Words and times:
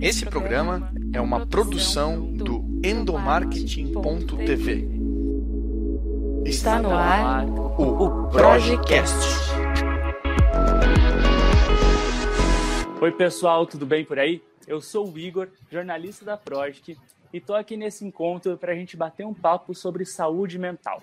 Esse 0.00 0.24
programa 0.24 0.92
é 1.12 1.20
uma 1.20 1.44
produção 1.44 2.32
do 2.32 2.64
endomarketing.tv. 2.84 4.88
Está 6.44 6.80
no 6.80 6.92
ar 6.92 7.44
o 7.48 8.28
Projecast. 8.28 9.12
Oi, 13.00 13.10
pessoal, 13.10 13.66
tudo 13.66 13.84
bem 13.84 14.04
por 14.04 14.20
aí? 14.20 14.40
Eu 14.68 14.80
sou 14.80 15.10
o 15.10 15.18
Igor, 15.18 15.48
jornalista 15.68 16.24
da 16.24 16.36
Project, 16.36 16.96
e 17.32 17.38
estou 17.38 17.56
aqui 17.56 17.76
nesse 17.76 18.04
encontro 18.04 18.56
para 18.56 18.70
a 18.70 18.76
gente 18.76 18.96
bater 18.96 19.26
um 19.26 19.34
papo 19.34 19.74
sobre 19.74 20.04
saúde 20.04 20.60
mental. 20.60 21.02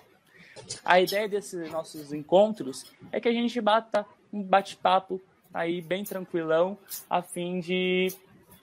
A 0.82 1.02
ideia 1.02 1.28
desses 1.28 1.70
nossos 1.70 2.14
encontros 2.14 2.90
é 3.12 3.20
que 3.20 3.28
a 3.28 3.32
gente 3.32 3.60
bata 3.60 4.06
um 4.32 4.42
bate-papo 4.42 5.20
aí 5.52 5.82
bem 5.82 6.02
tranquilão, 6.02 6.78
a 7.10 7.20
fim 7.20 7.60
de 7.60 8.10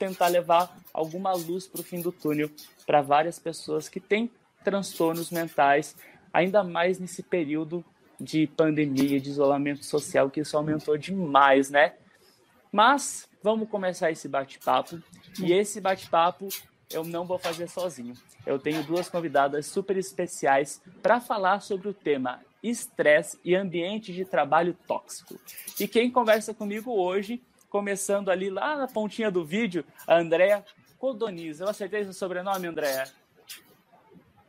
tentar 0.04 0.28
levar 0.28 0.78
alguma 0.94 1.32
luz 1.32 1.66
para 1.66 1.80
o 1.80 1.84
fim 1.84 2.02
do 2.02 2.12
túnel 2.12 2.50
para 2.86 3.02
várias 3.02 3.40
pessoas 3.40 3.88
que 3.88 4.02
têm 4.02 4.30
transtornos 4.62 5.32
mentais, 5.32 5.96
ainda 6.34 6.62
mais 6.62 7.00
nesse 7.00 7.24
período 7.24 7.84
de 8.20 8.48
pandemia, 8.48 9.20
de 9.20 9.30
isolamento 9.30 9.86
social, 9.86 10.30
que 10.30 10.42
isso 10.42 10.58
aumentou 10.58 10.98
demais, 10.98 11.70
né? 11.70 11.94
Mas 12.70 13.28
vamos 13.42 13.70
começar 13.70 14.12
esse 14.12 14.28
bate-papo. 14.28 15.02
E 15.40 15.54
esse 15.54 15.80
bate-papo 15.80 16.50
eu 16.92 17.04
não 17.04 17.26
vou 17.26 17.40
fazer 17.40 17.70
sozinho. 17.70 18.14
Eu 18.46 18.60
tenho 18.60 18.84
duas 18.84 19.08
convidadas 19.10 19.68
super 19.68 19.96
especiais 19.96 20.82
para 21.02 21.22
falar 21.22 21.62
sobre 21.62 21.88
o 21.88 21.94
tema 21.94 22.42
estresse 22.62 23.40
e 23.44 23.56
ambiente 23.56 24.14
de 24.14 24.26
trabalho 24.26 24.76
tóxico. 24.88 25.40
E 25.80 25.88
quem 25.88 26.12
conversa 26.12 26.54
comigo 26.54 26.92
hoje 26.92 27.42
começando 27.74 28.30
ali 28.30 28.52
lá 28.52 28.78
na 28.78 28.88
pontinha 28.88 29.32
do 29.32 29.44
vídeo, 29.44 29.84
a 30.06 30.20
Andréa 30.20 30.64
Cordoniz. 31.00 31.60
Eu 31.60 31.68
acertei 31.68 32.04
seu 32.04 32.14
sobrenome, 32.14 32.68
Andréa? 32.68 33.06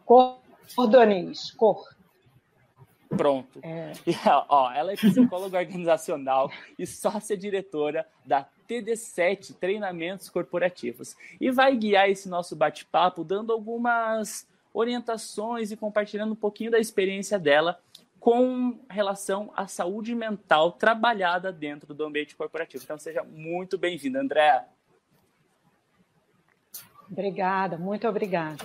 Cordoniz, 0.05 1.51
cor. 1.53 1.89
Pronto. 3.09 3.61
É. 3.63 3.93
E, 4.07 4.15
ó, 4.27 4.71
ela 4.71 4.93
é 4.93 4.97
psicóloga 4.97 5.59
organizacional 5.59 6.53
e 6.79 6.87
sócia-diretora 6.87 8.07
da 8.27 8.47
TD7 8.69 9.55
Treinamentos 9.55 10.29
Corporativos. 10.29 11.17
E 11.41 11.51
vai 11.51 11.75
guiar 11.79 12.11
esse 12.11 12.29
nosso 12.29 12.55
bate-papo 12.55 13.25
dando 13.25 13.55
algumas 13.55 14.47
orientações 14.75 15.73
e 15.73 15.79
compartilhando 15.79 16.33
um 16.33 16.37
pouquinho 16.37 16.73
da 16.73 16.79
experiência 16.79 17.39
dela 17.39 17.81
com 18.25 18.79
relação 18.89 19.53
à 19.55 19.67
saúde 19.67 20.15
mental 20.15 20.73
trabalhada 20.73 21.53
dentro 21.53 21.93
do 21.93 22.07
ambiente 22.07 22.35
corporativo. 22.35 22.83
Então, 22.83 22.97
seja 22.97 23.23
muito 23.23 23.77
bem-vinda, 23.77 24.19
Andréa. 24.19 24.65
Obrigada, 27.11 27.77
muito 27.77 28.09
obrigada. 28.09 28.65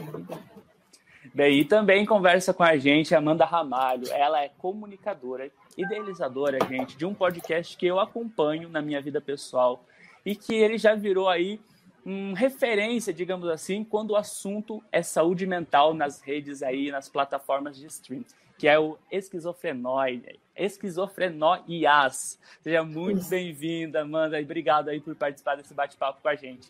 Bem, 1.34 1.60
e 1.60 1.66
também 1.66 2.06
conversa 2.06 2.54
com 2.54 2.64
a 2.64 2.78
gente 2.78 3.14
Amanda 3.14 3.44
Ramalho. 3.44 4.10
Ela 4.14 4.42
é 4.42 4.48
comunicadora, 4.48 5.52
idealizadora, 5.78 6.58
gente, 6.70 6.96
de 6.96 7.06
um 7.06 7.14
podcast 7.14 7.76
que 7.76 7.86
eu 7.86 8.00
acompanho 8.00 8.70
na 8.70 8.82
minha 8.82 9.02
vida 9.02 9.20
pessoal 9.20 9.84
e 10.26 10.38
que 10.38 10.56
ele 10.56 10.78
já 10.78 10.96
virou 10.96 11.28
aí 11.28 11.60
um, 12.06 12.32
referência, 12.32 13.14
digamos 13.14 13.50
assim, 13.50 13.84
quando 13.84 14.12
o 14.12 14.16
assunto 14.16 14.82
é 14.90 15.04
saúde 15.04 15.46
mental 15.46 15.94
nas 15.94 16.22
redes 16.22 16.64
aí, 16.64 16.90
nas 16.90 17.10
plataformas 17.10 17.76
de 17.76 17.88
streaming 17.88 18.26
que 18.60 18.68
é 18.68 18.78
o 18.78 19.00
Esquizofrenóide, 19.10 20.38
Esquizofrenóias. 20.54 22.38
Seja 22.62 22.84
muito 22.84 23.26
bem-vinda, 23.30 24.02
Amanda, 24.02 24.38
e 24.38 24.44
obrigado 24.44 24.90
aí 24.90 25.00
por 25.00 25.16
participar 25.16 25.56
desse 25.56 25.74
bate-papo 25.74 26.22
com 26.22 26.28
a 26.28 26.36
gente. 26.36 26.70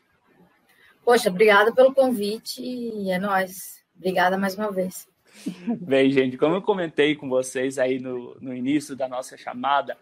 Poxa, 1.03 1.29
obrigada 1.29 1.73
pelo 1.73 1.91
convite 1.91 2.61
e 2.61 3.09
é 3.09 3.17
nóis. 3.17 3.83
Obrigada 3.97 4.37
mais 4.37 4.55
uma 4.55 4.71
vez. 4.71 5.07
Bem, 5.81 6.11
gente, 6.11 6.37
como 6.37 6.55
eu 6.55 6.61
comentei 6.61 7.15
com 7.15 7.27
vocês 7.27 7.79
aí 7.79 7.97
no, 7.97 8.37
no 8.39 8.53
início 8.53 8.95
da 8.95 9.07
nossa 9.07 9.35
chamada, 9.35 9.97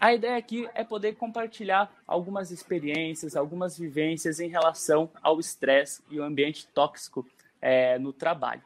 a 0.00 0.14
ideia 0.14 0.36
aqui 0.36 0.68
é 0.72 0.84
poder 0.84 1.16
compartilhar 1.16 1.92
algumas 2.06 2.52
experiências, 2.52 3.34
algumas 3.34 3.76
vivências 3.76 4.38
em 4.38 4.48
relação 4.48 5.10
ao 5.20 5.40
estresse 5.40 6.00
e 6.08 6.20
o 6.20 6.22
ambiente 6.22 6.68
tóxico 6.68 7.26
é, 7.60 7.98
no 7.98 8.12
trabalho. 8.12 8.62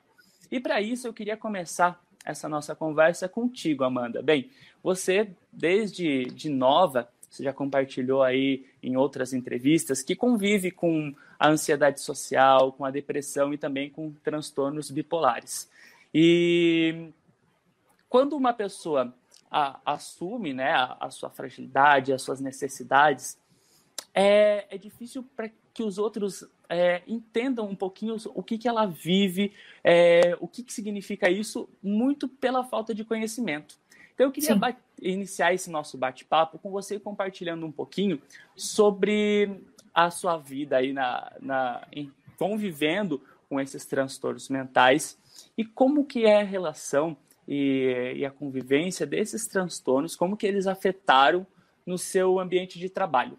E 0.51 0.61
para 0.61 0.83
isso 0.83 1.07
eu 1.07 1.15
queria 1.15 1.37
começar 1.37 1.99
essa 2.29 2.47
nossa 2.47 2.77
conversa 2.77 3.27
contigo, 3.27 3.85
Amanda. 3.85 4.23
Bem, 4.23 4.51
você, 4.83 5.31
desde 5.51 6.27
de 6.27 6.51
nova, 6.51 7.09
você 7.29 7.43
já 7.43 7.55
compartilhou 7.55 8.23
aí 8.23 8.67
em 8.83 8.99
outras 8.99 9.33
entrevistas 9.33 10.03
que 10.03 10.15
convive 10.15 10.71
com 10.71 11.15
a 11.39 11.49
ansiedade 11.49 12.03
social, 12.03 12.73
com 12.73 12.85
a 12.85 12.91
depressão 12.91 13.55
e 13.55 13.59
também 13.59 13.89
com 13.89 14.13
transtornos 14.23 14.91
bipolares. 14.91 15.71
E 16.13 17.09
quando 18.11 18.37
uma 18.37 18.53
pessoa 18.53 19.15
a, 19.51 19.81
assume 19.87 20.53
né, 20.53 20.73
a, 20.73 20.99
a, 21.01 21.11
sua 21.11 21.31
fragilidade, 21.31 22.13
as 22.13 22.21
suas 22.21 22.41
necessidades, 22.41 23.39
é, 24.13 24.67
é 24.69 24.77
difícil 24.77 25.25
para 25.35 25.51
que 25.73 25.83
os 25.83 25.97
outros 25.97 26.45
é, 26.69 27.03
entendam 27.07 27.67
um 27.67 27.75
pouquinho 27.75 28.17
o 28.35 28.43
que, 28.43 28.59
que 28.59 28.69
ela 28.69 28.87
vive, 28.87 29.53
é, 29.83 30.37
o 30.41 30.47
que, 30.47 30.63
que 30.63 30.73
significa 30.73 31.31
isso, 31.31 31.69
muito 31.83 32.29
pela 32.29 32.65
falta 32.65 32.95
de 32.95 33.05
conhecimento. 33.05 33.77
Então, 34.15 34.27
eu 34.27 34.33
queria 34.33 34.77
iniciar 35.01 35.55
esse 35.55 35.71
nosso 35.71 35.97
bate-papo 35.97 36.59
com 36.59 36.71
você 36.71 36.99
compartilhando 36.99 37.65
um 37.65 37.73
pouquinho 37.73 38.21
sobre 38.57 39.63
a 39.95 40.11
sua 40.11 40.37
vida 40.37 40.77
aí 40.77 40.93
na, 40.93 41.33
na 41.41 41.87
em, 41.93 42.13
convivendo 42.37 43.23
com 43.49 43.61
esses 43.61 43.85
transtornos 43.85 44.49
mentais 44.49 45.19
e 45.57 45.65
como 45.65 46.05
que 46.05 46.27
é 46.27 46.41
a 46.41 46.45
relação 46.45 47.17
e, 47.47 48.15
e 48.17 48.27
a 48.27 48.31
convivência 48.31 49.07
desses 49.07 49.47
transtornos, 49.47 50.15
como 50.15 50.37
que 50.37 50.47
eles 50.47 50.67
afetaram 50.67 51.47
no 51.87 51.97
seu 51.97 52.39
ambiente 52.39 52.79
de 52.79 52.89
trabalho. 52.89 53.39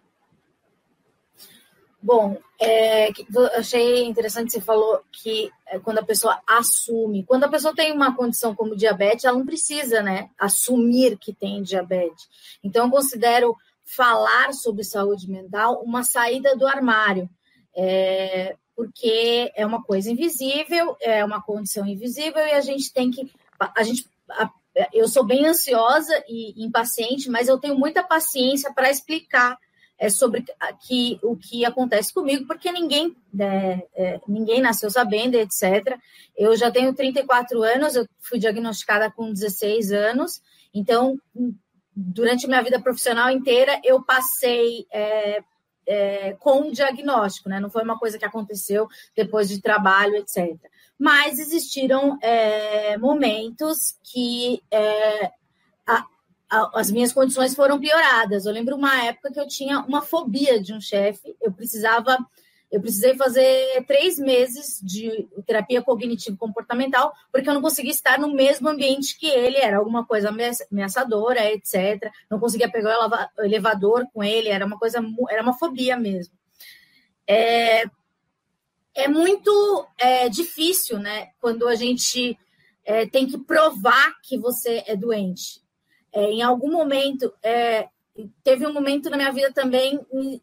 Bom, 2.02 2.38
é, 2.58 3.10
achei 3.56 4.04
interessante 4.04 4.52
você 4.52 4.60
falou 4.60 5.02
que 5.12 5.50
é, 5.66 5.78
quando 5.78 5.98
a 5.98 6.04
pessoa 6.04 6.40
assume, 6.46 7.24
quando 7.24 7.44
a 7.44 7.48
pessoa 7.48 7.74
tem 7.74 7.92
uma 7.92 8.16
condição 8.16 8.54
como 8.54 8.76
diabetes, 8.76 9.24
ela 9.24 9.36
não 9.36 9.44
precisa, 9.44 10.02
né, 10.02 10.30
assumir 10.38 11.18
que 11.18 11.32
tem 11.32 11.62
diabetes. 11.62 12.26
Então, 12.64 12.86
eu 12.86 12.90
considero 12.90 13.54
falar 13.84 14.54
sobre 14.54 14.82
saúde 14.82 15.28
mental 15.28 15.82
uma 15.84 16.02
saída 16.02 16.56
do 16.56 16.66
armário, 16.66 17.28
é, 17.76 18.56
porque 18.74 19.52
é 19.54 19.66
uma 19.66 19.82
coisa 19.82 20.10
invisível, 20.10 20.96
é 21.02 21.22
uma 21.22 21.42
condição 21.42 21.86
invisível 21.86 22.46
e 22.46 22.52
a 22.52 22.60
gente 22.62 22.90
tem 22.94 23.10
que, 23.10 23.30
a 23.76 23.82
gente, 23.82 24.08
a, 24.30 24.50
eu 24.92 25.06
sou 25.06 25.24
bem 25.24 25.44
ansiosa 25.44 26.12
e 26.26 26.64
impaciente, 26.64 27.28
mas 27.28 27.46
eu 27.46 27.58
tenho 27.58 27.78
muita 27.78 28.02
paciência 28.02 28.72
para 28.72 28.90
explicar 28.90 29.58
é 30.00 30.08
sobre 30.08 30.42
que, 30.80 31.20
o 31.22 31.36
que 31.36 31.62
acontece 31.66 32.12
comigo, 32.12 32.46
porque 32.46 32.72
ninguém, 32.72 33.14
né, 33.32 33.82
é, 33.94 34.18
ninguém 34.26 34.62
nasceu 34.62 34.90
sabendo, 34.90 35.34
etc. 35.34 35.98
Eu 36.34 36.56
já 36.56 36.70
tenho 36.70 36.94
34 36.94 37.62
anos, 37.62 37.94
eu 37.94 38.08
fui 38.18 38.38
diagnosticada 38.38 39.10
com 39.10 39.30
16 39.30 39.92
anos, 39.92 40.40
então, 40.72 41.20
durante 41.94 42.46
minha 42.46 42.62
vida 42.62 42.80
profissional 42.80 43.30
inteira, 43.30 43.78
eu 43.84 44.02
passei 44.02 44.86
é, 44.90 45.42
é, 45.86 46.32
com 46.40 46.68
o 46.68 46.72
diagnóstico, 46.72 47.50
né? 47.50 47.60
Não 47.60 47.68
foi 47.68 47.82
uma 47.82 47.98
coisa 47.98 48.18
que 48.18 48.24
aconteceu 48.24 48.88
depois 49.14 49.50
de 49.50 49.60
trabalho, 49.60 50.16
etc. 50.16 50.56
Mas 50.98 51.38
existiram 51.38 52.18
é, 52.22 52.96
momentos 52.96 53.98
que 54.02 54.62
é, 54.70 55.30
as 56.50 56.90
minhas 56.90 57.12
condições 57.12 57.54
foram 57.54 57.78
pioradas. 57.78 58.44
Eu 58.44 58.52
lembro 58.52 58.76
uma 58.76 59.04
época 59.04 59.32
que 59.32 59.38
eu 59.38 59.46
tinha 59.46 59.80
uma 59.80 60.02
fobia 60.02 60.60
de 60.60 60.72
um 60.74 60.80
chefe, 60.80 61.36
eu 61.40 61.52
precisava, 61.52 62.18
eu 62.70 62.80
precisei 62.80 63.16
fazer 63.16 63.84
três 63.86 64.18
meses 64.18 64.80
de 64.82 65.28
terapia 65.46 65.80
cognitivo-comportamental, 65.80 67.12
porque 67.32 67.48
eu 67.48 67.54
não 67.54 67.62
conseguia 67.62 67.92
estar 67.92 68.18
no 68.18 68.34
mesmo 68.34 68.68
ambiente 68.68 69.16
que 69.16 69.28
ele, 69.28 69.58
era 69.58 69.78
alguma 69.78 70.04
coisa 70.04 70.34
ameaçadora, 70.70 71.52
etc. 71.52 72.10
Não 72.28 72.40
conseguia 72.40 72.70
pegar 72.70 73.30
o 73.38 73.42
elevador 73.42 74.06
com 74.12 74.24
ele, 74.24 74.48
era 74.48 74.66
uma 74.66 74.78
coisa, 74.78 74.98
era 75.28 75.42
uma 75.42 75.56
fobia 75.56 75.96
mesmo. 75.96 76.34
É, 77.28 77.84
é 78.92 79.06
muito 79.06 79.86
é, 79.96 80.28
difícil, 80.28 80.98
né, 80.98 81.28
quando 81.40 81.68
a 81.68 81.76
gente 81.76 82.36
é, 82.84 83.06
tem 83.06 83.24
que 83.24 83.38
provar 83.38 84.20
que 84.20 84.36
você 84.36 84.82
é 84.84 84.96
doente. 84.96 85.59
É, 86.12 86.24
em 86.24 86.42
algum 86.42 86.70
momento, 86.70 87.32
é, 87.42 87.88
teve 88.42 88.66
um 88.66 88.72
momento 88.72 89.08
na 89.08 89.16
minha 89.16 89.32
vida 89.32 89.52
também 89.52 90.00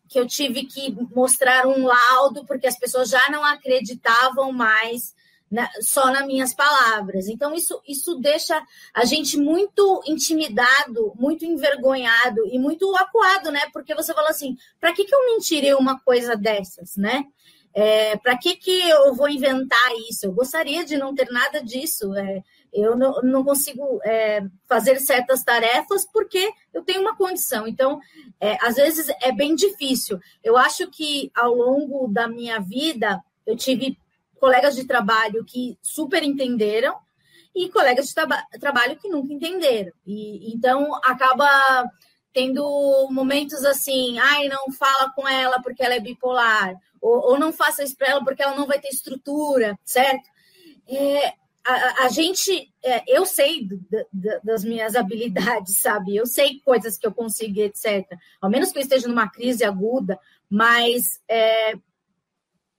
que 0.07 0.19
eu 0.19 0.25
tive 0.25 0.65
que 0.65 0.95
mostrar 1.13 1.67
um 1.67 1.85
laudo, 1.85 2.45
porque 2.45 2.67
as 2.67 2.77
pessoas 2.77 3.09
já 3.09 3.29
não 3.29 3.43
acreditavam 3.43 4.51
mais 4.51 5.15
na, 5.49 5.69
só 5.81 6.11
nas 6.11 6.25
minhas 6.25 6.53
palavras. 6.53 7.27
Então, 7.27 7.53
isso, 7.53 7.81
isso 7.87 8.15
deixa 8.15 8.61
a 8.93 9.05
gente 9.05 9.37
muito 9.37 10.01
intimidado, 10.05 11.13
muito 11.15 11.45
envergonhado 11.45 12.45
e 12.47 12.59
muito 12.59 12.93
acuado, 12.95 13.51
né? 13.51 13.61
Porque 13.71 13.95
você 13.95 14.13
fala 14.13 14.29
assim: 14.29 14.57
para 14.79 14.93
que, 14.93 15.05
que 15.05 15.15
eu 15.15 15.25
mentirei 15.25 15.73
uma 15.73 15.99
coisa 15.99 16.35
dessas, 16.35 16.95
né? 16.97 17.25
É, 17.73 18.17
para 18.17 18.37
que, 18.37 18.55
que 18.55 18.89
eu 18.89 19.13
vou 19.13 19.29
inventar 19.29 19.91
isso? 20.09 20.25
Eu 20.25 20.31
gostaria 20.31 20.83
de 20.83 20.97
não 20.97 21.13
ter 21.13 21.29
nada 21.29 21.61
disso. 21.61 22.13
É, 22.15 22.43
eu 22.73 22.95
não, 22.95 23.21
não 23.21 23.43
consigo 23.43 23.99
é, 24.03 24.41
fazer 24.67 24.99
certas 24.99 25.43
tarefas 25.43 26.05
porque 26.11 26.51
eu 26.73 26.83
tenho 26.83 27.01
uma 27.01 27.15
condição. 27.15 27.67
Então, 27.67 27.99
é, 28.39 28.57
às 28.65 28.75
vezes 28.75 29.07
é 29.21 29.31
bem 29.31 29.55
difícil. 29.55 30.19
Eu 30.43 30.57
acho 30.57 30.89
que 30.89 31.31
ao 31.35 31.53
longo 31.53 32.07
da 32.07 32.27
minha 32.27 32.59
vida, 32.59 33.23
eu 33.45 33.55
tive 33.55 33.97
colegas 34.39 34.75
de 34.75 34.85
trabalho 34.85 35.43
que 35.43 35.77
super 35.81 36.23
entenderam 36.23 36.95
e 37.55 37.69
colegas 37.69 38.07
de 38.07 38.13
traba 38.13 38.43
trabalho 38.59 38.97
que 38.97 39.09
nunca 39.09 39.33
entenderam. 39.33 39.91
E 40.05 40.53
então 40.53 40.93
acaba 41.03 41.47
tendo 42.31 43.07
momentos 43.09 43.65
assim, 43.65 44.19
ai, 44.19 44.47
não 44.47 44.71
fala 44.71 45.11
com 45.15 45.27
ela 45.27 45.59
porque 45.59 45.83
ela 45.83 45.95
é 45.95 45.99
bipolar, 45.99 46.75
ou, 47.01 47.31
ou 47.31 47.39
não 47.39 47.51
faça 47.51 47.83
isso 47.83 47.97
para 47.97 48.09
ela 48.09 48.23
porque 48.23 48.43
ela 48.43 48.55
não 48.55 48.67
vai 48.67 48.79
ter 48.79 48.89
estrutura, 48.89 49.75
certo? 49.83 50.29
É, 50.87 51.33
a, 51.67 52.05
a, 52.05 52.09
gente, 52.09 52.71
é, 52.83 53.03
eu 53.07 53.25
sei 53.25 53.67
das 54.43 54.63
minhas 54.63 54.95
habilidades, 54.97 55.79
sabe? 55.79 56.15
Eu 56.15 56.25
sei 56.25 56.61
coisas 56.61 56.97
que 56.97 57.05
eu 57.05 57.13
consigo, 57.13 57.59
etc. 57.59 58.05
Ao 58.41 58.49
menos 58.49 58.71
que 58.71 58.77
eu 58.77 58.83
esteja 58.83 59.07
numa 59.07 59.29
crise 59.29 59.65
aguda, 59.65 60.17
mas 60.49 61.21
é, 61.27 61.73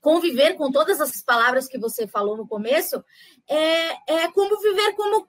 conviver 0.00 0.54
com 0.54 0.72
todas 0.72 1.00
essas 1.00 1.22
palavras 1.22 1.68
que 1.68 1.78
você 1.78 2.06
falou 2.06 2.36
no 2.36 2.48
começo 2.48 3.04
é, 3.46 4.22
é 4.22 4.32
como 4.32 4.58
viver 4.60 4.94
como 4.94 5.28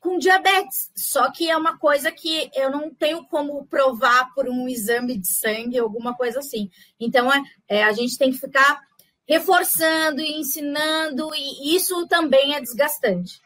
com 0.00 0.18
diabetes, 0.18 0.92
só 0.94 1.30
que 1.30 1.50
é 1.50 1.56
uma 1.56 1.76
coisa 1.76 2.12
que 2.12 2.50
eu 2.54 2.70
não 2.70 2.94
tenho 2.94 3.24
como 3.24 3.66
provar 3.66 4.32
por 4.32 4.48
um 4.48 4.68
exame 4.68 5.18
de 5.18 5.26
sangue, 5.26 5.78
alguma 5.78 6.14
coisa 6.14 6.38
assim. 6.38 6.70
Então, 7.00 7.32
é, 7.32 7.42
é 7.66 7.84
a 7.84 7.92
gente 7.92 8.16
tem 8.16 8.30
que 8.30 8.38
ficar 8.38 8.80
reforçando 9.28 10.20
e 10.20 10.38
ensinando, 10.40 11.30
e 11.34 11.76
isso 11.76 12.06
também 12.06 12.54
é 12.54 12.60
desgastante. 12.60 13.42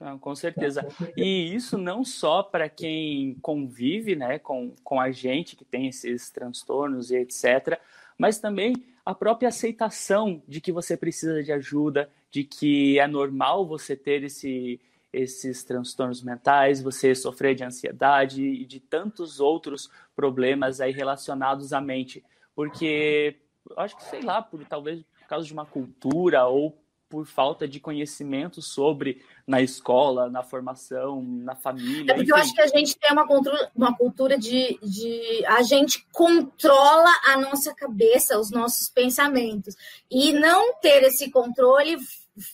Ah, 0.00 0.18
com 0.20 0.34
certeza. 0.34 0.86
E 1.16 1.54
isso 1.54 1.78
não 1.78 2.04
só 2.04 2.42
para 2.42 2.68
quem 2.68 3.36
convive 3.40 4.16
né, 4.16 4.38
com, 4.38 4.74
com 4.82 5.00
a 5.00 5.10
gente 5.12 5.54
que 5.54 5.64
tem 5.64 5.86
esses 5.86 6.30
transtornos 6.30 7.10
e 7.10 7.16
etc., 7.16 7.78
mas 8.18 8.38
também 8.38 8.74
a 9.04 9.14
própria 9.14 9.48
aceitação 9.48 10.42
de 10.48 10.60
que 10.60 10.72
você 10.72 10.96
precisa 10.96 11.42
de 11.42 11.52
ajuda, 11.52 12.10
de 12.30 12.42
que 12.44 12.98
é 12.98 13.06
normal 13.06 13.66
você 13.66 13.96
ter 13.96 14.22
esse, 14.24 14.80
esses 15.12 15.62
transtornos 15.62 16.22
mentais, 16.22 16.82
você 16.82 17.14
sofrer 17.14 17.54
de 17.54 17.64
ansiedade 17.64 18.42
e 18.42 18.64
de 18.64 18.80
tantos 18.80 19.40
outros 19.40 19.90
problemas 20.16 20.80
aí 20.80 20.92
relacionados 20.92 21.72
à 21.72 21.80
mente. 21.80 22.24
Porque, 22.54 23.36
acho 23.76 23.96
que, 23.96 24.04
sei 24.04 24.22
lá, 24.22 24.42
por 24.42 24.64
talvez 24.64 25.02
por 25.20 25.28
causa 25.28 25.46
de 25.46 25.52
uma 25.52 25.64
cultura 25.64 26.46
ou 26.46 26.78
por 27.08 27.26
falta 27.26 27.68
de 27.68 27.78
conhecimento 27.78 28.60
sobre 28.60 29.22
na 29.46 29.62
escola, 29.62 30.28
na 30.28 30.42
formação, 30.42 31.22
na 31.22 31.54
família. 31.54 32.10
É 32.10 32.14
porque 32.14 32.22
enfim. 32.22 32.30
eu 32.32 32.36
acho 32.36 32.54
que 32.54 32.60
a 32.60 32.66
gente 32.66 32.98
tem 32.98 33.12
uma 33.12 33.26
cultura, 33.26 33.70
uma 33.74 33.96
cultura 33.96 34.38
de, 34.38 34.78
de. 34.82 35.46
A 35.46 35.62
gente 35.62 36.04
controla 36.12 37.10
a 37.26 37.36
nossa 37.38 37.74
cabeça, 37.74 38.38
os 38.38 38.50
nossos 38.50 38.88
pensamentos. 38.88 39.76
E 40.10 40.32
não 40.32 40.74
ter 40.80 41.04
esse 41.04 41.30
controle 41.30 41.96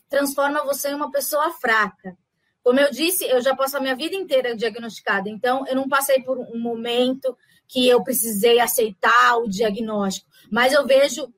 transforma 0.09 0.63
você 0.63 0.91
em 0.91 0.95
uma 0.95 1.11
pessoa 1.11 1.51
fraca. 1.53 2.17
Como 2.63 2.79
eu 2.79 2.91
disse, 2.91 3.25
eu 3.25 3.41
já 3.41 3.57
passo 3.57 3.79
a 3.79 3.81
minha 3.81 3.97
vida 3.97 4.15
inteira 4.15 4.55
diagnosticada, 4.55 5.31
então 5.31 5.67
eu 5.67 5.75
não 5.75 5.89
passei 5.89 6.23
por 6.23 6.39
um 6.39 6.59
momento 6.59 7.35
que 7.71 7.89
eu 7.89 8.03
precisei 8.03 8.59
aceitar 8.59 9.37
o 9.39 9.49
diagnóstico, 9.49 10.29
mas 10.51 10.73
eu 10.73 10.85
vejo 10.85 11.33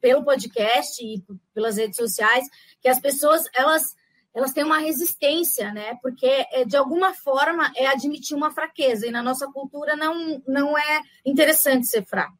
pelo 0.00 0.24
podcast 0.24 1.04
e 1.04 1.22
pelas 1.52 1.76
redes 1.76 1.96
sociais, 1.96 2.48
que 2.80 2.88
as 2.88 2.98
pessoas 2.98 3.44
elas 3.54 3.94
elas 4.34 4.52
têm 4.52 4.64
uma 4.64 4.78
resistência, 4.78 5.72
né? 5.72 5.96
Porque 6.02 6.26
é, 6.26 6.64
de 6.64 6.76
alguma 6.76 7.14
forma 7.14 7.70
é 7.76 7.86
admitir 7.86 8.36
uma 8.36 8.50
fraqueza 8.50 9.06
e 9.06 9.10
na 9.10 9.22
nossa 9.22 9.46
cultura 9.46 9.94
não 9.94 10.42
não 10.46 10.76
é 10.76 11.02
interessante 11.24 11.86
ser 11.86 12.04
fraco. 12.04 12.36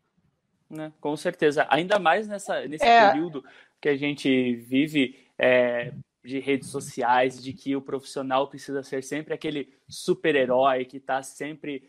Né? 0.68 0.92
Com 1.00 1.16
certeza, 1.16 1.66
ainda 1.68 1.98
mais 1.98 2.26
nessa 2.26 2.66
nesse 2.66 2.84
é... 2.84 3.10
período 3.10 3.44
que 3.80 3.88
a 3.90 3.96
gente 3.96 4.56
vive 4.56 5.22
é, 5.38 5.92
de 6.24 6.40
redes 6.40 6.70
sociais, 6.70 7.42
de 7.42 7.52
que 7.52 7.76
o 7.76 7.82
profissional 7.82 8.48
precisa 8.48 8.82
ser 8.82 9.04
sempre 9.04 9.34
aquele 9.34 9.72
super-herói 9.86 10.86
que 10.86 10.96
está 10.96 11.22
sempre 11.22 11.84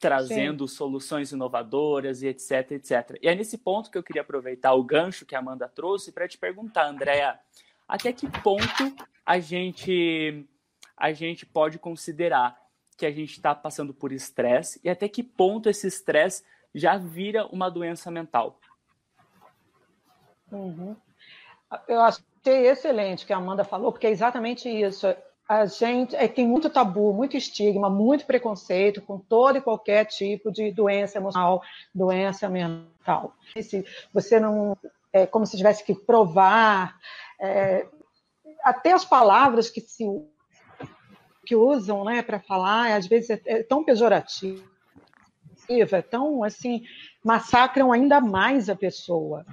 trazendo 0.00 0.66
Sim. 0.66 0.76
soluções 0.76 1.30
inovadoras 1.30 2.22
e 2.22 2.28
etc, 2.28 2.72
etc. 2.72 3.18
E 3.22 3.28
é 3.28 3.34
nesse 3.34 3.58
ponto 3.58 3.90
que 3.90 3.98
eu 3.98 4.02
queria 4.02 4.22
aproveitar 4.22 4.72
o 4.72 4.82
gancho 4.82 5.26
que 5.26 5.36
a 5.36 5.38
Amanda 5.38 5.68
trouxe 5.68 6.10
para 6.10 6.26
te 6.26 6.38
perguntar, 6.38 6.86
Andréa, 6.88 7.38
até 7.86 8.10
que 8.12 8.26
ponto 8.40 8.96
a 9.24 9.38
gente 9.38 10.46
a 10.96 11.12
gente 11.12 11.46
pode 11.46 11.78
considerar 11.78 12.58
que 12.96 13.06
a 13.06 13.10
gente 13.10 13.32
está 13.32 13.54
passando 13.54 13.94
por 13.94 14.12
estresse 14.12 14.80
e 14.82 14.88
até 14.90 15.08
que 15.08 15.22
ponto 15.22 15.68
esse 15.68 15.86
estresse 15.86 16.44
já 16.74 16.96
vira 16.96 17.46
uma 17.46 17.70
doença 17.70 18.10
mental? 18.10 18.58
Uhum. 20.50 20.96
Eu 21.86 22.00
achei 22.00 22.66
excelente 22.66 23.24
que 23.24 23.32
a 23.32 23.36
Amanda 23.36 23.64
falou, 23.64 23.92
porque 23.92 24.06
é 24.06 24.10
exatamente 24.10 24.68
isso 24.68 25.06
a 25.50 25.66
gente 25.66 26.14
é, 26.14 26.28
tem 26.28 26.46
muito 26.46 26.70
tabu, 26.70 27.12
muito 27.12 27.36
estigma, 27.36 27.90
muito 27.90 28.24
preconceito 28.24 29.02
com 29.02 29.18
todo 29.18 29.58
e 29.58 29.60
qualquer 29.60 30.04
tipo 30.04 30.52
de 30.52 30.70
doença 30.70 31.18
emocional, 31.18 31.60
doença 31.92 32.48
mental. 32.48 33.34
Se 33.60 33.84
você 34.14 34.38
não, 34.38 34.76
é 35.12 35.26
como 35.26 35.44
se 35.44 35.56
tivesse 35.56 35.82
que 35.82 35.92
provar, 35.92 36.96
é, 37.40 37.84
até 38.62 38.92
as 38.92 39.04
palavras 39.04 39.68
que 39.68 39.80
se 39.80 40.04
que 41.44 41.56
usam, 41.56 42.04
né, 42.04 42.22
para 42.22 42.38
falar, 42.38 42.94
às 42.94 43.08
vezes 43.08 43.30
é, 43.30 43.40
é 43.44 43.62
tão 43.64 43.82
pejorativo, 43.82 44.62
é 45.68 46.02
tão 46.02 46.44
assim, 46.44 46.84
massacram 47.24 47.90
ainda 47.90 48.20
mais 48.20 48.70
a 48.70 48.76
pessoa. 48.76 49.44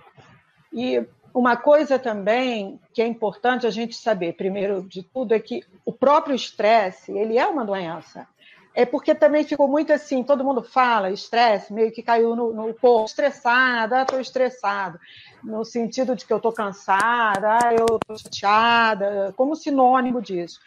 E 0.72 1.04
uma 1.38 1.56
coisa 1.56 2.00
também 2.00 2.80
que 2.92 3.00
é 3.00 3.06
importante 3.06 3.68
a 3.68 3.70
gente 3.70 3.96
saber, 3.96 4.34
primeiro 4.34 4.82
de 4.82 5.04
tudo, 5.04 5.36
é 5.36 5.40
que 5.40 5.64
o 5.86 5.94
próprio 5.94 6.36
estresse, 6.36 7.12
ele 7.12 7.38
é 7.38 7.46
uma 7.46 7.64
doença. 7.64 8.28
É 8.74 8.88
porque 8.88 9.14
também 9.14 9.44
ficou 9.44 9.68
muito 9.68 9.94
assim, 9.94 10.24
todo 10.24 10.44
mundo 10.44 10.64
fala 10.64 11.12
estresse, 11.12 11.72
meio 11.72 11.92
que 11.92 12.02
caiu 12.02 12.36
no, 12.36 12.52
no 12.52 12.76
estressada, 13.06 14.02
estou 14.02 14.20
estressado, 14.20 15.00
no 15.44 15.64
sentido 15.64 16.16
de 16.16 16.26
que 16.26 16.34
eu 16.34 16.38
estou 16.38 16.52
cansada, 16.52 17.60
eu 17.72 17.86
estou 17.98 18.18
chateada, 18.18 19.32
como 19.38 19.56
sinônimo 19.56 20.20
disso. 20.20 20.60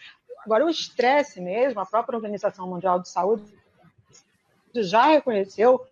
Agora, 0.45 0.65
o 0.65 0.71
estresse 0.71 1.41
mesmo, 1.41 1.81
a 1.81 1.87
própria 1.87 2.17
Organização 2.17 2.69
Mundial 2.69 3.01
de 3.01 3.09
Saúde 3.09 3.43
já 4.73 5.07
reconheceu 5.07 5.85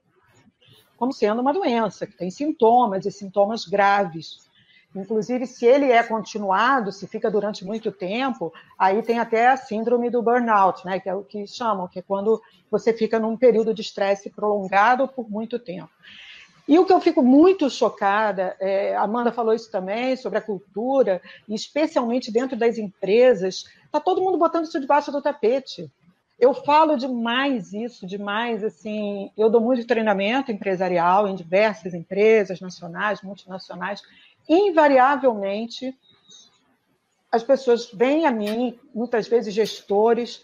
como 0.97 1.13
sendo 1.13 1.41
uma 1.41 1.53
doença, 1.53 2.07
que 2.07 2.17
tem 2.17 2.31
sintomas 2.31 3.05
e 3.07 3.11
sintomas 3.11 3.65
graves. 3.65 4.48
Inclusive, 4.95 5.47
se 5.47 5.67
ele 5.67 5.93
é 5.93 6.03
continuado, 6.03 6.91
se 6.91 7.07
fica 7.07 7.31
durante 7.31 7.65
muito 7.65 7.93
tempo, 7.93 8.53
aí 8.79 9.03
tem 9.03 9.19
até 9.19 9.49
a 9.49 9.57
síndrome 9.57 10.09
do 10.09 10.23
burnout, 10.23 10.85
né, 10.87 10.99
que 10.99 11.09
é 11.09 11.15
o 11.15 11.23
que 11.23 11.47
chamam, 11.47 11.87
que 11.87 11.99
é 11.99 12.03
quando 12.03 12.41
você 12.71 12.93
fica 12.93 13.19
num 13.19 13.37
período 13.37 13.75
de 13.75 13.83
estresse 13.83 14.31
prolongado 14.31 15.07
por 15.07 15.31
muito 15.31 15.59
tempo. 15.59 15.91
E 16.67 16.79
o 16.79 16.85
que 16.85 16.93
eu 16.93 17.01
fico 17.01 17.23
muito 17.23 17.71
chocada, 17.71 18.55
é, 18.61 18.95
Amanda 18.95 19.33
falou 19.33 19.55
isso 19.55 19.71
também, 19.71 20.17
sobre 20.17 20.39
a 20.39 20.43
cultura, 20.43 21.23
especialmente 21.49 22.31
dentro 22.31 22.59
das 22.59 22.77
empresas, 22.77 23.65
está 23.87 23.99
todo 23.99 24.21
mundo 24.21 24.37
botando 24.37 24.65
isso 24.65 24.79
debaixo 24.79 25.11
do 25.11 25.23
tapete. 25.23 25.91
Eu 26.39 26.53
falo 26.53 26.97
demais 26.97 27.73
isso, 27.73 28.07
demais, 28.07 28.63
assim, 28.63 29.31
eu 29.37 29.51
dou 29.51 29.61
muito 29.61 29.87
treinamento 29.87 30.53
empresarial 30.53 31.27
em 31.27 31.35
diversas 31.35 31.95
empresas 31.95 32.61
nacionais, 32.61 33.23
multinacionais, 33.23 34.03
invariavelmente, 34.49 35.97
as 37.31 37.43
pessoas 37.43 37.91
vêm 37.93 38.27
a 38.27 38.31
mim, 38.31 38.79
muitas 38.95 39.29
vezes 39.29 39.53
gestores, 39.53 40.43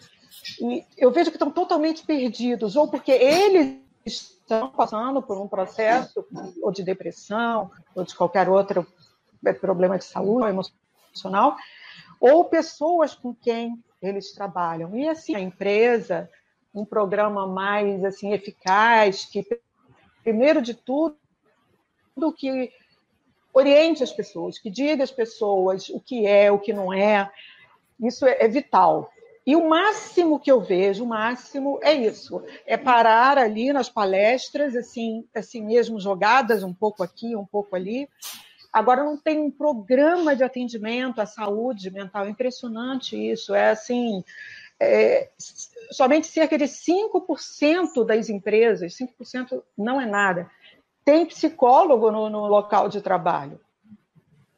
e 0.61 0.84
eu 0.96 1.11
vejo 1.11 1.30
que 1.30 1.37
estão 1.37 1.50
totalmente 1.50 2.04
perdidos, 2.04 2.76
ou 2.76 2.88
porque 2.88 3.12
eles 3.12 3.80
estão 4.04 4.70
passando 4.70 5.23
por 5.23 5.40
um 5.40 5.49
processo 5.49 6.26
ou 6.62 6.70
de 6.70 6.82
depressão, 6.82 7.70
ou 7.94 8.04
de 8.04 8.14
qualquer 8.14 8.49
outro 8.49 8.87
problema 9.61 9.96
de 9.96 10.04
saúde 10.04 10.49
emocional, 10.49 11.56
ou 12.20 12.44
pessoas 12.44 13.14
com 13.14 13.34
quem 13.34 13.82
eles 14.02 14.32
trabalham. 14.32 14.94
E 14.94 15.08
assim, 15.08 15.34
a 15.34 15.40
empresa, 15.40 16.30
um 16.75 16.84
programa 16.84 17.46
mais 17.46 18.04
assim 18.04 18.32
eficaz, 18.32 19.25
que 19.25 19.46
primeiro 20.23 20.61
de 20.61 20.75
tudo, 20.75 21.16
que 22.37 22.70
oriente 23.54 24.02
as 24.02 24.12
pessoas, 24.12 24.58
que 24.58 24.68
diga 24.68 25.04
às 25.04 25.12
pessoas 25.12 25.88
o 25.88 26.00
que 26.00 26.26
é, 26.26 26.50
o 26.50 26.58
que 26.58 26.73
não 26.73 26.92
é. 26.92 27.30
Isso 28.00 28.26
é, 28.26 28.37
é 28.40 28.49
vital. 28.49 29.11
E 29.46 29.54
o 29.54 29.68
máximo 29.68 30.40
que 30.40 30.50
eu 30.50 30.61
vejo, 30.61 31.04
o 31.04 31.06
máximo 31.06 31.78
é 31.82 31.92
isso, 31.92 32.42
é 32.66 32.78
parar 32.78 33.37
ali 33.37 33.73
nas 33.73 33.90
palestras, 33.90 34.75
assim, 34.75 35.25
assim 35.34 35.62
mesmo 35.62 36.00
jogadas 36.00 36.62
um 36.62 36.73
pouco 36.73 37.02
aqui, 37.02 37.37
um 37.37 37.44
pouco 37.44 37.76
ali. 37.76 38.08
Agora 38.73 39.04
não 39.04 39.16
tem 39.16 39.38
um 39.38 39.50
programa 39.50 40.34
de 40.34 40.42
atendimento 40.42 41.20
à 41.20 41.26
saúde 41.26 41.90
mental, 41.90 42.28
impressionante 42.28 43.16
isso. 43.16 43.54
É 43.54 43.70
assim, 43.70 44.25
é, 44.80 45.28
somente 45.90 46.26
cerca 46.26 46.56
de 46.56 46.64
5% 46.64 48.04
das 48.04 48.28
empresas, 48.28 48.96
5% 48.96 49.62
não 49.76 50.00
é 50.00 50.06
nada, 50.06 50.50
tem 51.04 51.26
psicólogo 51.26 52.11
no, 52.11 52.30
no 52.30 52.46
local 52.46 52.88
de 52.88 53.00
trabalho. 53.00 53.61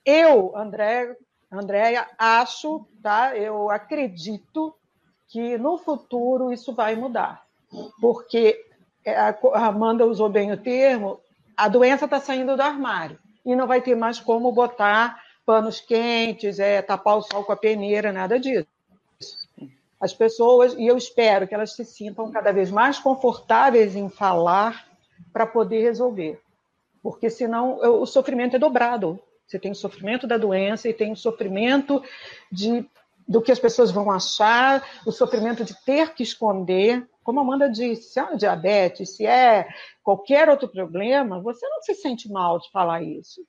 Eu, 0.04 0.56
André, 0.56 1.16
Andréia, 1.50 2.06
acho, 2.18 2.86
tá? 3.02 3.36
Eu 3.36 3.70
acredito 3.70 4.74
que 5.28 5.58
no 5.58 5.78
futuro 5.78 6.52
isso 6.52 6.72
vai 6.74 6.94
mudar, 6.94 7.44
porque 8.00 8.64
é, 9.04 9.16
a 9.16 9.34
Amanda 9.66 10.06
usou 10.06 10.28
bem 10.28 10.52
o 10.52 10.56
termo, 10.56 11.20
a 11.56 11.68
doença 11.68 12.04
está 12.04 12.20
saindo 12.20 12.56
do 12.56 12.62
armário 12.62 13.18
e 13.44 13.56
não 13.56 13.66
vai 13.66 13.80
ter 13.80 13.94
mais 13.94 14.20
como 14.20 14.52
botar 14.52 15.20
panos 15.44 15.80
quentes, 15.80 16.58
é, 16.58 16.82
tapar 16.82 17.16
o 17.16 17.22
sol 17.22 17.44
com 17.44 17.52
a 17.52 17.56
peneira, 17.56 18.12
nada 18.12 18.38
disso. 18.38 18.66
As 20.00 20.12
pessoas, 20.12 20.74
e 20.74 20.86
eu 20.86 20.96
espero 20.96 21.48
que 21.48 21.54
elas 21.54 21.74
se 21.74 21.84
sintam 21.84 22.30
cada 22.30 22.52
vez 22.52 22.70
mais 22.70 22.98
confortáveis 22.98 23.96
em 23.96 24.08
falar 24.08 24.85
para 25.32 25.46
poder 25.46 25.82
resolver. 25.82 26.40
Porque 27.02 27.30
senão 27.30 27.78
o 28.00 28.06
sofrimento 28.06 28.56
é 28.56 28.58
dobrado. 28.58 29.20
Você 29.46 29.58
tem 29.58 29.70
o 29.70 29.76
sofrimento 29.76 30.26
da 30.26 30.37
doença 30.37 30.88
e 30.88 30.94
tem 30.94 31.12
o 31.12 31.16
sofrimento 31.16 32.02
de, 32.50 32.85
do 33.28 33.40
que 33.40 33.52
as 33.52 33.61
pessoas 33.61 33.92
vão 33.92 34.11
achar, 34.11 34.85
o 35.06 35.12
sofrimento 35.12 35.64
de 35.64 35.75
ter 35.85 36.14
que 36.14 36.23
esconder. 36.23 37.08
Como 37.23 37.38
a 37.38 37.42
Amanda 37.42 37.70
disse, 37.70 38.12
se 38.12 38.20
é 38.20 38.37
diabetes, 38.37 39.16
se 39.16 39.25
é 39.25 39.68
qualquer 40.02 40.49
outro 40.49 40.68
problema, 40.68 41.40
você 41.40 41.68
não 41.68 41.80
se 41.82 41.94
sente 41.94 42.30
mal 42.30 42.58
de 42.58 42.70
falar 42.70 43.02
isso. 43.02 43.46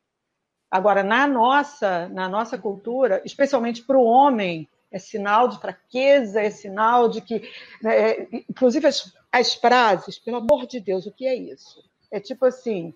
Agora, 0.69 1.01
na 1.01 1.25
nossa, 1.25 2.09
na 2.09 2.27
nossa 2.27 2.57
cultura, 2.57 3.21
especialmente 3.25 3.83
para 3.83 3.97
o 3.97 4.03
homem, 4.03 4.67
é 4.91 4.99
sinal 4.99 5.47
de 5.47 5.59
fraqueza, 5.59 6.41
é 6.41 6.49
sinal 6.49 7.09
de 7.09 7.21
que. 7.21 7.49
Né, 7.81 8.11
é, 8.11 8.27
inclusive, 8.49 8.87
as, 8.87 9.13
as 9.31 9.53
frases, 9.53 10.17
pelo 10.17 10.37
amor 10.37 10.65
de 10.65 10.79
Deus, 10.79 11.05
o 11.05 11.11
que 11.11 11.27
é 11.27 11.35
isso? 11.35 11.83
É 12.11 12.19
tipo 12.19 12.45
assim: 12.45 12.93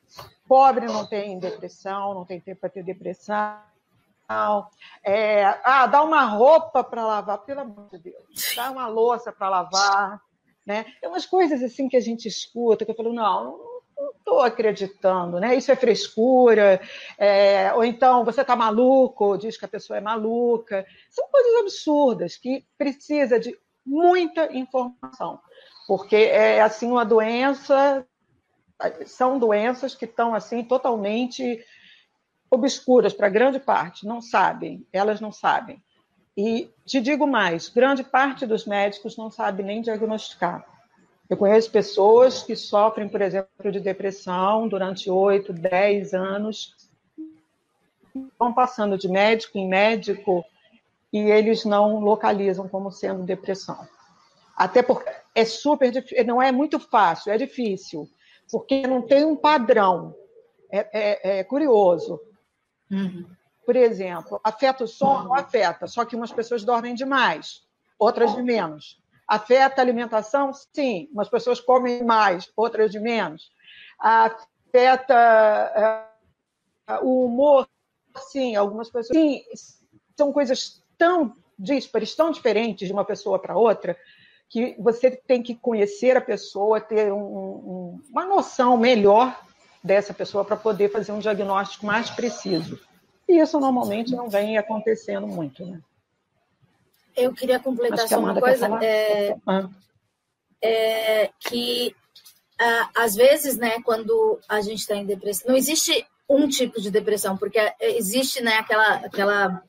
pobre 0.48 0.86
não 0.86 1.06
tem 1.06 1.40
depressão, 1.40 2.14
não 2.14 2.26
tem 2.26 2.40
tempo 2.40 2.62
para 2.62 2.70
ter 2.70 2.84
depressão. 2.84 3.58
É, 5.04 5.44
ah, 5.66 5.86
dá 5.88 6.02
uma 6.04 6.24
roupa 6.24 6.84
para 6.84 7.06
lavar, 7.06 7.40
pelo 7.40 7.62
amor 7.62 7.90
de 7.92 7.98
Deus, 7.98 8.54
dá 8.56 8.72
uma 8.72 8.88
louça 8.88 9.32
para 9.32 9.50
lavar. 9.50 10.22
Né? 10.66 10.86
Tem 11.02 11.10
umas 11.10 11.26
coisas 11.26 11.62
assim 11.62 11.90
que 11.90 11.98
a 11.98 12.02
gente 12.02 12.28
escuta 12.28 12.86
que 12.86 12.92
eu 12.92 12.96
falo, 12.96 13.12
não, 13.12 13.60
não 14.02 14.12
estou 14.12 14.40
acreditando, 14.42 15.40
né? 15.40 15.56
Isso 15.56 15.72
é 15.72 15.76
frescura, 15.76 16.82
é, 17.18 17.72
ou 17.74 17.84
então 17.84 18.26
você 18.26 18.42
está 18.42 18.56
maluco, 18.56 19.38
diz 19.38 19.58
que 19.58 19.66
a 19.66 19.70
pessoa 19.70 19.98
é 19.98 20.02
maluca. 20.02 20.86
São 21.10 21.28
coisas 21.30 21.62
absurdas 21.62 22.36
que 22.36 22.66
precisa 22.78 23.40
de 23.40 23.58
muita 23.86 24.52
informação, 24.56 25.40
porque 25.88 26.16
é 26.16 26.62
assim 26.62 26.90
uma 26.92 27.06
doença, 27.06 28.06
são 29.06 29.38
doenças 29.38 29.96
que 29.96 30.06
estão 30.06 30.34
assim 30.34 30.64
totalmente 30.64 31.64
obscuras 32.50 33.14
para 33.14 33.30
grande 33.30 33.60
parte, 33.60 34.06
não 34.06 34.22
sabem, 34.22 34.86
elas 34.92 35.22
não 35.22 35.32
sabem. 35.32 35.82
E 36.36 36.70
te 36.86 37.00
digo 37.00 37.28
mais, 37.28 37.70
grande 37.70 38.04
parte 38.04 38.46
dos 38.46 38.66
médicos 38.66 39.18
não 39.18 39.30
sabe 39.30 39.64
nem 39.64 39.82
diagnosticar. 39.82 40.66
Eu 41.32 41.38
conheço 41.38 41.72
pessoas 41.72 42.44
que 42.44 42.58
sofrem, 42.58 43.08
por 43.08 43.22
exemplo, 43.22 43.72
de 43.72 43.80
depressão 43.80 44.68
durante 44.68 45.10
8, 45.10 45.54
10 45.54 46.14
anos, 46.14 46.76
vão 48.38 48.54
passando 48.54 48.98
de 48.98 49.08
médico 49.08 49.58
em 49.58 49.66
médico 49.66 50.44
e 51.12 51.20
eles 51.20 51.64
não 51.64 52.02
localizam 52.02 52.68
como 52.68 52.92
sendo 52.92 53.24
depressão. 53.24 53.88
Até 54.58 54.84
porque 54.84 55.10
é 55.34 55.46
super 55.46 55.90
difícil, 55.90 56.26
não 56.26 56.42
é 56.42 56.52
muito 56.52 56.78
fácil, 56.78 57.32
é 57.32 57.38
difícil, 57.38 58.10
porque 58.52 58.86
não 58.86 59.02
tem 59.02 59.24
um 59.24 59.38
padrão. 59.38 60.14
É, 60.70 60.90
é, 60.92 61.40
é 61.40 61.44
curioso. 61.46 62.20
Uhum. 62.92 63.26
Por 63.66 63.78
exemplo, 63.78 64.38
afeta 64.44 64.84
o 64.84 64.88
sono? 64.88 65.34
Afeta, 65.34 65.88
só 65.88 66.04
que 66.04 66.14
umas 66.14 66.34
pessoas 66.34 66.66
dormem 66.66 66.94
demais, 66.94 67.66
outras 67.98 68.36
de 68.36 68.44
menos. 68.44 69.01
Afeta 69.32 69.80
a 69.80 69.86
alimentação? 69.86 70.52
Sim, 70.54 71.08
umas 71.14 71.30
pessoas 71.30 71.62
comem 71.62 72.04
mais, 72.04 72.52
outras 72.54 72.92
de 72.92 73.00
menos. 73.00 73.50
Afeta 73.98 75.16
uh, 76.90 77.06
o 77.06 77.28
humor? 77.28 77.66
Sim, 78.30 78.58
algumas 78.58 78.90
pessoas. 78.90 79.18
Sim, 79.18 79.42
são 80.18 80.34
coisas 80.34 80.84
tão 80.98 81.34
díspares, 81.58 82.14
tão 82.14 82.30
diferentes 82.30 82.86
de 82.86 82.94
uma 82.94 83.06
pessoa 83.06 83.40
para 83.40 83.56
outra, 83.56 83.98
que 84.50 84.76
você 84.78 85.10
tem 85.10 85.42
que 85.42 85.56
conhecer 85.56 86.18
a 86.18 86.22
pessoa, 86.22 86.82
ter 86.82 87.14
um, 87.14 87.24
um, 87.24 88.02
uma 88.10 88.26
noção 88.26 88.76
melhor 88.76 89.40
dessa 89.82 90.14
pessoa 90.14 90.44
para 90.44 90.58
poder 90.58 90.92
fazer 90.92 91.14
um 91.14 91.20
diagnóstico 91.20 91.86
mais 91.86 92.10
preciso. 92.10 92.78
E 93.30 93.40
isso 93.40 93.58
normalmente 93.62 94.14
não 94.14 94.30
vem 94.30 94.58
acontecendo 94.58 95.26
muito, 95.26 95.66
né? 95.66 95.82
Eu 97.16 97.34
queria 97.34 97.60
completar 97.60 98.08
só 98.08 98.20
uma 98.20 98.40
coisa. 98.40 98.68
É, 98.84 99.36
ah. 99.48 99.70
é, 100.62 101.30
que 101.40 101.96
às 102.96 103.16
vezes, 103.16 103.58
né, 103.58 103.82
quando 103.82 104.40
a 104.48 104.62
gente 104.62 104.80
está 104.80 104.96
em 104.96 105.06
depressão, 105.06 105.50
não 105.50 105.58
existe 105.58 106.06
um 106.30 106.48
tipo 106.48 106.80
de 106.80 106.92
depressão, 106.92 107.36
porque 107.36 107.60
existe, 107.80 108.42
né, 108.42 108.58
aquela, 108.58 108.94
aquela 108.98 109.64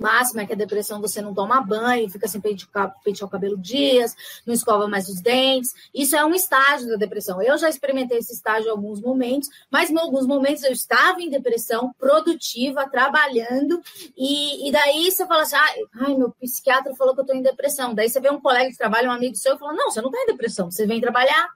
máxima 0.00 0.42
é 0.42 0.46
que 0.46 0.52
a 0.52 0.56
depressão 0.56 1.00
você 1.00 1.20
não 1.20 1.34
toma 1.34 1.60
banho, 1.60 2.08
fica 2.10 2.26
sem 2.26 2.40
pentear, 2.40 2.94
pentear 3.04 3.28
o 3.28 3.30
cabelo 3.30 3.56
dias, 3.56 4.16
não 4.46 4.54
escova 4.54 4.88
mais 4.88 5.08
os 5.08 5.20
dentes. 5.20 5.72
Isso 5.94 6.16
é 6.16 6.24
um 6.24 6.34
estágio 6.34 6.88
da 6.88 6.96
depressão. 6.96 7.42
Eu 7.42 7.58
já 7.58 7.68
experimentei 7.68 8.18
esse 8.18 8.32
estágio 8.32 8.68
em 8.68 8.70
alguns 8.70 9.00
momentos, 9.00 9.48
mas 9.70 9.90
em 9.90 9.98
alguns 9.98 10.26
momentos 10.26 10.62
eu 10.64 10.72
estava 10.72 11.20
em 11.20 11.30
depressão, 11.30 11.92
produtiva, 11.98 12.88
trabalhando, 12.88 13.80
e, 14.16 14.68
e 14.68 14.72
daí 14.72 15.10
você 15.10 15.26
fala 15.26 15.42
assim: 15.42 15.56
ai, 15.56 16.14
meu 16.14 16.30
psiquiatra 16.32 16.94
falou 16.94 17.14
que 17.14 17.20
eu 17.20 17.24
estou 17.24 17.36
em 17.36 17.42
depressão. 17.42 17.94
Daí 17.94 18.08
você 18.08 18.20
vê 18.20 18.30
um 18.30 18.40
colega 18.40 18.70
de 18.70 18.76
trabalho, 18.76 19.08
um 19.08 19.12
amigo 19.12 19.36
seu, 19.36 19.56
e 19.56 19.58
fala: 19.58 19.74
não, 19.74 19.90
você 19.90 20.00
não 20.00 20.10
está 20.10 20.22
em 20.22 20.26
depressão, 20.26 20.70
você 20.70 20.86
vem 20.86 21.00
trabalhar 21.00 21.48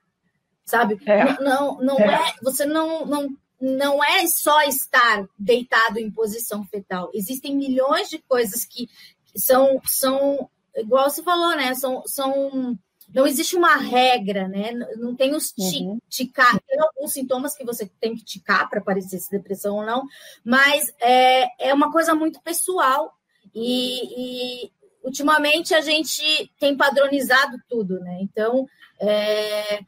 sabe? 0.65 0.99
É. 1.07 1.25
Não, 1.43 1.77
não, 1.77 1.79
não 1.83 1.99
é. 1.99 2.15
é. 2.15 2.35
Você 2.43 2.65
não, 2.65 3.05
não 3.05 3.37
não 3.61 4.03
é 4.03 4.27
só 4.27 4.63
estar 4.63 5.27
deitado 5.39 5.99
em 5.99 6.11
posição 6.11 6.65
fetal. 6.65 7.11
Existem 7.15 7.57
milhões 7.57 8.09
de 8.09 8.19
coisas 8.19 8.65
que 8.65 8.89
são, 9.37 9.81
são 9.85 10.49
igual 10.77 11.09
você 11.09 11.23
falou, 11.23 11.57
né? 11.57 11.75
São, 11.75 12.03
são 12.07 12.79
não 13.13 13.27
existe 13.27 13.57
uma 13.57 13.77
regra, 13.77 14.49
né? 14.49 14.73
Não 14.97 15.15
tem 15.15 15.35
os 15.35 15.53
uhum. 15.57 15.99
ticar, 16.09 16.59
tem 16.67 16.81
alguns 16.81 17.13
sintomas 17.13 17.55
que 17.55 17.65
você 17.65 17.89
tem 18.01 18.17
que 18.17 18.25
ticar 18.25 18.69
para 18.69 18.81
parecer 18.81 19.19
se 19.19 19.31
depressão 19.31 19.77
ou 19.77 19.87
não, 19.87 20.05
mas 20.45 20.93
é, 21.01 21.69
é 21.69 21.75
uma 21.75 21.93
coisa 21.93 22.15
muito 22.15 22.41
pessoal 22.43 23.15
e, 23.55 24.65
e 24.65 24.73
ultimamente 25.03 25.75
a 25.75 25.81
gente 25.81 26.51
tem 26.59 26.77
padronizado 26.77 27.57
tudo, 27.69 28.01
né? 28.01 28.19
Então 28.21 28.67
é, 29.01 29.81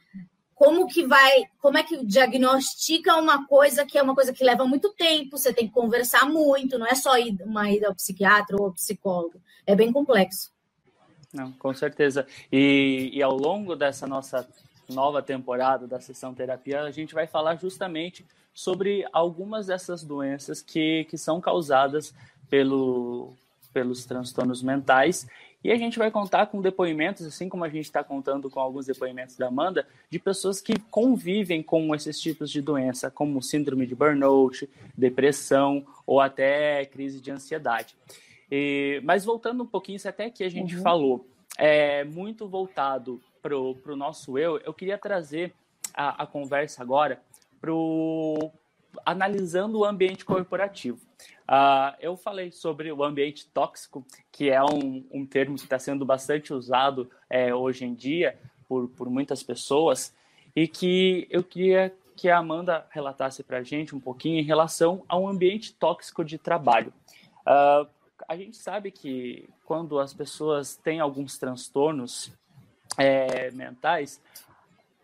como 0.56 0.86
que 0.86 1.06
vai, 1.06 1.44
como 1.60 1.76
é 1.76 1.82
que 1.82 2.04
diagnostica 2.04 3.14
uma 3.16 3.46
coisa 3.46 3.84
que 3.84 3.98
é 3.98 4.02
uma 4.02 4.14
coisa 4.14 4.32
que 4.32 4.42
leva 4.42 4.66
muito 4.66 4.90
tempo, 4.94 5.36
você 5.36 5.52
tem 5.52 5.68
que 5.68 5.75
conversar 5.75 6.25
muito, 6.25 6.78
não 6.78 6.86
é 6.86 6.94
só 6.94 7.18
ir, 7.18 7.36
uma 7.42 7.70
ida 7.70 7.88
ao 7.88 7.94
psiquiatra 7.94 8.56
ou 8.58 8.64
ao 8.64 8.72
psicólogo, 8.72 9.38
é 9.66 9.76
bem 9.76 9.92
complexo. 9.92 10.50
Não, 11.30 11.52
com 11.52 11.75
certeza. 11.75 12.26
E, 12.50 13.10
e 13.12 13.22
ao 13.22 13.36
longo 13.36 13.76
dessa 13.76 14.06
nossa 14.06 14.48
nova 14.88 15.20
temporada 15.20 15.86
da 15.86 16.00
sessão 16.00 16.32
terapia, 16.32 16.80
a 16.80 16.90
gente 16.90 17.12
vai 17.12 17.26
falar 17.26 17.56
justamente 17.56 18.25
sobre 18.54 19.06
algumas 19.12 19.66
dessas 19.66 20.02
doenças 20.02 20.62
que, 20.62 21.04
que 21.10 21.18
são 21.18 21.38
causadas 21.38 22.14
pelo, 22.48 23.34
pelos 23.75 24.06
transtornos 24.06 24.62
mentais 24.62 25.26
e 25.66 25.73
a 25.73 25.76
gente 25.76 25.99
vai 25.99 26.12
contar 26.12 26.46
com 26.46 26.61
depoimentos, 26.61 27.26
assim 27.26 27.49
como 27.49 27.64
a 27.64 27.68
gente 27.68 27.87
está 27.87 28.04
contando 28.04 28.49
com 28.49 28.61
alguns 28.61 28.87
depoimentos 28.87 29.37
da 29.37 29.49
Amanda, 29.49 29.85
de 30.08 30.16
pessoas 30.16 30.61
que 30.61 30.78
convivem 30.78 31.61
com 31.61 31.92
esses 31.92 32.20
tipos 32.20 32.52
de 32.52 32.62
doença, 32.62 33.11
como 33.11 33.42
síndrome 33.42 33.85
de 33.85 33.92
burnout, 33.92 34.70
depressão 34.96 35.85
ou 36.06 36.20
até 36.20 36.85
crise 36.85 37.20
de 37.20 37.32
ansiedade. 37.32 37.96
E, 38.49 39.00
mas 39.02 39.25
voltando 39.25 39.64
um 39.64 39.66
pouquinho, 39.66 39.99
se 39.99 40.06
até 40.06 40.30
que 40.30 40.44
a 40.44 40.49
gente 40.49 40.76
uhum. 40.76 40.82
falou, 40.82 41.26
é 41.58 42.04
muito 42.04 42.46
voltado 42.46 43.20
para 43.42 43.56
o 43.58 43.96
nosso 43.96 44.38
eu, 44.38 44.58
eu 44.58 44.73
queria 44.73 44.96
trazer 44.96 45.52
a, 45.92 46.23
a 46.23 46.26
conversa 46.28 46.80
agora 46.80 47.20
para 47.61 47.73
analisando 49.05 49.79
o 49.79 49.85
ambiente 49.85 50.25
corporativo. 50.25 50.99
Uh, 51.49 51.95
eu 52.00 52.17
falei 52.17 52.50
sobre 52.50 52.91
o 52.91 53.05
ambiente 53.05 53.47
tóxico, 53.49 54.05
que 54.33 54.50
é 54.50 54.62
um, 54.62 55.05
um 55.12 55.25
termo 55.25 55.57
que 55.57 55.62
está 55.62 55.79
sendo 55.79 56.05
bastante 56.05 56.53
usado 56.53 57.11
é, 57.31 57.55
hoje 57.55 57.85
em 57.85 57.95
dia 57.95 58.38
por, 58.69 58.88
por 58.88 59.09
muitas 59.09 59.43
pessoas, 59.43 60.15
e 60.55 60.67
que 60.67 61.26
eu 61.31 61.45
queria 61.45 61.95
que 62.17 62.31
a 62.31 62.38
Amanda 62.38 62.87
relatasse 62.91 63.43
para 63.43 63.59
a 63.59 63.62
gente 63.62 63.95
um 63.95 64.00
pouquinho 64.00 64.41
em 64.41 64.45
relação 64.45 65.05
ao 65.07 65.29
ambiente 65.29 65.73
tóxico 65.75 66.25
de 66.25 66.38
trabalho. 66.38 66.93
Uh, 67.43 67.87
a 68.26 68.37
gente 68.37 68.57
sabe 68.57 68.91
que 68.91 69.49
quando 69.65 69.99
as 69.99 70.15
pessoas 70.15 70.76
têm 70.76 70.99
alguns 70.99 71.38
transtornos 71.38 72.33
é, 72.97 73.50
mentais, 73.50 74.21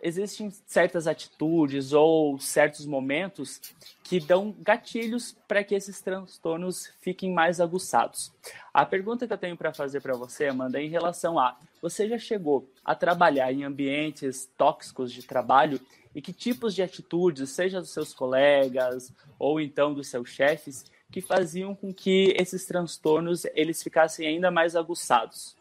existem 0.02 0.50
certas 0.66 1.06
atitudes 1.06 1.92
ou 1.92 2.38
certos 2.40 2.84
momentos 2.84 3.60
que 4.02 4.18
dão 4.18 4.54
gatilhos 4.58 5.36
para 5.46 5.62
que 5.62 5.76
esses 5.76 6.00
transtornos 6.00 6.92
fiquem 7.00 7.32
mais 7.32 7.60
aguçados. 7.60 8.32
A 8.74 8.84
pergunta 8.84 9.26
que 9.26 9.32
eu 9.32 9.38
tenho 9.38 9.56
para 9.56 9.72
fazer 9.72 10.00
para 10.00 10.16
você, 10.16 10.46
Amanda, 10.46 10.80
é 10.80 10.84
em 10.84 10.90
relação 10.90 11.38
a 11.38 11.56
você 11.80 12.08
já 12.08 12.18
chegou 12.18 12.68
a 12.84 12.94
trabalhar 12.94 13.52
em 13.52 13.64
ambientes 13.64 14.50
tóxicos 14.56 15.12
de 15.12 15.22
trabalho 15.22 15.80
e 16.14 16.20
que 16.20 16.32
tipos 16.32 16.74
de 16.74 16.82
atitudes, 16.82 17.50
seja 17.50 17.80
dos 17.80 17.90
seus 17.90 18.12
colegas 18.12 19.12
ou 19.38 19.60
então 19.60 19.94
dos 19.94 20.08
seus 20.08 20.28
chefes, 20.28 20.84
que 21.10 21.20
faziam 21.20 21.74
com 21.74 21.92
que 21.92 22.34
esses 22.38 22.64
transtornos 22.64 23.44
eles 23.54 23.82
ficassem 23.82 24.26
ainda 24.26 24.50
mais 24.50 24.74
aguçados? 24.74 25.56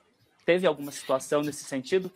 Teve 0.45 0.65
alguma 0.65 0.91
situação 0.91 1.41
nesse 1.41 1.63
sentido? 1.63 2.11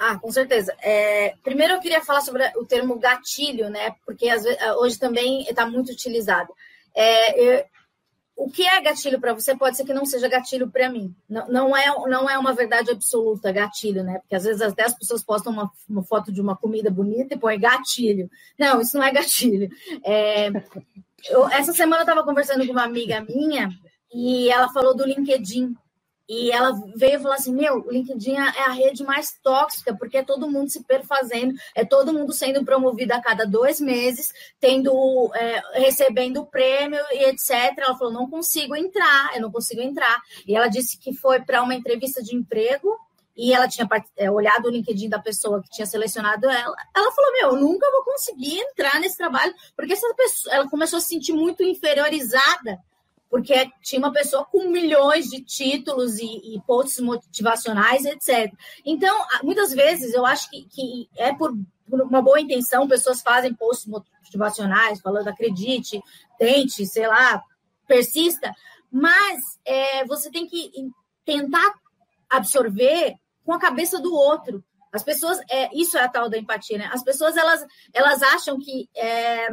Ah, 0.00 0.18
com 0.18 0.32
certeza. 0.32 0.74
É, 0.80 1.34
primeiro 1.42 1.74
eu 1.74 1.80
queria 1.80 2.00
falar 2.00 2.22
sobre 2.22 2.42
o 2.56 2.64
termo 2.64 2.98
gatilho, 2.98 3.68
né? 3.68 3.94
Porque 4.06 4.26
vezes, 4.26 4.74
hoje 4.78 4.98
também 4.98 5.42
está 5.42 5.66
muito 5.66 5.92
utilizado. 5.92 6.54
É, 6.94 7.38
eu, 7.38 7.64
o 8.34 8.50
que 8.50 8.66
é 8.66 8.80
gatilho 8.80 9.20
para 9.20 9.34
você 9.34 9.54
pode 9.54 9.76
ser 9.76 9.84
que 9.84 9.92
não 9.92 10.06
seja 10.06 10.26
gatilho 10.26 10.70
para 10.70 10.88
mim. 10.88 11.14
Não, 11.28 11.46
não, 11.48 11.76
é, 11.76 11.84
não 12.08 12.30
é 12.30 12.38
uma 12.38 12.54
verdade 12.54 12.90
absoluta, 12.90 13.52
gatilho, 13.52 14.02
né? 14.02 14.20
Porque 14.20 14.34
às 14.34 14.44
vezes 14.44 14.62
até 14.62 14.84
as 14.84 14.96
pessoas 14.96 15.22
postam 15.22 15.52
uma, 15.52 15.70
uma 15.86 16.02
foto 16.02 16.32
de 16.32 16.40
uma 16.40 16.56
comida 16.56 16.90
bonita 16.90 17.34
e 17.34 17.38
põem 17.38 17.60
gatilho. 17.60 18.30
Não, 18.58 18.80
isso 18.80 18.96
não 18.96 19.04
é 19.04 19.12
gatilho. 19.12 19.70
É, 20.02 20.48
eu, 21.28 21.46
essa 21.50 21.74
semana 21.74 22.00
eu 22.00 22.06
estava 22.06 22.24
conversando 22.24 22.66
com 22.66 22.72
uma 22.72 22.84
amiga 22.84 23.20
minha 23.20 23.68
e 24.10 24.48
ela 24.48 24.72
falou 24.72 24.96
do 24.96 25.04
LinkedIn. 25.04 25.74
E 26.32 26.52
ela 26.52 26.70
veio 26.94 27.16
e 27.16 27.18
falou 27.18 27.32
assim: 27.32 27.52
Meu, 27.52 27.84
o 27.84 27.90
LinkedIn 27.90 28.36
é 28.36 28.62
a 28.62 28.70
rede 28.70 29.02
mais 29.02 29.36
tóxica, 29.42 29.92
porque 29.96 30.18
é 30.18 30.22
todo 30.22 30.48
mundo 30.48 30.70
se 30.70 30.84
perfazendo, 30.84 31.58
é 31.74 31.84
todo 31.84 32.12
mundo 32.12 32.32
sendo 32.32 32.64
promovido 32.64 33.12
a 33.12 33.20
cada 33.20 33.44
dois 33.44 33.80
meses, 33.80 34.32
tendo, 34.60 34.92
é, 35.34 35.60
recebendo 35.80 36.46
prêmio 36.46 37.00
e 37.10 37.24
etc. 37.30 37.76
Ela 37.78 37.98
falou: 37.98 38.12
Não 38.12 38.30
consigo 38.30 38.76
entrar, 38.76 39.34
eu 39.34 39.42
não 39.42 39.50
consigo 39.50 39.80
entrar. 39.80 40.22
E 40.46 40.54
ela 40.54 40.68
disse 40.68 40.96
que 41.00 41.12
foi 41.12 41.40
para 41.40 41.64
uma 41.64 41.74
entrevista 41.74 42.22
de 42.22 42.36
emprego 42.36 42.96
e 43.36 43.52
ela 43.52 43.66
tinha 43.66 43.88
é, 44.16 44.30
olhado 44.30 44.66
o 44.66 44.70
LinkedIn 44.70 45.08
da 45.08 45.18
pessoa 45.18 45.60
que 45.60 45.70
tinha 45.70 45.86
selecionado 45.86 46.48
ela. 46.48 46.76
Ela 46.94 47.10
falou: 47.10 47.32
Meu, 47.32 47.48
eu 47.48 47.56
nunca 47.56 47.90
vou 47.90 48.04
conseguir 48.04 48.56
entrar 48.56 49.00
nesse 49.00 49.16
trabalho, 49.16 49.52
porque 49.76 49.94
essa 49.94 50.14
pessoa, 50.14 50.54
ela 50.54 50.70
começou 50.70 50.98
a 50.98 51.00
se 51.00 51.08
sentir 51.08 51.32
muito 51.32 51.64
inferiorizada 51.64 52.78
porque 53.30 53.70
tinha 53.80 54.00
uma 54.00 54.12
pessoa 54.12 54.44
com 54.44 54.68
milhões 54.68 55.26
de 55.26 55.40
títulos 55.40 56.18
e, 56.18 56.56
e 56.56 56.60
posts 56.66 56.98
motivacionais, 56.98 58.04
etc. 58.04 58.52
Então, 58.84 59.24
muitas 59.44 59.72
vezes, 59.72 60.12
eu 60.12 60.26
acho 60.26 60.50
que, 60.50 60.64
que 60.64 61.08
é 61.16 61.32
por, 61.32 61.56
por, 61.88 62.02
uma 62.02 62.20
boa 62.20 62.40
intenção, 62.40 62.88
pessoas 62.88 63.22
fazem 63.22 63.54
posts 63.54 63.86
motivacionais, 63.86 65.00
falando 65.00 65.28
acredite, 65.28 66.02
tente, 66.38 66.84
sei 66.84 67.06
lá, 67.06 67.40
persista, 67.86 68.52
mas 68.90 69.38
é, 69.64 70.04
você 70.06 70.28
tem 70.28 70.46
que 70.46 70.72
tentar 71.24 71.72
absorver 72.28 73.14
com 73.44 73.52
a 73.52 73.60
cabeça 73.60 74.00
do 74.00 74.12
outro. 74.12 74.64
As 74.92 75.04
pessoas, 75.04 75.38
é, 75.48 75.70
isso 75.72 75.96
é 75.96 76.02
a 76.02 76.08
tal 76.08 76.28
da 76.28 76.36
empatia, 76.36 76.78
né? 76.78 76.90
As 76.92 77.04
pessoas, 77.04 77.36
elas, 77.36 77.64
elas 77.92 78.22
acham 78.24 78.58
que 78.58 78.88
é, 78.96 79.46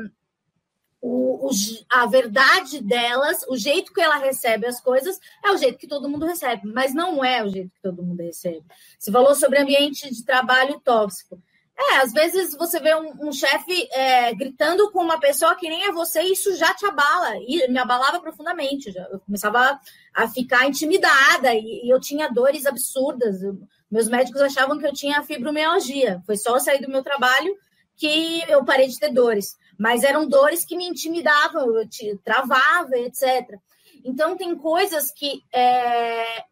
o, 1.02 1.48
o, 1.48 1.52
a 1.92 2.06
verdade 2.08 2.82
delas, 2.82 3.46
o 3.48 3.56
jeito 3.56 3.94
que 3.94 4.02
ela 4.02 4.18
recebe 4.18 4.66
as 4.66 4.82
coisas, 4.82 5.20
é 5.44 5.52
o 5.52 5.58
jeito 5.58 5.78
que 5.78 5.88
todo 5.88 6.10
mundo 6.10 6.26
recebe, 6.26 6.64
mas 6.66 6.94
não 6.94 7.24
é 7.24 7.44
o 7.44 7.50
jeito 7.50 7.72
que 7.72 7.82
todo 7.82 8.04
mundo 8.04 8.22
recebe. 8.22 8.66
Você 8.98 9.12
falou 9.12 9.36
sobre 9.36 9.60
ambiente 9.60 10.12
de 10.12 10.26
trabalho 10.26 10.80
tóxico. 10.80 11.42
É, 11.80 11.98
às 11.98 12.12
vezes 12.12 12.56
você 12.58 12.80
vê 12.80 12.96
um, 12.96 13.28
um 13.28 13.32
chefe 13.32 13.88
é, 13.92 14.34
gritando 14.34 14.92
com 14.92 15.00
uma 15.00 15.20
pessoa 15.20 15.56
que 15.56 15.70
nem 15.70 15.84
é 15.84 15.92
você, 15.92 16.24
e 16.24 16.34
isso 16.34 16.56
já 16.56 16.74
te 16.74 16.88
abala, 16.88 17.36
e 17.48 17.68
me 17.70 17.78
abalava 17.78 18.20
profundamente. 18.20 18.92
Já, 18.92 19.04
eu 19.12 19.20
começava 19.20 19.80
a, 20.12 20.28
ficar 20.28 20.68
intimidada, 20.68 21.54
e, 21.54 21.86
e, 21.86 21.90
eu 21.94 22.00
tinha 22.00 22.30
dores 22.30 22.66
absurdas. 22.66 23.44
Eu, 23.44 23.60
meus 23.92 24.10
médicos 24.10 24.42
achavam 24.42 24.80
que 24.80 24.88
eu 24.88 24.94
tinha 24.94 25.22
fibromialgia. 25.22 26.24
Foi 26.26 26.36
só 26.36 26.58
sair 26.58 26.82
do 26.82 26.90
meu 26.90 27.04
trabalho 27.04 27.56
que 27.96 28.44
eu 28.50 28.66
parei 28.66 28.88
de 28.88 29.00
ter 29.00 29.14
dores 29.14 29.56
mas 29.78 30.04
eram 30.04 30.28
dores 30.28 30.66
que 30.66 30.76
me 30.76 30.86
intimidavam, 30.86 31.76
eu 31.76 31.88
te, 31.88 32.18
travava, 32.24 32.98
etc. 32.98 33.60
Então, 34.04 34.38
tem 34.38 34.56
coisas 34.56 35.12
que 35.12 35.44
é, 35.54 36.46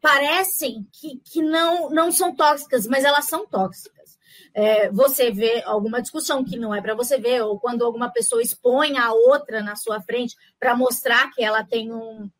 parecem 0.00 0.86
que, 0.92 1.20
que 1.24 1.42
não, 1.42 1.90
não 1.90 2.12
são 2.12 2.34
tóxicas, 2.34 2.86
mas 2.86 3.04
elas 3.04 3.24
são 3.26 3.46
tóxicas. 3.46 4.16
É, 4.54 4.90
você 4.90 5.30
vê 5.30 5.62
alguma 5.66 6.00
discussão 6.00 6.44
que 6.44 6.58
não 6.58 6.74
é 6.74 6.80
para 6.80 6.94
você 6.94 7.18
ver, 7.18 7.42
ou 7.42 7.58
quando 7.58 7.84
alguma 7.84 8.10
pessoa 8.10 8.40
expõe 8.40 8.96
a 8.96 9.12
outra 9.12 9.62
na 9.62 9.76
sua 9.76 10.00
frente 10.00 10.34
para 10.58 10.74
mostrar 10.74 11.30
que 11.32 11.44
ela 11.44 11.62
tem 11.62 11.92
um, 11.92 12.30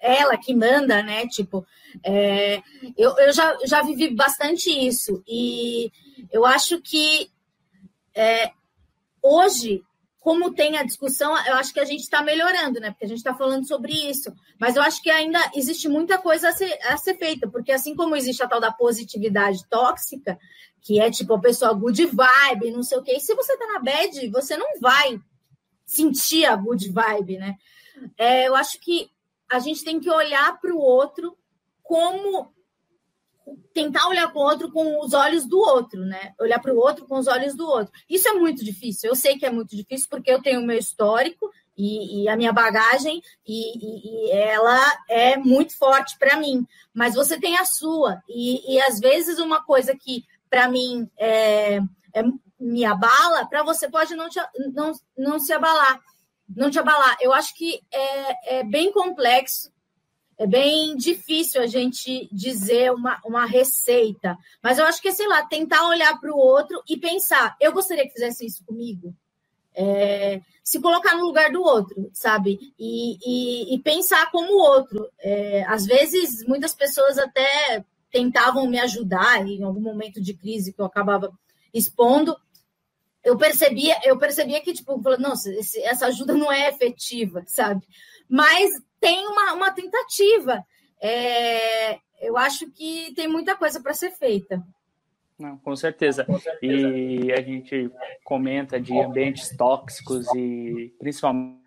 ela 0.00 0.36
que 0.36 0.54
manda, 0.54 1.02
né? 1.02 1.26
Tipo, 1.28 1.64
é, 2.02 2.62
eu, 2.96 3.16
eu 3.18 3.32
já, 3.32 3.56
já 3.64 3.82
vivi 3.82 4.14
bastante 4.14 4.70
isso, 4.70 5.22
e 5.26 5.92
eu 6.32 6.44
acho 6.44 6.80
que 6.80 7.30
é, 8.14 8.50
hoje, 9.26 9.82
como 10.20 10.52
tem 10.52 10.76
a 10.76 10.82
discussão, 10.82 11.36
eu 11.46 11.54
acho 11.54 11.72
que 11.72 11.80
a 11.80 11.84
gente 11.84 12.00
está 12.00 12.22
melhorando, 12.22 12.80
né? 12.80 12.90
Porque 12.90 13.04
a 13.04 13.08
gente 13.08 13.18
está 13.18 13.34
falando 13.34 13.66
sobre 13.66 13.92
isso. 13.92 14.32
Mas 14.58 14.74
eu 14.74 14.82
acho 14.82 15.02
que 15.02 15.10
ainda 15.10 15.38
existe 15.54 15.88
muita 15.88 16.18
coisa 16.18 16.48
a 16.48 16.52
ser, 16.52 16.76
a 16.84 16.96
ser 16.96 17.16
feita, 17.16 17.48
porque 17.48 17.70
assim 17.70 17.94
como 17.94 18.16
existe 18.16 18.42
a 18.42 18.48
tal 18.48 18.60
da 18.60 18.72
positividade 18.72 19.64
tóxica, 19.68 20.38
que 20.80 21.00
é 21.00 21.10
tipo 21.10 21.34
a 21.34 21.40
pessoa 21.40 21.72
good 21.72 22.06
vibe, 22.06 22.70
não 22.70 22.82
sei 22.82 22.98
o 22.98 23.02
quê, 23.02 23.14
e 23.16 23.20
se 23.20 23.34
você 23.34 23.56
tá 23.56 23.66
na 23.66 23.80
bad, 23.80 24.28
você 24.30 24.56
não 24.56 24.80
vai 24.80 25.20
sentir 25.84 26.44
a 26.44 26.56
good 26.56 26.90
vibe, 26.90 27.38
né? 27.38 27.54
É, 28.18 28.48
eu 28.48 28.54
acho 28.54 28.80
que 28.80 29.10
a 29.48 29.58
gente 29.58 29.84
tem 29.84 30.00
que 30.00 30.10
olhar 30.10 30.60
para 30.60 30.74
o 30.74 30.78
outro 30.78 31.36
como 31.82 32.52
tentar 33.72 34.08
olhar 34.08 34.28
para 34.28 34.38
o 34.38 34.44
outro 34.44 34.70
com 34.70 35.04
os 35.04 35.12
olhos 35.12 35.46
do 35.46 35.58
outro, 35.58 36.04
né? 36.04 36.32
Olhar 36.40 36.58
para 36.60 36.72
o 36.72 36.78
outro 36.78 37.06
com 37.06 37.18
os 37.18 37.26
olhos 37.26 37.54
do 37.54 37.66
outro. 37.66 37.92
Isso 38.08 38.28
é 38.28 38.32
muito 38.32 38.64
difícil. 38.64 39.10
Eu 39.10 39.16
sei 39.16 39.38
que 39.38 39.46
é 39.46 39.50
muito 39.50 39.76
difícil 39.76 40.08
porque 40.10 40.30
eu 40.30 40.42
tenho 40.42 40.60
o 40.60 40.66
meu 40.66 40.78
histórico 40.78 41.50
e, 41.76 42.22
e 42.22 42.28
a 42.28 42.36
minha 42.36 42.52
bagagem 42.52 43.22
e, 43.46 43.78
e, 43.78 44.28
e, 44.28 44.30
ela 44.32 44.80
é 45.08 45.36
muito 45.36 45.76
forte 45.76 46.18
para 46.18 46.36
mim. 46.36 46.66
Mas 46.92 47.14
você 47.14 47.38
tem 47.38 47.56
a 47.56 47.64
sua 47.64 48.22
e, 48.28 48.80
às 48.80 48.98
vezes 48.98 49.38
uma 49.38 49.62
coisa 49.62 49.94
que 49.94 50.24
para 50.48 50.68
mim 50.68 51.08
é, 51.16 51.76
é, 52.14 52.22
me 52.58 52.84
abala, 52.84 53.46
para 53.46 53.62
você 53.62 53.88
pode 53.88 54.14
não, 54.16 54.28
te, 54.28 54.40
não, 54.72 54.92
não 55.16 55.38
se 55.38 55.52
abalar, 55.52 56.00
não 56.48 56.70
te 56.70 56.78
abalar. 56.78 57.16
Eu 57.20 57.32
acho 57.32 57.54
que 57.54 57.80
é, 57.92 58.58
é 58.58 58.64
bem 58.64 58.90
complexo 58.90 59.70
é 60.38 60.46
bem 60.46 60.96
difícil 60.96 61.62
a 61.62 61.66
gente 61.66 62.28
dizer 62.30 62.92
uma, 62.92 63.18
uma 63.24 63.46
receita. 63.46 64.36
Mas 64.62 64.78
eu 64.78 64.84
acho 64.84 65.00
que, 65.00 65.10
sei 65.12 65.26
lá, 65.26 65.42
tentar 65.46 65.88
olhar 65.88 66.18
para 66.20 66.32
o 66.32 66.38
outro 66.38 66.82
e 66.88 66.96
pensar, 66.96 67.56
eu 67.60 67.72
gostaria 67.72 68.04
que 68.04 68.12
fizesse 68.12 68.44
isso 68.44 68.62
comigo. 68.64 69.14
É, 69.74 70.40
se 70.62 70.80
colocar 70.80 71.14
no 71.14 71.24
lugar 71.24 71.50
do 71.50 71.62
outro, 71.62 72.10
sabe? 72.12 72.58
E, 72.78 73.18
e, 73.24 73.74
e 73.74 73.78
pensar 73.78 74.30
como 74.30 74.52
o 74.52 74.58
outro. 74.58 75.08
É, 75.18 75.64
às 75.64 75.86
vezes, 75.86 76.44
muitas 76.46 76.74
pessoas 76.74 77.18
até 77.18 77.84
tentavam 78.10 78.68
me 78.68 78.78
ajudar 78.80 79.46
em 79.46 79.62
algum 79.62 79.80
momento 79.80 80.20
de 80.20 80.34
crise 80.34 80.72
que 80.72 80.80
eu 80.80 80.86
acabava 80.86 81.32
expondo. 81.72 82.36
Eu 83.24 83.36
percebia, 83.38 83.98
eu 84.04 84.18
percebia 84.18 84.60
que, 84.60 84.72
tipo, 84.72 85.00
nossa, 85.18 85.50
essa 85.82 86.06
ajuda 86.06 86.34
não 86.34 86.52
é 86.52 86.68
efetiva, 86.68 87.42
sabe? 87.46 87.86
Mas 88.28 88.70
tem 89.00 89.26
uma, 89.26 89.52
uma 89.52 89.70
tentativa. 89.70 90.64
É, 91.00 91.98
eu 92.20 92.36
acho 92.36 92.70
que 92.70 93.12
tem 93.14 93.28
muita 93.28 93.56
coisa 93.56 93.80
para 93.80 93.94
ser 93.94 94.10
feita. 94.12 94.62
Não, 95.38 95.58
com 95.58 95.76
certeza. 95.76 96.24
com 96.24 96.38
certeza. 96.38 96.74
E 96.88 97.32
a 97.32 97.40
gente 97.42 97.90
comenta 98.24 98.80
de 98.80 98.98
ambientes 98.98 99.54
tóxicos 99.56 100.26
e 100.34 100.94
principalmente 100.98 101.66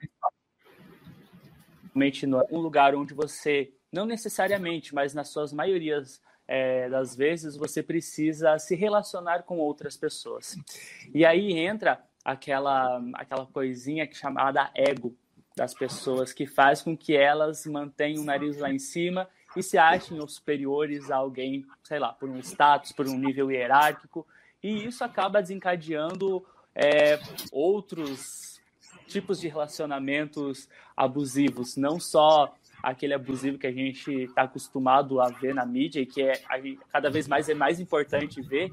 num 2.26 2.60
lugar 2.60 2.96
onde 2.96 3.14
você, 3.14 3.72
não 3.92 4.06
necessariamente, 4.06 4.94
mas 4.96 5.14
nas 5.14 5.30
suas 5.30 5.54
maiorias 5.54 6.20
é, 6.48 6.90
das 6.90 7.16
vezes, 7.16 7.56
você 7.56 7.84
precisa 7.84 8.58
se 8.58 8.76
relacionar 8.76 9.44
com 9.44 9.60
outras 9.60 9.96
pessoas. 9.96 10.56
E 11.14 11.24
aí 11.24 11.54
entra 11.54 12.04
aquela, 12.26 13.00
aquela 13.14 13.46
coisinha 13.46 14.08
que 14.08 14.14
é 14.14 14.20
chamada 14.20 14.72
ego 14.74 15.16
das 15.60 15.74
pessoas, 15.74 16.32
que 16.32 16.48
faz 16.48 16.82
com 16.82 16.96
que 16.96 17.18
elas 17.18 17.66
mantenham 17.66 18.24
o 18.24 18.26
nariz 18.26 18.58
lá 18.58 18.72
em 18.72 18.80
cima 18.80 19.28
e 19.58 19.62
se 19.62 19.78
achem 19.78 20.26
superiores 20.26 21.12
a 21.12 21.18
alguém, 21.18 21.66
sei 21.84 22.00
lá, 22.00 22.14
por 22.14 22.30
um 22.30 22.40
status, 22.40 22.94
por 22.94 23.06
um 23.10 23.18
nível 23.18 23.52
hierárquico, 23.52 24.26
e 24.64 24.86
isso 24.86 25.04
acaba 25.04 25.42
desencadeando 25.42 26.46
é, 26.74 27.20
outros 27.52 28.62
tipos 29.06 29.42
de 29.42 29.50
relacionamentos 29.50 30.70
abusivos, 30.96 31.76
não 31.76 32.00
só 32.00 32.56
aquele 32.82 33.14
abusivo 33.14 33.58
que 33.58 33.68
a 33.68 33.72
gente 33.72 34.10
está 34.24 34.44
acostumado 34.44 35.20
a 35.20 35.28
ver 35.28 35.54
na 35.54 35.66
mídia 35.66 36.00
e 36.00 36.06
que 36.06 36.22
é 36.22 36.42
cada 36.90 37.10
vez 37.10 37.28
mais 37.28 37.50
é 37.50 37.54
mais 37.54 37.82
importante 37.82 38.42
ver, 38.42 38.72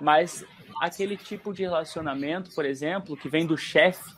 mas 0.00 0.44
aquele 0.80 1.16
tipo 1.16 1.52
de 1.52 1.62
relacionamento, 1.62 2.54
por 2.54 2.64
exemplo, 2.64 3.16
que 3.16 3.28
vem 3.28 3.44
do 3.44 3.58
chefe, 3.58 4.08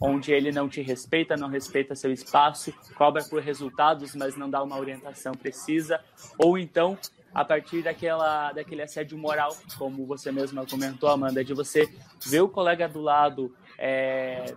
onde 0.00 0.32
ele 0.32 0.50
não 0.50 0.68
te 0.68 0.82
respeita, 0.82 1.36
não 1.36 1.48
respeita 1.48 1.94
seu 1.94 2.12
espaço, 2.12 2.72
cobra 2.94 3.22
por 3.24 3.42
resultados, 3.42 4.14
mas 4.14 4.36
não 4.36 4.50
dá 4.50 4.62
uma 4.62 4.78
orientação 4.78 5.32
precisa, 5.32 6.00
ou 6.38 6.58
então 6.58 6.98
a 7.34 7.44
partir 7.44 7.82
daquela, 7.82 8.52
daquele 8.52 8.82
assédio 8.82 9.18
moral, 9.18 9.56
como 9.76 10.06
você 10.06 10.30
mesma 10.30 10.64
comentou, 10.64 11.08
Amanda, 11.08 11.44
de 11.44 11.52
você 11.52 11.88
ver 12.24 12.42
o 12.42 12.48
colega 12.48 12.88
do 12.88 13.00
lado 13.00 13.54
é, 13.76 14.54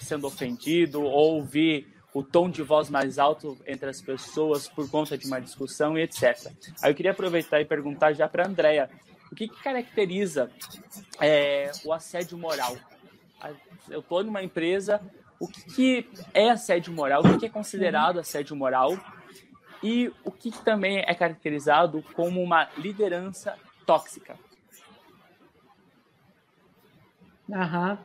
sendo 0.00 0.26
ofendido 0.26 1.02
ou 1.02 1.34
ouvir 1.34 1.92
o 2.14 2.22
tom 2.22 2.48
de 2.50 2.62
voz 2.62 2.88
mais 2.88 3.18
alto 3.18 3.58
entre 3.66 3.90
as 3.90 4.00
pessoas 4.00 4.68
por 4.68 4.90
conta 4.90 5.16
de 5.16 5.26
uma 5.26 5.40
discussão 5.40 5.96
e 5.96 6.02
etc. 6.02 6.50
Aí 6.82 6.90
eu 6.90 6.94
queria 6.94 7.12
aproveitar 7.12 7.60
e 7.60 7.64
perguntar 7.64 8.12
já 8.14 8.26
para 8.28 8.44
a 8.44 8.48
Andrea, 8.48 8.90
o 9.30 9.34
que, 9.34 9.48
que 9.48 9.62
caracteriza 9.62 10.50
é, 11.20 11.72
o 11.84 11.92
assédio 11.92 12.36
moral? 12.36 12.76
Eu 13.88 14.00
estou 14.00 14.22
numa 14.22 14.42
empresa, 14.42 15.00
o 15.38 15.48
que, 15.48 15.62
que, 15.74 16.10
é 16.32 16.50
assédio 16.50 16.92
moral? 16.92 17.22
O 17.22 17.30
que, 17.30 17.38
que 17.38 17.46
é 17.46 17.48
considerado 17.48 18.20
assédio 18.20 18.54
moral? 18.54 18.96
E 19.82 20.12
o 20.24 20.30
que, 20.30 20.50
que 20.50 20.62
também 20.62 20.98
é 20.98 21.14
caracterizado 21.14 22.04
como 22.14 22.40
uma 22.40 22.68
liderança 22.76 23.56
tóxica? 23.84 24.36
Aham. 27.52 27.98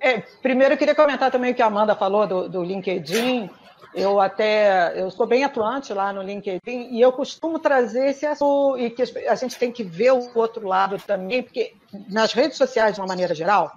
É, 0.00 0.20
primeiro, 0.20 0.74
eu 0.74 0.78
queria 0.78 0.94
comentar 0.94 1.30
também 1.30 1.52
o 1.52 1.54
que 1.54 1.62
a 1.62 1.66
Amanda 1.66 1.94
falou 1.94 2.26
do, 2.26 2.48
do 2.48 2.62
LinkedIn. 2.62 3.50
Eu 3.94 4.20
até 4.20 5.00
eu 5.00 5.10
sou 5.10 5.26
bem 5.26 5.44
atuante 5.44 5.92
lá 5.92 6.12
no 6.12 6.22
LinkedIn 6.22 6.90
e 6.90 7.00
eu 7.00 7.12
costumo 7.12 7.58
trazer 7.58 8.10
esse 8.10 8.26
assunto 8.26 8.78
e 8.78 8.90
que 8.90 9.02
a 9.26 9.34
gente 9.34 9.58
tem 9.58 9.72
que 9.72 9.82
ver 9.82 10.12
o 10.12 10.30
outro 10.34 10.66
lado 10.66 10.98
também, 10.98 11.42
porque 11.42 11.74
nas 12.10 12.32
redes 12.32 12.58
sociais, 12.58 12.94
de 12.94 13.00
uma 13.00 13.06
maneira 13.06 13.34
geral, 13.34 13.72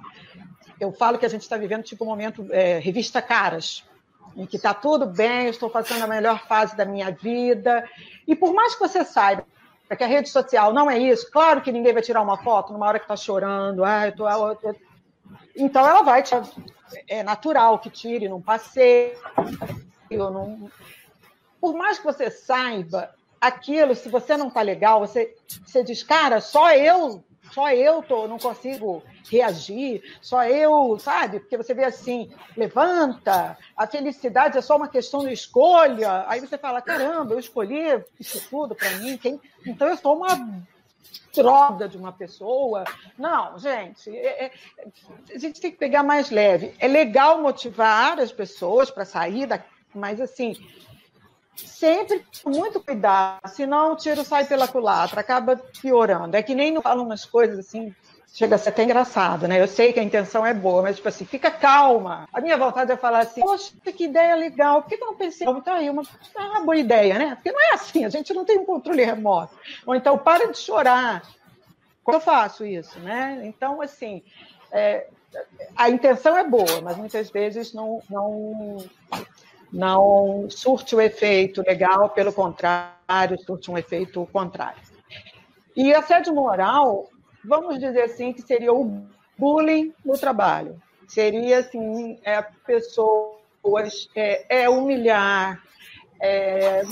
eu 0.79 0.91
falo 0.91 1.17
que 1.17 1.25
a 1.25 1.29
gente 1.29 1.41
está 1.41 1.57
vivendo 1.57 1.83
tipo 1.83 2.03
um 2.03 2.07
momento 2.07 2.47
é, 2.51 2.79
revista 2.79 3.21
caras, 3.21 3.83
em 4.35 4.45
que 4.45 4.55
está 4.55 4.73
tudo 4.73 5.05
bem, 5.05 5.47
estou 5.47 5.69
passando 5.69 6.03
a 6.03 6.07
melhor 6.07 6.45
fase 6.47 6.75
da 6.75 6.85
minha 6.85 7.11
vida. 7.11 7.87
E 8.27 8.35
por 8.35 8.53
mais 8.53 8.73
que 8.73 8.79
você 8.79 9.03
saiba 9.03 9.45
que 9.97 10.03
a 10.03 10.07
rede 10.07 10.29
social 10.29 10.71
não 10.71 10.89
é 10.89 10.99
isso, 10.99 11.29
claro 11.31 11.61
que 11.61 11.71
ninguém 11.71 11.93
vai 11.93 12.01
tirar 12.03 12.21
uma 12.21 12.37
foto 12.37 12.71
numa 12.71 12.85
hora 12.85 12.99
que 12.99 13.05
está 13.05 13.15
chorando, 13.15 13.83
ah, 13.83 14.07
eu 14.07 14.15
tô, 14.15 14.29
eu 14.29 14.75
então 15.55 15.87
ela 15.87 16.03
vai, 16.03 16.23
é 17.07 17.23
natural 17.23 17.79
que 17.79 17.89
tire 17.89 18.29
num 18.29 18.41
passeio, 18.41 19.17
não. 20.11 20.71
Por 21.59 21.75
mais 21.75 21.99
que 21.99 22.05
você 22.05 22.31
saiba 22.31 23.13
aquilo, 23.41 23.95
se 23.95 24.09
você 24.09 24.37
não 24.37 24.49
tá 24.49 24.61
legal, 24.61 24.99
você, 25.01 25.35
você 25.65 25.83
diz, 25.83 26.03
cara, 26.03 26.39
só 26.39 26.73
eu, 26.73 27.23
só 27.51 27.71
eu 27.71 28.01
tô, 28.03 28.27
não 28.27 28.37
consigo 28.37 29.03
reagir, 29.29 30.03
só 30.21 30.43
eu, 30.45 30.97
sabe? 30.99 31.39
Porque 31.39 31.57
você 31.57 31.73
vê 31.73 31.85
assim, 31.85 32.31
levanta, 32.55 33.57
a 33.75 33.87
felicidade 33.87 34.57
é 34.57 34.61
só 34.61 34.75
uma 34.75 34.87
questão 34.87 35.21
de 35.21 35.33
escolha. 35.33 36.25
Aí 36.27 36.39
você 36.39 36.57
fala, 36.57 36.81
caramba, 36.81 37.33
eu 37.33 37.39
escolhi 37.39 38.03
isso 38.19 38.47
tudo 38.49 38.75
para 38.75 38.89
mim, 38.97 39.17
quem... 39.17 39.39
então 39.65 39.87
eu 39.87 39.97
sou 39.97 40.17
uma 40.17 40.63
droga 41.35 41.87
de 41.87 41.97
uma 41.97 42.11
pessoa. 42.11 42.83
Não, 43.17 43.57
gente, 43.59 44.09
é, 44.09 44.45
é, 44.45 44.51
a 45.33 45.37
gente 45.37 45.61
tem 45.61 45.71
que 45.71 45.77
pegar 45.77 46.03
mais 46.03 46.29
leve. 46.29 46.73
É 46.79 46.87
legal 46.87 47.41
motivar 47.41 48.19
as 48.19 48.31
pessoas 48.31 48.89
para 48.89 49.05
sair 49.05 49.45
da, 49.45 49.63
mas 49.93 50.19
assim, 50.19 50.55
sempre 51.67 52.25
com 52.43 52.49
muito 52.49 52.79
cuidado, 52.79 53.47
senão 53.47 53.93
o 53.93 53.95
tiro 53.95 54.23
sai 54.23 54.45
pela 54.45 54.67
culatra, 54.67 55.21
acaba 55.21 55.57
piorando. 55.81 56.35
É 56.35 56.43
que 56.43 56.55
nem 56.55 56.79
falam 56.81 57.05
umas 57.05 57.25
coisas 57.25 57.59
assim, 57.59 57.93
chega 58.33 58.55
a 58.55 58.57
ser 58.57 58.69
até 58.69 58.83
engraçado, 58.83 59.47
né? 59.47 59.61
Eu 59.61 59.67
sei 59.67 59.91
que 59.91 59.99
a 59.99 60.03
intenção 60.03 60.45
é 60.45 60.53
boa, 60.53 60.81
mas 60.81 60.97
tipo 60.97 61.07
assim, 61.07 61.25
fica 61.25 61.49
calma. 61.51 62.27
A 62.33 62.41
minha 62.41 62.57
vontade 62.57 62.91
é 62.91 62.97
falar 62.97 63.19
assim, 63.19 63.41
poxa, 63.41 63.73
que 63.95 64.05
ideia 64.05 64.35
legal, 64.35 64.81
por 64.81 64.89
que 64.89 64.95
eu 64.95 65.07
não 65.07 65.15
pensei? 65.15 65.47
Então 65.47 65.73
aí, 65.73 65.89
uma, 65.89 66.03
uma 66.35 66.61
boa 66.61 66.77
ideia, 66.77 67.17
né? 67.17 67.35
Porque 67.35 67.51
não 67.51 67.61
é 67.61 67.73
assim, 67.73 68.05
a 68.05 68.09
gente 68.09 68.33
não 68.33 68.45
tem 68.45 68.59
um 68.59 68.65
controle 68.65 69.03
remoto. 69.03 69.53
Ou 69.85 69.95
então, 69.95 70.17
para 70.17 70.51
de 70.51 70.57
chorar. 70.57 71.23
Como 72.03 72.17
eu 72.17 72.21
faço 72.21 72.65
isso, 72.65 72.99
né? 72.99 73.41
Então, 73.43 73.81
assim, 73.81 74.23
é, 74.71 75.07
a 75.75 75.89
intenção 75.89 76.37
é 76.37 76.43
boa, 76.43 76.81
mas 76.81 76.97
muitas 76.97 77.29
vezes 77.29 77.73
não, 77.73 78.01
não 78.09 78.77
não 79.71 80.49
surte 80.49 80.95
o 80.95 81.01
efeito 81.01 81.61
legal, 81.65 82.09
pelo 82.09 82.33
contrário, 82.33 83.39
surte 83.45 83.69
um 83.69 83.77
efeito 83.77 84.27
contrário. 84.31 84.81
E 85.75 85.93
assédio 85.93 86.33
moral, 86.33 87.07
vamos 87.43 87.79
dizer 87.79 88.01
assim, 88.03 88.33
que 88.33 88.41
seria 88.41 88.73
o 88.73 89.05
bullying 89.37 89.93
no 90.03 90.17
trabalho. 90.17 90.81
Seria, 91.07 91.59
assim, 91.59 92.19
é, 92.23 92.41
pessoas, 92.65 94.09
é, 94.15 94.63
é 94.63 94.69
humilhar, 94.69 95.61
é, 96.21 96.83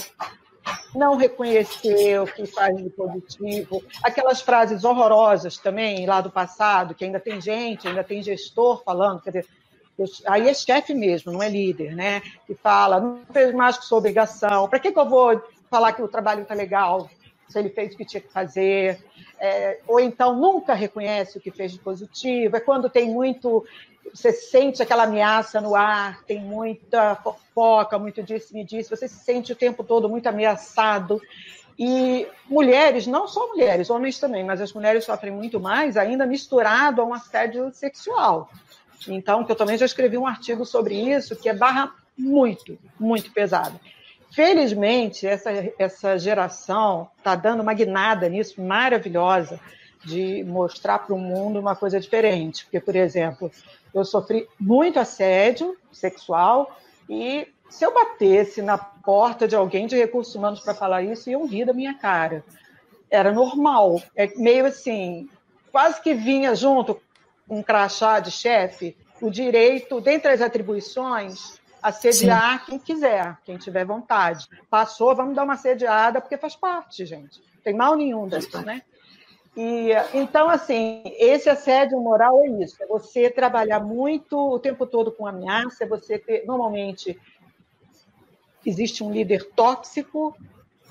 não 0.96 1.16
reconhecer 1.16 2.20
o 2.20 2.26
que 2.26 2.46
faz 2.46 2.76
de 2.78 2.90
positivo, 2.90 3.84
aquelas 4.04 4.42
frases 4.42 4.84
horrorosas 4.84 5.58
também 5.58 6.06
lá 6.06 6.22
do 6.22 6.32
passado, 6.32 6.96
que 6.96 7.06
ainda 7.06 7.20
tem 7.20 7.40
gente, 7.40 7.88
ainda 7.88 8.04
tem 8.04 8.24
gestor 8.24 8.84
falando, 8.84 9.22
quer 9.22 9.32
dizer, 9.32 9.48
aí 10.26 10.48
é 10.48 10.54
chefe 10.54 10.94
mesmo, 10.94 11.32
não 11.32 11.42
é 11.42 11.50
líder, 11.50 11.96
né? 11.96 12.22
Que 12.46 12.54
fala, 12.54 13.00
não 13.00 13.22
fez 13.32 13.54
mais 13.54 13.78
que 13.78 13.86
sua 13.86 13.98
obrigação, 13.98 14.68
para 14.68 14.80
que, 14.80 14.92
que 14.92 15.00
eu 15.00 15.10
vou 15.10 15.42
falar 15.70 15.94
que 15.94 16.02
o 16.02 16.08
trabalho 16.08 16.44
está 16.44 16.54
legal 16.54 17.10
se 17.50 17.58
ele 17.58 17.70
fez 17.70 17.94
o 17.94 17.98
que 17.98 18.06
tinha 18.06 18.22
que 18.22 18.32
fazer? 18.32 19.02
É, 19.40 19.80
ou 19.88 20.00
então 20.00 20.36
nunca 20.36 20.74
reconhece 20.74 21.38
o 21.38 21.42
que 21.42 21.52
fez 21.52 21.72
de 21.72 21.80
positivo, 21.80 22.58
é 22.58 22.60
quando 22.60 22.90
tem 22.90 23.10
muito, 23.10 23.66
você 24.14 24.32
sente 24.32 24.82
aquela 24.82 25.04
ameaça 25.04 25.62
no 25.62 25.76
ar, 25.76 26.24
tem 26.26 26.40
muita 26.40 27.16
fofoca, 27.16 27.98
muito 27.98 28.22
disse-me 28.22 28.64
disse, 28.64 28.90
você 28.90 29.08
se 29.08 29.20
sente 29.20 29.52
o 29.52 29.56
tempo 29.56 29.84
todo 29.84 30.10
muito 30.10 30.28
ameaçado. 30.28 31.22
E 31.80 32.28
mulheres, 32.50 33.06
não 33.06 33.28
só 33.28 33.48
mulheres, 33.50 33.92
homens 33.92 34.20
também, 34.20 34.44
mas 34.44 34.60
as 34.60 34.74
mulheres 34.74 35.06
sofrem 35.06 35.32
muito 35.32 35.60
mais, 35.60 35.96
ainda 35.96 36.26
misturado 36.26 37.02
a 37.02 37.06
um 37.06 37.14
assédio 37.14 37.72
sexual. 37.72 38.50
Então, 39.08 39.44
que 39.44 39.52
eu 39.52 39.56
também 39.56 39.78
já 39.78 39.86
escrevi 39.86 40.18
um 40.18 40.28
artigo 40.28 40.66
sobre 40.66 40.96
isso, 40.96 41.36
que 41.36 41.50
é 41.50 41.54
barra 41.54 41.94
muito, 42.18 42.78
muito 43.00 43.32
pesado. 43.32 43.80
Felizmente, 44.32 45.26
essa, 45.26 45.52
essa 45.80 46.18
geração 46.18 47.10
está 47.18 47.36
dando 47.36 47.62
uma 47.62 47.74
guinada 47.74 48.28
nisso 48.28 48.62
maravilhosa 48.62 49.60
de 50.04 50.44
mostrar 50.44 51.00
para 51.00 51.16
o 51.16 51.20
mundo 51.20 51.60
uma 51.60 51.76
coisa 51.76 52.00
diferente. 52.00 52.66
Porque, 52.66 52.80
por 52.80 52.96
exemplo, 52.96 53.52
eu 53.94 54.04
sofri 54.04 54.48
muito 54.60 55.00
assédio 55.00 55.78
sexual 55.92 56.78
e 57.10 57.48
se 57.70 57.86
eu 57.86 57.94
batesse 57.94 58.62
na 58.62 58.78
porta 58.78 59.48
de 59.48 59.56
alguém 59.56 59.88
de 59.88 59.96
recursos 59.96 60.34
humanos 60.36 60.60
para 60.60 60.74
falar 60.74 61.04
isso, 61.04 61.30
iam 61.30 61.46
rir 61.46 61.66
da 61.66 61.74
minha 61.74 61.94
cara. 61.94 62.44
Era 63.10 63.32
normal. 63.32 64.02
É 64.16 64.28
meio 64.38 64.66
assim, 64.66 65.30
quase 65.72 66.02
que 66.02 66.14
vinha 66.14 66.56
junto 66.56 67.00
um 67.50 67.64
crachá 67.64 68.20
de 68.20 68.32
chefe, 68.32 68.98
o 69.22 69.30
direito, 69.30 70.00
dentre 70.02 70.32
as 70.32 70.42
atribuições, 70.42 71.60
assediar 71.82 72.60
Sim. 72.60 72.66
quem 72.66 72.80
quiser, 72.80 73.38
quem 73.44 73.58
tiver 73.58 73.86
vontade. 73.86 74.48
Passou, 74.70 75.16
vamos 75.16 75.36
dar 75.36 75.44
uma 75.44 75.54
assediada, 75.54 76.20
porque 76.22 76.38
faz 76.38 76.56
parte, 76.56 77.06
gente. 77.06 77.40
Não 77.56 77.62
tem 77.64 77.74
mal 77.74 77.96
nenhum 77.96 78.28
disso, 78.28 78.62
né? 78.62 78.82
E, 79.56 79.90
então, 80.14 80.50
assim, 80.50 81.02
esse 81.18 81.50
assédio 81.50 82.00
moral 82.00 82.40
é 82.44 82.64
isso: 82.64 82.76
é 82.82 82.86
você 82.86 83.30
trabalhar 83.30 83.80
muito 83.80 84.38
o 84.38 84.60
tempo 84.60 84.86
todo 84.86 85.12
com 85.12 85.26
ameaça, 85.26 85.84
é 85.84 85.88
você 85.88 86.20
ter, 86.20 86.46
normalmente, 86.46 87.20
existe 88.64 89.04
um 89.04 89.12
líder 89.12 89.50
tóxico, 89.56 90.38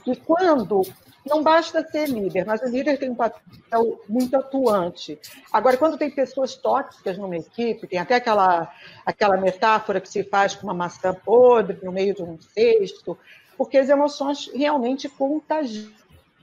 e 0.05 0.17
quando 0.17 0.83
não 1.27 1.43
basta 1.43 1.87
ser 1.89 2.09
líder, 2.09 2.47
mas 2.47 2.63
o 2.63 2.69
líder 2.69 2.99
tem 2.99 3.11
um 3.11 3.15
papel 3.15 4.01
muito 4.09 4.37
atuante. 4.37 5.19
Agora, 5.53 5.77
quando 5.77 5.99
tem 5.99 6.11
pessoas 6.11 6.55
tóxicas 6.55 7.19
numa 7.19 7.37
equipe, 7.37 7.87
tem 7.87 7.99
até 7.99 8.15
aquela, 8.15 8.73
aquela 9.05 9.37
metáfora 9.37 10.01
que 10.01 10.09
se 10.09 10.23
faz 10.25 10.55
com 10.55 10.67
uma 10.67 10.75
maçã 10.75 11.13
podre 11.13 11.79
no 11.83 11.93
meio 11.93 12.15
de 12.15 12.23
um 12.23 12.39
cesto, 12.41 13.19
porque 13.59 13.79
as 13.79 13.89
emoções 13.89 14.51
realmente 14.55 15.09
contagiam. 15.09 15.93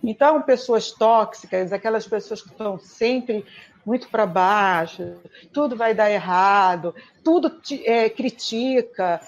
Então, 0.03 0.41
pessoas 0.41 0.91
tóxicas, 0.91 1.71
aquelas 1.71 2.05
pessoas 2.05 2.41
que 2.41 2.49
estão 2.49 2.77
sempre 2.77 3.45
muito 3.85 4.09
para 4.09 4.25
baixo, 4.25 5.15
tudo 5.51 5.75
vai 5.75 5.93
dar 5.93 6.11
errado, 6.11 6.93
tudo 7.23 7.49
te, 7.49 7.85
é, 7.87 8.09
critica. 8.09 9.21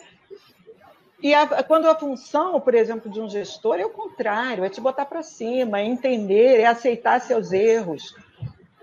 E 1.25 1.33
a, 1.33 1.63
quando 1.63 1.89
a 1.89 1.95
função, 1.95 2.61
por 2.61 2.75
exemplo, 2.75 3.09
de 3.09 3.19
um 3.19 3.27
gestor 3.27 3.79
é 3.79 3.83
o 3.83 3.89
contrário, 3.89 4.63
é 4.63 4.69
te 4.69 4.79
botar 4.79 5.07
para 5.07 5.23
cima, 5.23 5.79
é 5.79 5.83
entender, 5.83 6.59
é 6.59 6.67
aceitar 6.67 7.19
seus 7.19 7.51
erros. 7.51 8.15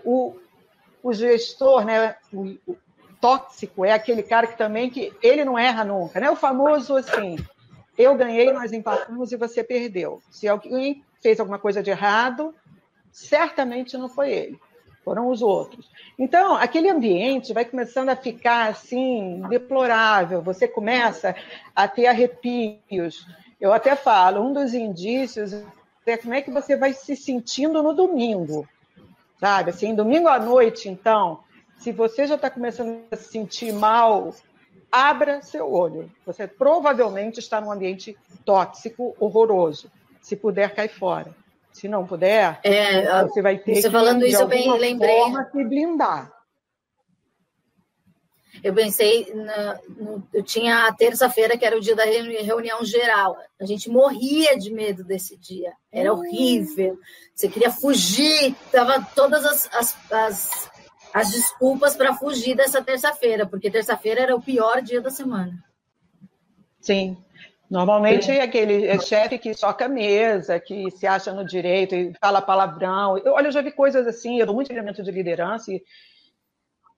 O, 0.04 0.34
o 1.04 1.12
gestor, 1.12 1.84
né, 1.84 2.16
o, 2.32 2.56
o 2.66 2.76
tóxico 3.20 3.84
é 3.84 3.92
aquele 3.92 4.24
cara 4.24 4.48
que 4.48 4.58
também 4.58 4.90
que 4.90 5.12
ele 5.22 5.44
não 5.44 5.56
erra 5.56 5.84
nunca, 5.84 6.18
né? 6.18 6.32
O 6.32 6.34
famoso 6.34 6.96
assim, 6.96 7.38
eu 7.96 8.16
ganhei, 8.16 8.52
nós 8.52 8.72
empatamos 8.72 9.30
e 9.30 9.36
você 9.36 9.62
perdeu. 9.62 10.20
Se 10.28 10.48
alguém 10.48 11.04
fez 11.20 11.38
alguma 11.38 11.60
coisa 11.60 11.80
de 11.80 11.90
errado, 11.90 12.52
certamente 13.12 13.96
não 13.96 14.08
foi 14.08 14.32
ele 14.32 14.60
foram 15.04 15.28
os 15.28 15.42
outros. 15.42 15.90
Então, 16.18 16.54
aquele 16.54 16.88
ambiente 16.88 17.52
vai 17.52 17.64
começando 17.64 18.08
a 18.08 18.16
ficar 18.16 18.70
assim, 18.70 19.42
deplorável, 19.48 20.42
você 20.42 20.68
começa 20.68 21.34
a 21.74 21.88
ter 21.88 22.06
arrepios. 22.06 23.26
Eu 23.60 23.72
até 23.72 23.94
falo, 23.94 24.42
um 24.42 24.52
dos 24.52 24.74
indícios 24.74 25.52
é 26.06 26.16
como 26.16 26.34
é 26.34 26.42
que 26.42 26.50
você 26.50 26.76
vai 26.76 26.92
se 26.92 27.14
sentindo 27.16 27.82
no 27.82 27.94
domingo, 27.94 28.66
sabe? 29.38 29.70
Assim, 29.70 29.94
domingo 29.94 30.28
à 30.28 30.38
noite, 30.38 30.88
então, 30.88 31.40
se 31.78 31.92
você 31.92 32.26
já 32.26 32.34
está 32.36 32.50
começando 32.50 33.00
a 33.10 33.16
se 33.16 33.28
sentir 33.28 33.72
mal, 33.72 34.34
abra 34.90 35.42
seu 35.42 35.72
olho. 35.72 36.10
Você 36.26 36.46
provavelmente 36.46 37.40
está 37.40 37.60
num 37.60 37.72
ambiente 37.72 38.16
tóxico, 38.44 39.16
horroroso. 39.18 39.90
Se 40.20 40.36
puder, 40.36 40.74
cai 40.74 40.88
fora. 40.88 41.34
Se 41.72 41.88
não 41.88 42.06
puder, 42.06 42.60
é, 42.62 43.22
você 43.22 43.40
vai 43.40 43.58
ter 43.58 43.76
você 43.76 43.82
que, 43.82 43.90
falando 43.90 44.26
isso, 44.26 44.42
eu 44.42 44.46
bem 44.46 44.70
lembrei. 44.78 45.18
Forma, 45.20 45.48
se 45.50 45.64
blindar. 45.64 46.32
Eu 48.62 48.74
pensei, 48.74 49.32
na, 49.34 49.80
no, 49.88 50.22
eu 50.32 50.42
tinha 50.42 50.86
a 50.86 50.92
terça-feira, 50.92 51.56
que 51.56 51.64
era 51.64 51.76
o 51.76 51.80
dia 51.80 51.96
da 51.96 52.04
reunião 52.04 52.84
geral. 52.84 53.36
A 53.60 53.64
gente 53.64 53.90
morria 53.90 54.56
de 54.56 54.72
medo 54.72 55.02
desse 55.02 55.36
dia. 55.36 55.72
Era 55.90 56.12
hum. 56.12 56.18
horrível. 56.18 56.98
Você 57.34 57.48
queria 57.48 57.70
fugir, 57.70 58.54
tava 58.70 59.04
todas 59.16 59.44
as, 59.44 59.68
as, 59.74 60.12
as, 60.12 60.70
as 61.12 61.30
desculpas 61.30 61.96
para 61.96 62.14
fugir 62.14 62.54
dessa 62.54 62.82
terça-feira, 62.82 63.46
porque 63.46 63.70
terça-feira 63.70 64.20
era 64.20 64.36
o 64.36 64.42
pior 64.42 64.80
dia 64.82 65.00
da 65.00 65.10
semana. 65.10 65.52
Sim. 66.80 67.16
Normalmente 67.72 68.30
é 68.30 68.42
aquele 68.42 68.86
é 68.86 68.98
chefe 68.98 69.38
que 69.38 69.54
soca 69.54 69.86
a 69.86 69.88
mesa, 69.88 70.60
que 70.60 70.90
se 70.90 71.06
acha 71.06 71.32
no 71.32 71.42
direito 71.42 71.94
e 71.94 72.12
fala 72.20 72.42
palavrão. 72.42 73.16
Eu, 73.16 73.32
olha, 73.32 73.46
eu 73.46 73.50
já 73.50 73.62
vi 73.62 73.72
coisas 73.72 74.06
assim, 74.06 74.38
eu 74.38 74.44
dou 74.44 74.54
muito 74.54 74.66
treinamento 74.66 75.02
de 75.02 75.10
liderança 75.10 75.72
e 75.72 75.82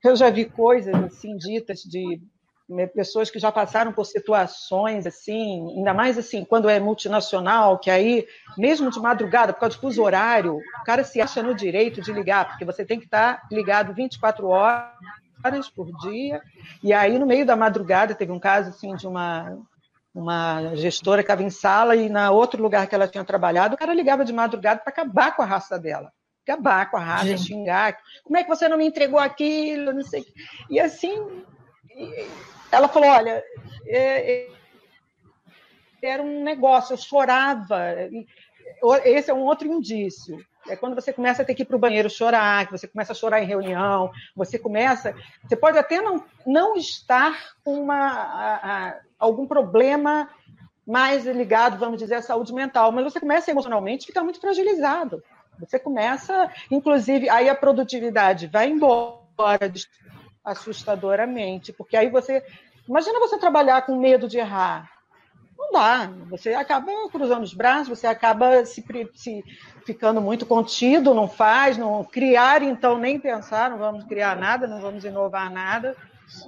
eu 0.02 0.16
já 0.16 0.28
vi 0.30 0.46
coisas 0.46 0.92
assim 0.92 1.37
ditas 1.37 1.78
de 1.78 2.20
né, 2.68 2.88
pessoas 2.88 3.30
que 3.30 3.38
já 3.38 3.52
passaram 3.52 3.92
por 3.92 4.04
situações 4.04 5.06
assim, 5.06 5.76
ainda 5.76 5.94
mais 5.94 6.18
assim, 6.18 6.44
quando 6.44 6.68
é 6.68 6.80
multinacional, 6.80 7.78
que 7.78 7.88
aí, 7.88 8.26
mesmo 8.58 8.90
de 8.90 8.98
madrugada, 8.98 9.52
por 9.52 9.60
causa 9.60 9.76
do 9.76 9.80
fuso 9.80 10.02
horário, 10.02 10.56
o 10.56 10.84
cara 10.84 11.04
se 11.04 11.20
acha 11.20 11.40
no 11.40 11.54
direito 11.54 12.00
de 12.00 12.12
ligar, 12.12 12.48
porque 12.48 12.64
você 12.64 12.84
tem 12.84 12.98
que 12.98 13.04
estar 13.04 13.46
ligado 13.48 13.94
24 13.94 14.48
horas 14.48 15.70
por 15.72 15.87
dia, 16.00 16.42
e 16.82 16.92
aí 16.92 17.16
no 17.16 17.26
meio 17.26 17.46
da 17.46 17.54
madrugada 17.54 18.12
teve 18.12 18.32
um 18.32 18.40
caso 18.40 18.70
assim 18.70 18.96
de 18.96 19.06
uma 19.06 19.56
uma 20.14 20.77
gestora 20.77 21.22
que 21.22 21.27
estava 21.27 21.42
em 21.42 21.50
sala 21.50 21.96
e 21.96 22.09
na 22.09 22.31
outro 22.31 22.62
lugar 22.62 22.87
que 22.87 22.94
ela 22.94 23.09
tinha 23.09 23.24
trabalhado, 23.24 23.74
o 23.74 23.79
cara 23.79 23.92
ligava 23.92 24.24
de 24.24 24.33
madrugada 24.33 24.81
para 24.81 24.92
acabar 24.92 25.35
com 25.35 25.42
a 25.42 25.46
raça 25.46 25.79
dela. 25.79 26.12
Acabar 26.46 26.90
com 26.90 26.96
a 26.96 27.00
raça, 27.00 27.24
Gente. 27.24 27.46
xingar. 27.46 27.98
Como 28.22 28.37
é 28.37 28.42
que 28.42 28.48
você 28.48 28.68
não 28.68 28.77
me 28.77 28.87
entregou 28.87 29.18
aquilo? 29.18 29.92
Não 29.92 30.03
sei. 30.03 30.24
E 30.70 30.79
assim, 30.79 31.42
ela 32.70 32.87
falou: 32.87 33.09
olha, 33.09 33.42
é, 33.87 34.33
é, 34.33 34.48
era 36.03 36.22
um 36.22 36.44
negócio, 36.44 36.92
eu 36.92 36.98
chorava. 36.98 37.81
Esse 39.05 39.31
é 39.31 39.35
um 39.35 39.42
outro 39.42 39.66
indício. 39.66 40.38
É 40.68 40.77
quando 40.77 40.94
você 40.94 41.12
começa 41.12 41.42
a 41.42 41.44
ter 41.44 41.55
que 41.55 41.62
ir 41.62 41.66
para 41.66 41.77
o 41.77 41.81
banheiro 41.81 42.09
chorar, 42.09 42.66
que 42.66 42.72
você 42.72 42.88
começa 42.88 43.12
a 43.12 43.16
chorar 43.16 43.42
em 43.42 43.46
reunião, 43.46 44.11
você 44.35 44.59
começa. 44.59 45.14
Você 45.42 45.57
pode 45.57 45.79
até 45.79 46.00
não, 46.00 46.24
não 46.46 46.77
estar 46.77 47.55
com 47.62 47.81
uma, 47.81 47.96
a, 47.96 48.88
a, 48.88 49.00
algum 49.18 49.46
problema 49.46 50.29
mais 50.87 51.24
ligado, 51.24 51.79
vamos 51.79 51.98
dizer, 51.98 52.16
à 52.16 52.22
saúde 52.22 52.53
mental, 52.53 52.92
mas 52.92 53.05
você 53.05 53.18
começa 53.18 53.50
emocionalmente 53.50 54.05
a 54.05 54.07
ficar 54.07 54.22
muito 54.22 54.40
fragilizado. 54.40 55.22
Você 55.59 55.79
começa, 55.79 56.50
inclusive, 56.70 57.29
aí 57.29 57.48
a 57.48 57.55
produtividade 57.55 58.46
vai 58.46 58.68
embora 58.68 59.72
assustadoramente, 60.44 61.72
porque 61.72 61.96
aí 61.96 62.11
você. 62.11 62.44
Imagina 62.87 63.18
você 63.18 63.38
trabalhar 63.38 63.83
com 63.83 63.96
medo 63.96 64.29
de 64.29 64.38
errar. 64.38 64.90
Não 65.57 65.72
dá. 65.72 66.11
Você 66.29 66.53
acaba 66.53 66.92
cruzando 67.11 67.42
os 67.42 67.55
braços, 67.55 67.88
você 67.88 68.07
acaba 68.07 68.66
se, 68.66 68.85
se 69.14 69.44
ficando 69.87 70.20
muito 70.20 70.44
contido, 70.44 71.14
não 71.14 71.29
faz, 71.29 71.79
não 71.79 72.05
criar, 72.05 72.62
então 72.62 72.98
nem 72.98 73.18
pensar, 73.18 73.70
não 73.70 73.79
vamos 73.79 74.05
criar 74.05 74.37
nada, 74.37 74.66
não 74.66 74.81
vamos 74.81 75.05
inovar 75.05 75.50
nada, 75.50 75.96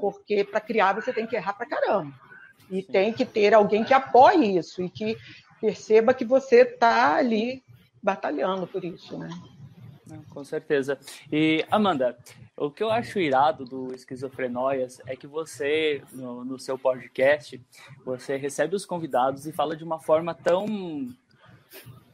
porque 0.00 0.44
para 0.44 0.60
criar 0.60 0.92
você 0.94 1.12
tem 1.12 1.26
que 1.26 1.36
errar 1.36 1.54
para 1.54 1.66
caramba. 1.66 2.12
E 2.70 2.82
Sim. 2.82 2.92
tem 2.92 3.12
que 3.12 3.24
ter 3.24 3.54
alguém 3.54 3.84
que 3.84 3.94
apoie 3.94 4.56
isso 4.56 4.82
e 4.82 4.90
que 4.90 5.16
perceba 5.60 6.14
que 6.14 6.24
você 6.24 6.62
está 6.62 7.16
ali 7.16 7.62
batalhando 8.02 8.66
por 8.66 8.84
isso, 8.84 9.18
né? 9.18 9.28
Com 10.30 10.44
certeza. 10.44 10.98
E, 11.32 11.64
Amanda, 11.70 12.16
o 12.56 12.70
que 12.70 12.82
eu 12.82 12.90
acho 12.90 13.18
irado 13.18 13.64
do 13.64 13.92
Esquizofrenóias 13.94 15.00
é 15.06 15.16
que 15.16 15.26
você, 15.26 16.02
no, 16.12 16.44
no, 16.44 16.58
seu 16.58 16.78
podcast, 16.78 17.60
você 18.04 18.36
recebe 18.36 18.76
os 18.76 18.86
convidados 18.86 19.46
e 19.46 19.52
fala 19.52 19.76
de 19.76 19.82
uma 19.82 19.98
forma 19.98 20.32
tão, 20.32 21.12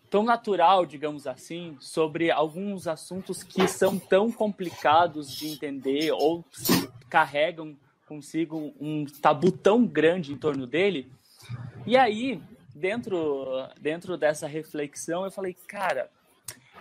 tão 0.09 0.23
natural, 0.23 0.87
digamos 0.87 1.27
assim, 1.27 1.77
sobre 1.79 2.31
alguns 2.31 2.89
assuntos 2.89 3.43
que 3.43 3.69
são 3.69 3.99
tão 3.99 4.33
complicados 4.33 5.31
de 5.31 5.49
entender 5.49 6.11
ou 6.13 6.43
carregam 7.11 7.77
consigo 8.13 8.75
um 8.79 9.07
tabu 9.07 9.51
tão 9.51 9.87
grande 9.87 10.35
em 10.35 10.37
torno 10.37 10.67
dele. 10.67 11.11
E 11.87 11.97
aí, 11.97 12.43
dentro, 12.75 13.67
dentro 13.81 14.19
dessa 14.19 14.47
reflexão, 14.47 15.25
eu 15.25 15.31
falei, 15.31 15.57
cara, 15.67 16.11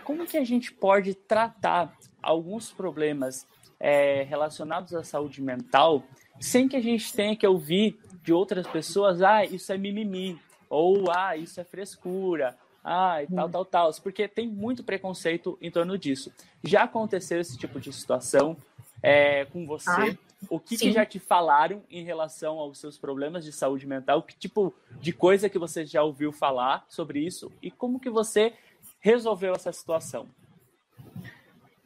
como 0.04 0.26
que 0.26 0.36
a 0.36 0.44
gente 0.44 0.70
pode 0.70 1.14
tratar 1.14 1.96
alguns 2.22 2.70
problemas 2.70 3.46
é, 3.80 4.24
relacionados 4.24 4.94
à 4.94 5.02
saúde 5.02 5.40
mental 5.40 6.04
sem 6.38 6.68
que 6.68 6.76
a 6.76 6.82
gente 6.82 7.12
tenha 7.14 7.34
que 7.34 7.46
ouvir 7.46 7.98
de 8.22 8.32
outras 8.32 8.66
pessoas, 8.66 9.22
ah, 9.22 9.44
isso 9.44 9.72
é 9.72 9.78
mimimi, 9.78 10.38
ou 10.68 11.10
ah, 11.10 11.36
isso 11.36 11.60
é 11.60 11.64
frescura, 11.64 12.56
ah, 12.84 13.22
e 13.22 13.26
tal, 13.26 13.48
tal, 13.48 13.64
tal, 13.64 13.92
porque 14.02 14.28
tem 14.28 14.48
muito 14.48 14.84
preconceito 14.84 15.56
em 15.62 15.70
torno 15.70 15.96
disso. 15.96 16.32
Já 16.62 16.82
aconteceu 16.82 17.40
esse 17.40 17.56
tipo 17.56 17.80
de 17.80 17.92
situação 17.92 18.56
é, 19.02 19.44
com 19.46 19.66
você? 19.66 19.90
Ah, 19.90 20.31
o 20.48 20.58
que, 20.58 20.76
que, 20.76 20.92
já 20.92 21.04
te 21.04 21.18
falaram 21.18 21.82
em 21.90 22.04
relação 22.04 22.58
aos 22.58 22.78
seus 22.78 22.98
problemas 22.98 23.44
de 23.44 23.52
saúde 23.52 23.86
mental? 23.86 24.22
Que 24.22 24.36
tipo 24.36 24.74
de 25.00 25.12
coisa 25.12 25.48
que 25.48 25.58
você 25.58 25.84
já 25.84 26.02
ouviu 26.02 26.32
falar 26.32 26.84
sobre 26.88 27.20
isso? 27.20 27.52
E 27.62 27.70
como 27.70 28.00
que 28.00 28.10
você 28.10 28.52
resolveu 29.00 29.54
essa 29.54 29.72
situação? 29.72 30.28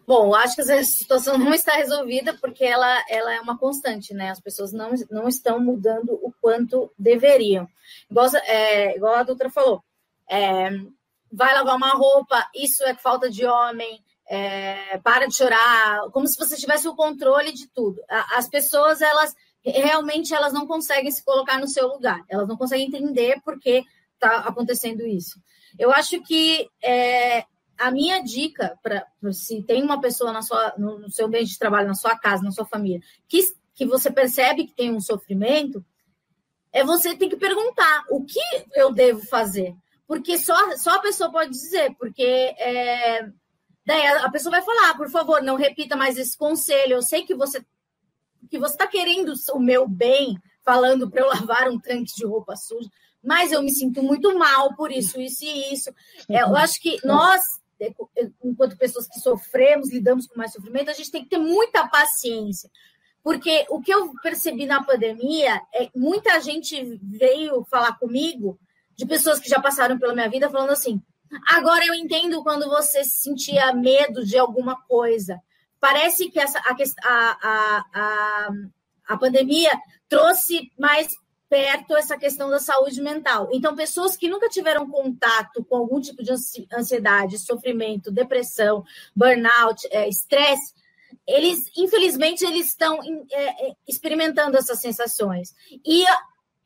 Bom, 0.06 0.34
acho 0.36 0.54
que 0.54 0.60
essa 0.60 0.82
situação 0.84 1.36
não 1.36 1.52
está 1.52 1.74
resolvida 1.74 2.32
porque 2.40 2.64
ela, 2.64 3.04
ela 3.08 3.34
é 3.34 3.40
uma 3.40 3.58
constante, 3.58 4.14
né? 4.14 4.30
As 4.30 4.40
pessoas 4.40 4.72
não, 4.72 4.92
não 5.10 5.26
estão 5.26 5.58
mudando 5.58 6.12
o 6.22 6.32
quanto 6.40 6.92
deveriam. 6.96 7.68
Igual, 8.08 8.28
é, 8.44 8.96
igual 8.96 9.14
a 9.14 9.24
doutora 9.24 9.50
falou, 9.50 9.82
é, 10.30 10.70
vai 11.32 11.52
lavar 11.54 11.76
uma 11.76 11.90
roupa, 11.90 12.48
isso 12.54 12.84
é 12.84 12.94
falta 12.94 13.28
de 13.28 13.44
homem, 13.44 14.00
é, 14.28 14.98
para 14.98 15.26
de 15.26 15.36
chorar, 15.36 16.10
como 16.12 16.26
se 16.26 16.38
você 16.38 16.56
tivesse 16.56 16.88
o 16.88 16.96
controle 16.96 17.52
de 17.52 17.68
tudo. 17.68 18.00
As 18.08 18.48
pessoas, 18.48 19.00
elas 19.00 19.34
realmente 19.64 20.32
elas 20.34 20.52
não 20.52 20.66
conseguem 20.66 21.10
se 21.10 21.24
colocar 21.24 21.58
no 21.58 21.68
seu 21.68 21.88
lugar, 21.88 22.22
elas 22.28 22.46
não 22.46 22.56
conseguem 22.56 22.86
entender 22.86 23.40
por 23.42 23.58
que 23.58 23.84
está 24.14 24.38
acontecendo 24.38 25.06
isso. 25.06 25.40
Eu 25.78 25.92
acho 25.92 26.22
que 26.22 26.68
é, 26.82 27.44
a 27.78 27.90
minha 27.90 28.22
dica 28.22 28.78
para 28.82 29.06
se 29.32 29.62
tem 29.62 29.82
uma 29.82 30.00
pessoa 30.00 30.32
na 30.32 30.42
sua, 30.42 30.74
no, 30.78 31.10
seu 31.10 31.26
ambiente 31.26 31.50
de 31.50 31.58
trabalho, 31.58 31.88
na 31.88 31.94
sua 31.94 32.16
casa, 32.16 32.42
na 32.42 32.52
sua 32.52 32.64
família, 32.64 33.00
que, 33.28 33.42
que 33.74 33.86
você 33.86 34.10
percebe 34.10 34.66
que 34.66 34.74
tem 34.74 34.92
um 34.92 35.00
sofrimento, 35.00 35.84
é 36.72 36.84
você 36.84 37.16
tem 37.16 37.28
que 37.28 37.36
perguntar 37.36 38.04
o 38.10 38.24
que 38.24 38.40
eu 38.74 38.92
devo 38.92 39.26
fazer. 39.26 39.74
Porque 40.06 40.38
só, 40.38 40.54
só 40.76 40.96
a 40.96 41.00
pessoa 41.00 41.32
pode 41.32 41.50
dizer, 41.50 41.94
porque 41.98 42.22
é, 42.22 43.28
Daí 43.86 44.04
a 44.04 44.28
pessoa 44.30 44.50
vai 44.50 44.62
falar, 44.62 44.96
por 44.96 45.08
favor, 45.08 45.40
não 45.40 45.54
repita 45.54 45.94
mais 45.94 46.18
esse 46.18 46.36
conselho. 46.36 46.94
Eu 46.94 47.02
sei 47.02 47.24
que 47.24 47.34
você 47.34 47.64
que 48.50 48.58
você 48.58 48.74
está 48.74 48.86
querendo 48.86 49.32
o 49.54 49.58
meu 49.58 49.88
bem, 49.88 50.36
falando 50.64 51.10
para 51.10 51.22
eu 51.22 51.28
lavar 51.30 51.68
um 51.68 51.78
tanque 51.78 52.14
de 52.14 52.26
roupa 52.26 52.56
suja, 52.56 52.88
mas 53.22 53.50
eu 53.50 53.62
me 53.62 53.70
sinto 53.70 54.02
muito 54.02 54.36
mal 54.38 54.74
por 54.74 54.92
isso, 54.92 55.20
isso 55.20 55.44
e 55.44 55.72
isso. 55.72 55.90
É, 56.28 56.42
eu 56.42 56.56
acho 56.56 56.80
que 56.80 56.98
nós, 57.04 57.44
enquanto 58.44 58.76
pessoas 58.76 59.08
que 59.08 59.18
sofremos, 59.18 59.90
lidamos 59.90 60.26
com 60.26 60.38
mais 60.38 60.52
sofrimento, 60.52 60.90
a 60.90 60.94
gente 60.94 61.10
tem 61.10 61.24
que 61.24 61.30
ter 61.30 61.38
muita 61.38 61.88
paciência. 61.88 62.70
Porque 63.22 63.66
o 63.68 63.80
que 63.80 63.92
eu 63.92 64.12
percebi 64.22 64.66
na 64.66 64.84
pandemia 64.84 65.60
é 65.74 65.90
muita 65.94 66.40
gente 66.40 67.00
veio 67.02 67.64
falar 67.64 67.98
comigo, 67.98 68.58
de 68.94 69.04
pessoas 69.04 69.40
que 69.40 69.48
já 69.48 69.60
passaram 69.60 69.98
pela 69.98 70.14
minha 70.14 70.30
vida, 70.30 70.48
falando 70.48 70.70
assim: 70.70 71.02
agora 71.48 71.84
eu 71.86 71.94
entendo 71.94 72.42
quando 72.42 72.68
você 72.68 73.04
sentia 73.04 73.72
medo 73.72 74.24
de 74.24 74.38
alguma 74.38 74.80
coisa. 74.82 75.40
Parece 75.80 76.30
que 76.30 76.40
essa, 76.40 76.58
a, 76.58 76.74
a, 77.04 77.84
a, 77.94 78.48
a 79.08 79.16
pandemia 79.16 79.70
trouxe 80.08 80.72
mais 80.78 81.08
perto 81.48 81.96
essa 81.96 82.18
questão 82.18 82.50
da 82.50 82.58
saúde 82.58 83.00
mental. 83.00 83.48
Então, 83.52 83.76
pessoas 83.76 84.16
que 84.16 84.28
nunca 84.28 84.48
tiveram 84.48 84.90
contato 84.90 85.64
com 85.64 85.76
algum 85.76 86.00
tipo 86.00 86.22
de 86.22 86.32
ansiedade, 86.72 87.38
sofrimento, 87.38 88.10
depressão, 88.10 88.84
burnout, 89.14 89.86
é, 89.90 90.08
estresse, 90.08 90.74
eles, 91.26 91.70
infelizmente, 91.76 92.44
eles 92.44 92.68
estão 92.68 93.00
é, 93.30 93.68
é, 93.68 93.76
experimentando 93.86 94.56
essas 94.56 94.80
sensações. 94.80 95.54
E 95.84 96.04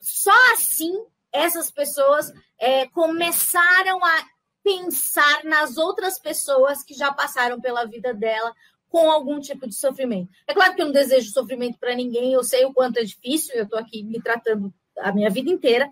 só 0.01 0.53
assim 0.53 1.05
essas 1.33 1.71
pessoas 1.71 2.33
é, 2.59 2.87
começaram 2.89 4.05
a 4.05 4.25
pensar 4.63 5.45
nas 5.45 5.77
outras 5.77 6.19
pessoas 6.19 6.83
que 6.83 6.95
já 6.95 7.13
passaram 7.13 7.61
pela 7.61 7.85
vida 7.85 8.13
dela 8.13 8.55
com 8.89 9.11
algum 9.11 9.41
tipo 9.41 9.69
de 9.69 9.75
sofrimento. 9.75 10.31
É 10.47 10.53
claro 10.53 10.75
que 10.75 10.83
eu 10.83 10.87
não 10.87 10.93
desejo 10.93 11.31
sofrimento 11.31 11.79
para 11.79 11.95
ninguém, 11.95 12.33
eu 12.33 12.43
sei 12.43 12.65
o 12.65 12.75
quanto 12.75 12.99
é 12.99 13.05
difícil, 13.05 13.55
eu 13.55 13.65
estou 13.65 13.79
aqui 13.79 14.03
me 14.03 14.21
tratando 14.21 14.73
a 14.99 15.13
minha 15.13 15.31
vida 15.31 15.49
inteira, 15.49 15.89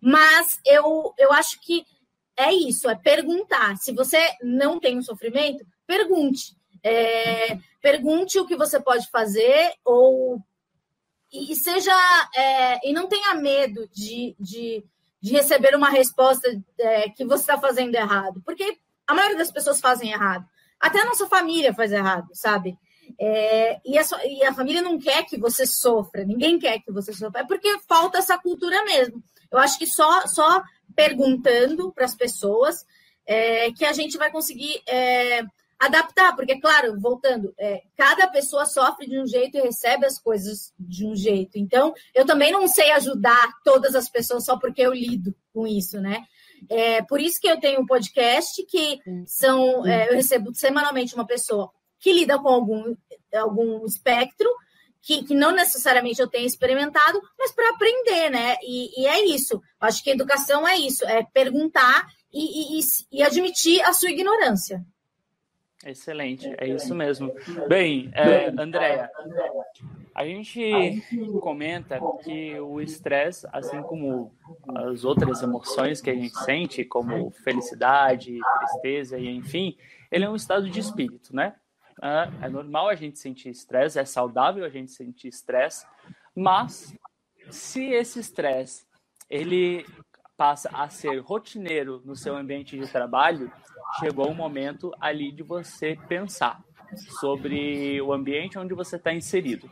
mas 0.00 0.60
eu, 0.64 1.12
eu 1.18 1.32
acho 1.32 1.60
que 1.60 1.84
é 2.36 2.52
isso, 2.52 2.88
é 2.88 2.94
perguntar. 2.94 3.76
Se 3.76 3.92
você 3.92 4.18
não 4.42 4.78
tem 4.78 4.96
um 4.96 5.02
sofrimento, 5.02 5.66
pergunte. 5.86 6.56
É, 6.82 7.58
pergunte 7.82 8.38
o 8.38 8.46
que 8.46 8.54
você 8.54 8.78
pode 8.78 9.10
fazer 9.10 9.74
ou 9.84 10.40
e, 11.32 11.56
seja 11.56 11.92
é, 12.34 12.88
e 12.88 12.92
não 12.92 13.08
tenha 13.08 13.34
medo 13.34 13.88
de, 13.88 14.36
de, 14.38 14.84
de 15.20 15.32
receber 15.32 15.74
uma 15.74 15.90
resposta 15.90 16.48
é, 16.78 17.08
que 17.10 17.24
você 17.24 17.42
está 17.42 17.58
fazendo 17.58 17.94
errado, 17.94 18.42
porque 18.44 18.78
a 19.06 19.14
maioria 19.14 19.38
das 19.38 19.50
pessoas 19.50 19.80
fazem 19.80 20.12
errado. 20.12 20.44
Até 20.78 21.00
a 21.00 21.04
nossa 21.04 21.26
família 21.26 21.74
faz 21.74 21.92
errado, 21.92 22.28
sabe? 22.32 22.76
É, 23.18 23.80
e, 23.84 23.98
a, 23.98 24.02
e, 24.24 24.44
a, 24.44 24.52
família 24.52 24.82
não 24.82 24.98
quer 24.98 25.24
que 25.24 25.38
você 25.38 25.64
sofra, 25.64 26.24
ninguém 26.24 26.58
quer 26.58 26.80
que 26.80 26.92
você 26.92 27.12
sofra, 27.12 27.42
é 27.42 27.46
porque 27.46 27.78
falta 27.88 28.18
essa 28.18 28.36
cultura 28.36 28.84
mesmo. 28.84 29.22
Eu 29.50 29.58
acho 29.58 29.78
que 29.78 29.86
só, 29.86 30.26
só 30.26 30.62
perguntando 30.94 31.92
para 31.92 32.04
as 32.04 32.14
pessoas 32.14 32.84
é, 33.24 33.70
que 33.72 33.84
a 33.84 33.92
gente 33.92 34.18
vai 34.18 34.30
conseguir 34.30 34.82
é, 34.86 35.42
adaptar, 35.78 36.34
porque, 36.34 36.58
claro, 36.60 36.98
voltando, 36.98 37.54
é, 37.58 37.82
cada 37.96 38.26
pessoa 38.28 38.64
sofre 38.64 39.06
de 39.06 39.18
um 39.18 39.26
jeito 39.26 39.56
e 39.56 39.60
recebe 39.60 40.06
as 40.06 40.18
coisas 40.18 40.72
de 40.78 41.06
um 41.06 41.14
jeito. 41.14 41.58
Então, 41.58 41.92
eu 42.14 42.24
também 42.24 42.50
não 42.50 42.66
sei 42.66 42.90
ajudar 42.92 43.52
todas 43.62 43.94
as 43.94 44.08
pessoas 44.08 44.44
só 44.44 44.58
porque 44.58 44.82
eu 44.82 44.92
lido 44.92 45.34
com 45.52 45.66
isso, 45.66 46.00
né? 46.00 46.24
É, 46.70 47.02
por 47.02 47.20
isso 47.20 47.40
que 47.40 47.48
eu 47.48 47.60
tenho 47.60 47.80
um 47.80 47.86
podcast 47.86 48.64
que 48.64 48.98
são. 49.26 49.86
É, 49.86 50.08
eu 50.08 50.14
recebo 50.14 50.54
semanalmente 50.54 51.14
uma 51.14 51.26
pessoa 51.26 51.70
que 52.00 52.12
lida 52.12 52.38
com 52.38 52.48
algum, 52.48 52.94
algum 53.34 53.84
espectro, 53.84 54.48
que, 55.02 55.24
que 55.24 55.34
não 55.34 55.52
necessariamente 55.52 56.20
eu 56.20 56.28
tenho 56.28 56.46
experimentado, 56.46 57.20
mas 57.38 57.52
para 57.52 57.70
aprender, 57.70 58.30
né? 58.30 58.56
E, 58.62 59.02
e, 59.02 59.06
é 59.06 59.26
isso. 59.26 59.60
Acho 59.78 60.02
que 60.02 60.10
educação 60.10 60.66
é 60.66 60.76
isso, 60.76 61.04
é 61.04 61.22
perguntar 61.22 62.06
e, 62.32 62.78
e, 62.78 62.80
e 63.12 63.22
admitir 63.22 63.82
a 63.82 63.92
sua 63.92 64.10
ignorância. 64.10 64.84
Excelente, 65.86 66.52
é 66.58 66.66
isso 66.66 66.92
mesmo. 66.96 67.32
Bem, 67.68 68.10
é, 68.12 68.48
Andréia, 68.60 69.08
a 70.12 70.26
gente 70.26 71.00
comenta 71.40 72.00
que 72.24 72.58
o 72.58 72.80
estresse, 72.80 73.46
assim 73.52 73.80
como 73.82 74.34
as 74.74 75.04
outras 75.04 75.42
emoções 75.42 76.00
que 76.00 76.10
a 76.10 76.14
gente 76.14 76.36
sente, 76.40 76.84
como 76.84 77.30
felicidade, 77.30 78.36
tristeza 78.58 79.16
e 79.16 79.28
enfim, 79.28 79.76
ele 80.10 80.24
é 80.24 80.28
um 80.28 80.34
estado 80.34 80.68
de 80.68 80.80
espírito, 80.80 81.34
né? 81.34 81.54
É, 82.02 82.46
é 82.46 82.48
normal 82.48 82.88
a 82.88 82.96
gente 82.96 83.20
sentir 83.20 83.50
estresse, 83.50 83.96
é 83.96 84.04
saudável 84.04 84.64
a 84.64 84.68
gente 84.68 84.90
sentir 84.90 85.28
estresse, 85.28 85.86
mas 86.34 86.92
se 87.48 87.84
esse 87.84 88.18
estresse 88.18 88.84
ele 89.30 89.86
passa 90.36 90.68
a 90.72 90.88
ser 90.88 91.18
rotineiro 91.20 92.02
no 92.04 92.14
seu 92.14 92.36
ambiente 92.36 92.78
de 92.78 92.86
trabalho, 92.86 93.50
chegou 93.98 94.30
o 94.30 94.34
momento 94.34 94.92
ali 95.00 95.32
de 95.32 95.42
você 95.42 95.98
pensar 96.08 96.62
sobre 97.20 98.00
o 98.00 98.12
ambiente 98.12 98.58
onde 98.58 98.74
você 98.74 98.96
está 98.96 99.12
inserido. 99.12 99.68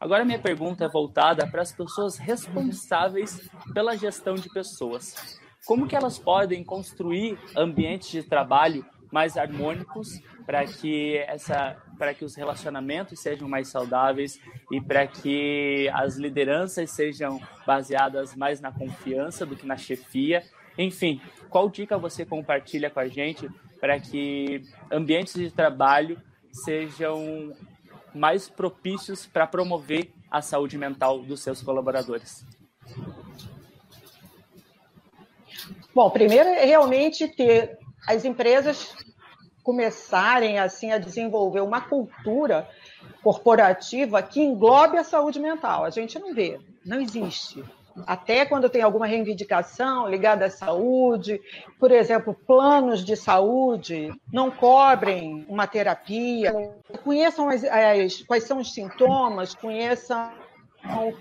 Agora, 0.00 0.24
minha 0.24 0.38
pergunta 0.38 0.84
é 0.84 0.88
voltada 0.88 1.46
para 1.46 1.62
as 1.62 1.72
pessoas 1.72 2.18
responsáveis 2.18 3.48
pela 3.72 3.96
gestão 3.96 4.34
de 4.34 4.48
pessoas. 4.50 5.40
Como 5.64 5.86
que 5.86 5.96
elas 5.96 6.18
podem 6.18 6.64
construir 6.64 7.38
ambientes 7.56 8.10
de 8.10 8.22
trabalho 8.22 8.84
mais 9.10 9.36
harmônicos 9.36 10.20
para 10.48 10.64
que 10.64 11.18
essa 11.26 11.76
para 11.98 12.14
que 12.14 12.24
os 12.24 12.34
relacionamentos 12.34 13.20
sejam 13.20 13.46
mais 13.46 13.68
saudáveis 13.68 14.40
e 14.72 14.80
para 14.80 15.06
que 15.06 15.90
as 15.92 16.16
lideranças 16.16 16.90
sejam 16.90 17.38
baseadas 17.66 18.34
mais 18.34 18.58
na 18.58 18.72
confiança 18.72 19.44
do 19.44 19.54
que 19.54 19.66
na 19.66 19.76
chefia. 19.76 20.42
Enfim, 20.78 21.20
qual 21.50 21.68
dica 21.68 21.98
você 21.98 22.24
compartilha 22.24 22.88
com 22.88 22.98
a 22.98 23.06
gente 23.06 23.46
para 23.78 24.00
que 24.00 24.62
ambientes 24.90 25.34
de 25.34 25.50
trabalho 25.50 26.18
sejam 26.50 27.54
mais 28.14 28.48
propícios 28.48 29.26
para 29.26 29.46
promover 29.46 30.14
a 30.30 30.40
saúde 30.40 30.78
mental 30.78 31.18
dos 31.18 31.42
seus 31.42 31.60
colaboradores? 31.60 32.42
Bom, 35.94 36.08
primeiro 36.08 36.48
é 36.48 36.64
realmente 36.64 37.28
ter 37.28 37.76
as 38.06 38.24
empresas 38.24 38.94
começarem 39.68 40.58
assim 40.58 40.92
a 40.92 40.96
desenvolver 40.96 41.60
uma 41.60 41.78
cultura 41.78 42.66
corporativa 43.22 44.22
que 44.22 44.40
englobe 44.40 44.96
a 44.96 45.04
saúde 45.04 45.38
mental. 45.38 45.84
A 45.84 45.90
gente 45.90 46.18
não 46.18 46.32
vê, 46.32 46.58
não 46.86 46.98
existe 46.98 47.62
até 48.06 48.46
quando 48.46 48.70
tem 48.70 48.80
alguma 48.80 49.06
reivindicação 49.06 50.08
ligada 50.08 50.46
à 50.46 50.50
saúde, 50.50 51.38
por 51.78 51.90
exemplo, 51.90 52.34
planos 52.46 53.04
de 53.04 53.14
saúde 53.14 54.10
não 54.32 54.50
cobrem 54.50 55.44
uma 55.50 55.66
terapia, 55.66 56.54
conheçam 57.04 57.50
as, 57.50 57.62
as, 57.64 58.22
quais 58.22 58.44
são 58.44 58.60
os 58.60 58.72
sintomas, 58.72 59.54
conheçam 59.54 60.30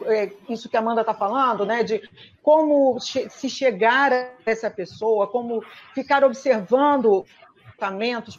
é, 0.06 0.32
isso 0.48 0.70
que 0.70 0.78
a 0.78 0.80
Amanda 0.80 1.02
está 1.02 1.14
falando, 1.14 1.66
né, 1.66 1.84
de 1.84 2.02
como 2.42 2.98
se 3.00 3.50
chegar 3.50 4.14
a 4.14 4.30
essa 4.46 4.70
pessoa, 4.70 5.28
como 5.28 5.62
ficar 5.94 6.24
observando 6.24 7.26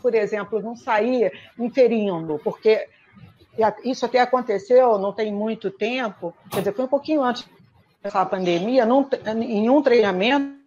por 0.01 0.15
exemplo, 0.15 0.61
não 0.61 0.77
sair 0.77 1.33
inferindo, 1.59 2.41
porque 2.43 2.89
isso 3.85 4.07
até 4.07 4.21
aconteceu 4.21 4.99
não 4.99 5.13
tem 5.13 5.33
muito 5.33 5.71
tempo, 5.71 6.35
quer 6.51 6.59
dizer, 6.59 6.73
foi 6.75 6.85
um 6.85 6.89
pouquinho 6.89 7.23
antes 7.23 7.47
essa 8.03 8.25
pandemia, 8.25 8.87
num, 8.87 9.07
em 9.43 9.69
um 9.69 9.83
treinamento, 9.83 10.59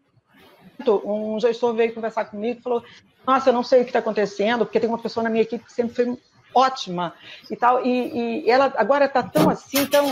um 1.05 1.39
gestor 1.39 1.73
veio 1.73 1.93
conversar 1.93 2.25
comigo 2.25 2.59
e 2.59 2.63
falou: 2.63 2.83
Nossa, 3.25 3.49
eu 3.49 3.53
não 3.53 3.63
sei 3.63 3.81
o 3.81 3.83
que 3.83 3.89
está 3.89 3.99
acontecendo, 3.99 4.65
porque 4.65 4.79
tem 4.79 4.89
uma 4.89 4.99
pessoa 4.99 5.23
na 5.23 5.29
minha 5.29 5.43
equipe 5.43 5.63
que 5.63 5.71
sempre 5.71 5.95
foi 5.95 6.17
ótima 6.53 7.13
e 7.49 7.55
tal, 7.55 7.85
e, 7.85 8.43
e 8.43 8.49
ela 8.49 8.73
agora 8.75 9.05
está 9.05 9.23
tão 9.23 9.49
assim, 9.49 9.85
tão 9.85 10.05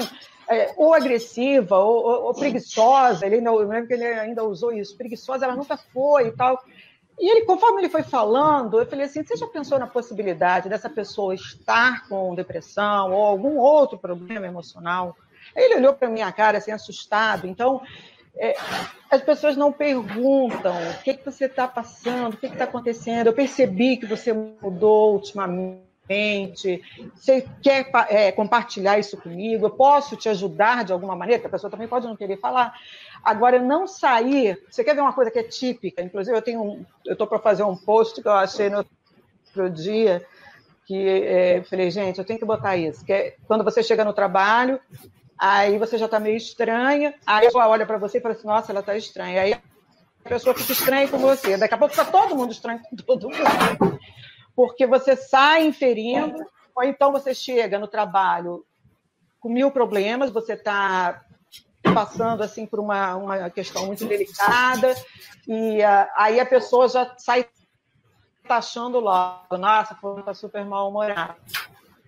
é, 0.50 0.74
ou 0.78 0.94
agressiva 0.94 1.78
ou, 1.78 2.04
ou, 2.04 2.24
ou, 2.26 2.34
preguiçosa. 2.34 3.26
Ele 3.26 3.36
ainda, 3.36 3.50
eu 3.50 3.68
lembro 3.68 3.88
que 3.88 3.94
ele 3.94 4.06
ainda 4.06 4.44
usou 4.44 4.72
isso, 4.72 4.98
preguiçosa, 4.98 5.46
ela 5.46 5.56
nunca 5.56 5.78
foi 5.78 6.28
e 6.28 6.32
tal. 6.32 6.64
E 7.20 7.30
ele, 7.30 7.46
conforme 7.46 7.82
ele 7.82 7.90
foi 7.90 8.02
falando, 8.02 8.80
eu 8.80 8.86
falei 8.86 9.06
assim: 9.06 9.24
você 9.24 9.36
já 9.36 9.48
pensou 9.48 9.78
na 9.78 9.88
possibilidade 9.88 10.70
dessa 10.70 10.90
pessoa 10.90 11.36
estar 11.36 12.08
com 12.08 12.34
depressão 12.34 13.12
ou 13.12 13.26
algum 13.26 13.58
outro 13.58 13.98
problema 13.98 14.48
emocional? 14.48 15.16
Ele 15.56 15.76
olhou 15.76 15.94
para 15.94 16.10
minha 16.10 16.32
cara 16.32 16.60
assim, 16.60 16.72
assustado. 16.72 17.46
Então, 17.46 17.82
é, 18.38 18.56
as 19.12 19.22
pessoas 19.22 19.58
não 19.58 19.72
perguntam 19.72 20.74
o 20.92 21.04
que, 21.04 21.14
que 21.16 21.26
você 21.26 21.46
está 21.46 21.68
passando, 21.68 22.36
o 22.36 22.38
que 22.38 22.46
está 22.46 22.64
acontecendo. 22.64 23.28
Eu 23.28 23.34
percebi 23.34 23.98
que 23.98 24.06
você 24.06 24.32
mudou 24.32 25.14
ultimamente. 25.16 25.89
Você 27.14 27.48
quer 27.62 27.90
é, 28.10 28.32
compartilhar 28.32 28.98
isso 28.98 29.18
comigo? 29.18 29.66
Eu 29.66 29.70
posso 29.70 30.16
te 30.16 30.28
ajudar 30.30 30.84
de 30.84 30.94
alguma 30.94 31.16
maneira? 31.16 31.46
a 31.46 31.50
pessoa 31.50 31.70
também 31.70 31.88
pode 31.88 32.08
não 32.08 32.16
querer 32.16 32.38
falar. 32.38 32.74
Agora, 33.24 33.60
não 33.60 33.88
sair. 33.88 34.62
Você 34.70 34.84
quer 34.84 34.96
ver 34.96 35.02
uma 35.02 35.14
coisa 35.14 35.30
que 35.30 35.40
é 35.40 35.44
típica? 35.44 36.02
Inclusive, 36.02 36.36
eu 36.36 36.42
tenho 36.42 36.62
um, 36.62 36.86
eu 37.06 37.14
estou 37.14 37.28
para 37.28 37.40
fazer 37.40 37.64
um 37.64 37.76
post 37.76 38.22
que 38.22 38.28
eu 38.28 38.34
achei 38.34 38.70
no 38.70 38.78
outro 38.78 39.70
dia 39.70 40.26
que 40.86 41.08
é, 41.08 41.62
falei, 41.64 41.92
gente, 41.92 42.18
eu 42.18 42.26
tenho 42.26 42.40
que 42.40 42.46
botar 42.46 42.76
isso. 42.76 43.06
Que 43.06 43.14
é, 43.14 43.36
quando 43.48 43.64
você 43.64 43.84
chega 43.84 44.04
no 44.04 44.12
trabalho, 44.12 44.80
Aí 45.40 45.78
você 45.78 45.98
já 45.98 46.06
está 46.06 46.20
meio 46.20 46.36
estranha, 46.36 47.16
aí 47.26 47.38
a 47.38 47.48
pessoa 47.48 47.70
olha 47.70 47.86
para 47.86 47.98
você 47.98 48.18
e 48.18 48.22
fala 48.22 48.36
assim, 48.36 48.46
nossa, 48.46 48.74
ela 48.74 48.82
está 48.82 48.98
estranha. 48.98 49.42
Aí 49.42 49.54
a 49.54 50.30
pessoa 50.30 50.54
fica 50.54 50.74
estranha 50.74 51.08
com 51.08 51.18
você. 51.18 51.56
Daqui 51.56 51.74
a 51.74 51.78
pouco 51.78 51.94
está 51.94 52.04
todo 52.04 52.36
mundo 52.36 52.52
estranho 52.52 52.82
com 52.82 52.98
todo 52.98 53.30
mundo. 53.30 53.99
Porque 54.60 54.86
você 54.86 55.16
sai 55.16 55.66
inferindo, 55.66 56.36
ou 56.76 56.84
então 56.84 57.14
você 57.14 57.34
chega 57.34 57.80
no 57.80 57.88
trabalho 57.88 58.66
com 59.40 59.48
mil 59.48 59.72
problemas, 59.72 60.32
você 60.32 60.52
está 60.52 61.24
passando 61.94 62.44
assim 62.44 62.66
por 62.66 62.78
uma, 62.78 63.16
uma 63.16 63.50
questão 63.50 63.86
muito 63.86 64.06
delicada, 64.06 64.94
e 65.48 65.80
uh, 65.80 66.08
aí 66.14 66.42
a 66.42 66.46
pessoa 66.46 66.90
já 66.90 67.10
sai 67.18 67.48
taxando 68.46 69.00
logo, 69.00 69.58
nossa, 69.58 69.96
foi 69.96 70.20
está 70.20 70.34
super 70.34 70.66
mal-humorada. 70.66 71.38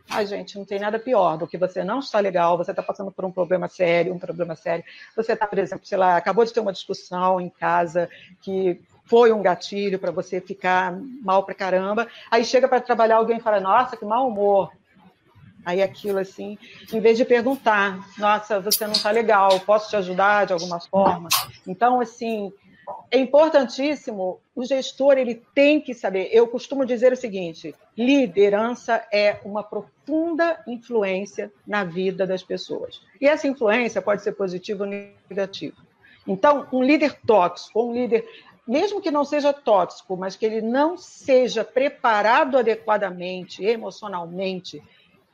Ai, 0.09 0.25
gente, 0.25 0.57
não 0.57 0.65
tem 0.65 0.77
nada 0.77 0.99
pior 0.99 1.37
do 1.37 1.47
que 1.47 1.57
você 1.57 1.85
não 1.85 1.99
está 1.99 2.19
legal, 2.19 2.57
você 2.57 2.71
está 2.71 2.83
passando 2.83 3.13
por 3.13 3.23
um 3.23 3.31
problema 3.31 3.69
sério, 3.69 4.13
um 4.13 4.19
problema 4.19 4.57
sério. 4.57 4.83
Você 5.15 5.31
está, 5.31 5.47
por 5.47 5.57
exemplo, 5.57 5.85
sei 5.85 5.97
lá, 5.97 6.17
acabou 6.17 6.43
de 6.43 6.51
ter 6.51 6.59
uma 6.59 6.73
discussão 6.73 7.39
em 7.39 7.49
casa 7.49 8.09
que 8.41 8.77
foi 9.11 9.33
um 9.33 9.41
gatilho 9.41 9.99
para 9.99 10.09
você 10.09 10.39
ficar 10.39 10.97
mal 11.21 11.43
para 11.43 11.53
caramba. 11.53 12.07
Aí 12.31 12.45
chega 12.45 12.65
para 12.65 12.79
trabalhar 12.79 13.17
alguém 13.17 13.39
e 13.39 13.41
fala, 13.41 13.59
nossa, 13.59 13.97
que 13.97 14.05
mau 14.05 14.29
humor. 14.29 14.71
Aí 15.65 15.83
aquilo 15.83 16.17
assim, 16.17 16.57
em 16.93 17.01
vez 17.01 17.17
de 17.17 17.25
perguntar, 17.25 17.99
nossa, 18.17 18.61
você 18.61 18.85
não 18.85 18.93
está 18.93 19.11
legal, 19.11 19.59
posso 19.59 19.89
te 19.89 19.97
ajudar 19.97 20.45
de 20.45 20.53
alguma 20.53 20.79
forma? 20.79 21.27
Então, 21.67 21.99
assim, 21.99 22.53
é 23.11 23.17
importantíssimo, 23.17 24.39
o 24.55 24.63
gestor 24.63 25.17
ele 25.17 25.43
tem 25.53 25.81
que 25.81 25.93
saber. 25.93 26.29
Eu 26.31 26.47
costumo 26.47 26.85
dizer 26.85 27.11
o 27.11 27.17
seguinte: 27.17 27.75
liderança 27.97 29.05
é 29.11 29.41
uma 29.43 29.61
profunda 29.61 30.57
influência 30.65 31.51
na 31.67 31.83
vida 31.83 32.25
das 32.25 32.41
pessoas. 32.41 33.01
E 33.19 33.27
essa 33.27 33.45
influência 33.45 34.01
pode 34.01 34.23
ser 34.23 34.31
positiva 34.31 34.85
ou 34.85 34.89
negativa. 35.29 35.75
Então, 36.25 36.67
um 36.71 36.83
líder 36.83 37.19
tóxico, 37.25 37.83
um 37.83 37.93
líder, 37.93 38.25
mesmo 38.71 39.01
que 39.01 39.11
não 39.11 39.25
seja 39.25 39.51
tóxico, 39.51 40.15
mas 40.15 40.37
que 40.37 40.45
ele 40.45 40.61
não 40.61 40.97
seja 40.97 41.61
preparado 41.61 42.57
adequadamente, 42.57 43.65
emocionalmente, 43.65 44.81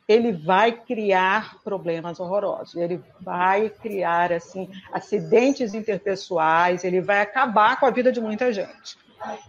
ele 0.07 0.31
vai 0.31 0.71
criar 0.71 1.61
problemas 1.63 2.19
horrorosos, 2.19 2.75
ele 2.75 2.99
vai 3.21 3.69
criar 3.69 4.33
assim 4.33 4.67
acidentes 4.91 5.75
interpessoais, 5.75 6.83
ele 6.83 6.99
vai 6.99 7.21
acabar 7.21 7.79
com 7.79 7.85
a 7.85 7.91
vida 7.91 8.11
de 8.11 8.19
muita 8.19 8.51
gente. 8.51 8.97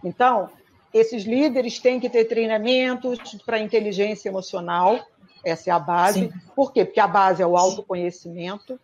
Então, 0.03 0.51
esses 0.93 1.23
líderes 1.23 1.79
têm 1.79 1.99
que 1.99 2.11
ter 2.11 2.25
treinamentos 2.25 3.17
para 3.43 3.57
inteligência 3.57 4.29
emocional, 4.29 4.99
essa 5.43 5.71
é 5.71 5.73
a 5.73 5.79
base. 5.79 6.27
Sim. 6.27 6.33
Por 6.55 6.71
quê? 6.71 6.85
Porque 6.85 6.99
a 6.99 7.07
base 7.07 7.41
é 7.41 7.47
o 7.47 7.57
autoconhecimento, 7.57 8.79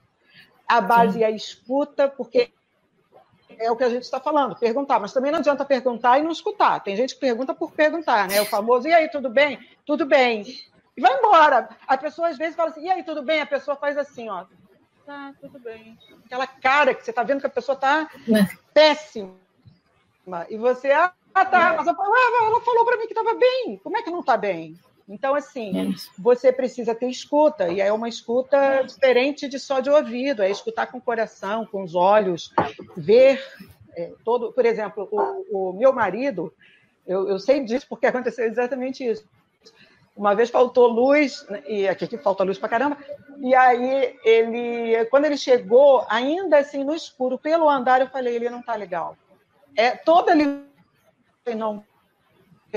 a 0.68 0.82
base 0.82 1.20
Sim. 1.20 1.24
é 1.24 1.28
a 1.28 1.32
escuta, 1.32 2.08
porque 2.08 2.50
é 3.60 3.72
o 3.72 3.76
que 3.76 3.84
a 3.84 3.90
gente 3.90 4.04
está 4.04 4.20
falando, 4.20 4.56
perguntar, 4.56 5.00
mas 5.00 5.14
também 5.14 5.32
não 5.32 5.40
adianta 5.40 5.66
perguntar 5.66 6.20
e 6.20 6.24
não 6.24 6.32
escutar. 6.32 6.80
Tem 6.82 6.96
gente 6.96 7.16
que 7.16 7.20
pergunta 7.20 7.54
por 7.54 7.72
perguntar, 7.72 8.28
né? 8.28 8.42
O 8.42 8.46
famoso, 8.46 8.88
e 8.88 8.94
aí, 8.94 9.10
tudo 9.10 9.30
bem? 9.30 9.60
Tudo 9.86 10.06
bem 10.06 10.46
e 10.98 11.02
vai 11.02 11.18
embora. 11.18 11.70
A 11.88 11.98
pessoa 11.98 12.30
às 12.30 12.38
vezes 12.38 12.56
fala 12.56 12.70
assim, 12.70 12.86
e 12.86 12.90
aí, 12.90 13.04
tudo 13.04 13.22
bem? 13.22 13.42
A 13.42 13.46
pessoa 13.46 13.76
faz 13.76 13.98
assim, 13.98 14.30
ó. 14.30 14.46
Tá, 15.06 15.34
tudo 15.40 15.60
bem. 15.60 15.98
Aquela 16.26 16.48
cara 16.48 16.94
que 16.94 17.04
você 17.04 17.14
tá 17.14 17.22
vendo 17.24 17.42
que 17.42 17.48
a 17.48 17.50
pessoa 17.50 17.76
tá 17.76 18.10
é. 18.30 18.58
péssima. 18.74 19.36
E 20.50 20.58
você, 20.58 20.92
ah, 20.92 21.14
tá, 21.34 21.76
mas 21.78 21.86
ela 21.86 22.62
falou 22.62 22.86
para 22.86 22.98
mim 22.98 23.06
que 23.06 23.14
estava 23.14 23.36
bem. 23.36 23.80
Como 23.84 23.98
é 23.98 24.02
que 24.02 24.10
não 24.10 24.22
está 24.22 24.36
bem? 24.38 24.80
Então, 25.08 25.36
assim, 25.36 25.92
é 25.92 25.96
você 26.18 26.52
precisa 26.52 26.96
ter 26.96 27.08
escuta, 27.08 27.68
e 27.68 27.80
é 27.80 27.94
uma 27.94 28.10
escuta 28.10 28.82
diferente 28.82 29.48
de 29.48 29.60
só 29.60 29.80
de 29.80 29.90
ouvido, 29.90 30.42
é 30.42 30.50
escutar 30.50 30.88
com 30.88 30.98
o 30.98 31.02
coração, 31.02 31.66
com 31.66 31.84
os 31.84 31.94
olhos, 31.94 32.52
ver 32.98 33.40
é, 33.96 34.12
todo. 34.24 34.52
Por 34.52 34.66
exemplo, 34.66 35.08
o, 35.12 35.70
o 35.70 35.74
meu 35.74 35.94
marido, 35.94 36.52
eu, 37.06 37.30
eu 37.30 37.40
sei 37.40 37.64
disso 37.64 37.86
porque 37.88 38.08
aconteceu 38.08 38.46
exatamente 38.46 39.06
isso. 39.06 39.24
Uma 40.18 40.34
vez 40.34 40.50
faltou 40.50 40.88
luz, 40.88 41.46
e 41.68 41.88
aqui, 41.88 42.06
aqui 42.06 42.18
falta 42.18 42.44
luz 42.44 42.58
para 42.58 42.70
caramba, 42.70 42.98
e 43.40 43.54
aí 43.54 44.18
ele, 44.24 45.06
quando 45.08 45.26
ele 45.26 45.38
chegou, 45.38 46.06
ainda 46.10 46.58
assim 46.58 46.84
no 46.84 46.96
escuro, 46.96 47.38
pelo 47.38 47.70
andar, 47.70 48.00
eu 48.00 48.08
falei, 48.08 48.36
ele 48.36 48.50
não 48.50 48.62
está 48.62 48.76
legal. 48.76 49.18
É 49.76 49.92
toda 49.92 50.32
ali 50.32 50.64
não 51.54 51.84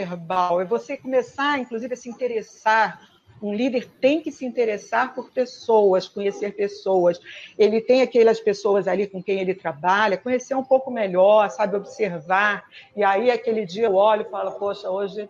verbal, 0.04 0.60
é 0.60 0.64
você 0.64 0.96
começar, 0.96 1.58
inclusive, 1.58 1.94
a 1.94 1.96
se 1.96 2.08
interessar. 2.08 3.00
Um 3.40 3.54
líder 3.54 3.88
tem 4.00 4.20
que 4.20 4.32
se 4.32 4.44
interessar 4.44 5.14
por 5.14 5.30
pessoas, 5.30 6.08
conhecer 6.08 6.54
pessoas. 6.54 7.20
Ele 7.56 7.80
tem 7.80 8.02
aquelas 8.02 8.40
pessoas 8.40 8.88
ali 8.88 9.06
com 9.06 9.22
quem 9.22 9.40
ele 9.40 9.54
trabalha, 9.54 10.18
conhecer 10.18 10.54
um 10.54 10.64
pouco 10.64 10.90
melhor, 10.90 11.48
sabe, 11.50 11.76
observar. 11.76 12.64
E 12.96 13.04
aí, 13.04 13.30
aquele 13.30 13.64
dia, 13.64 13.86
eu 13.86 13.94
olho 13.94 14.22
e 14.22 14.30
falo, 14.30 14.52
poxa, 14.52 14.90
hoje 14.90 15.28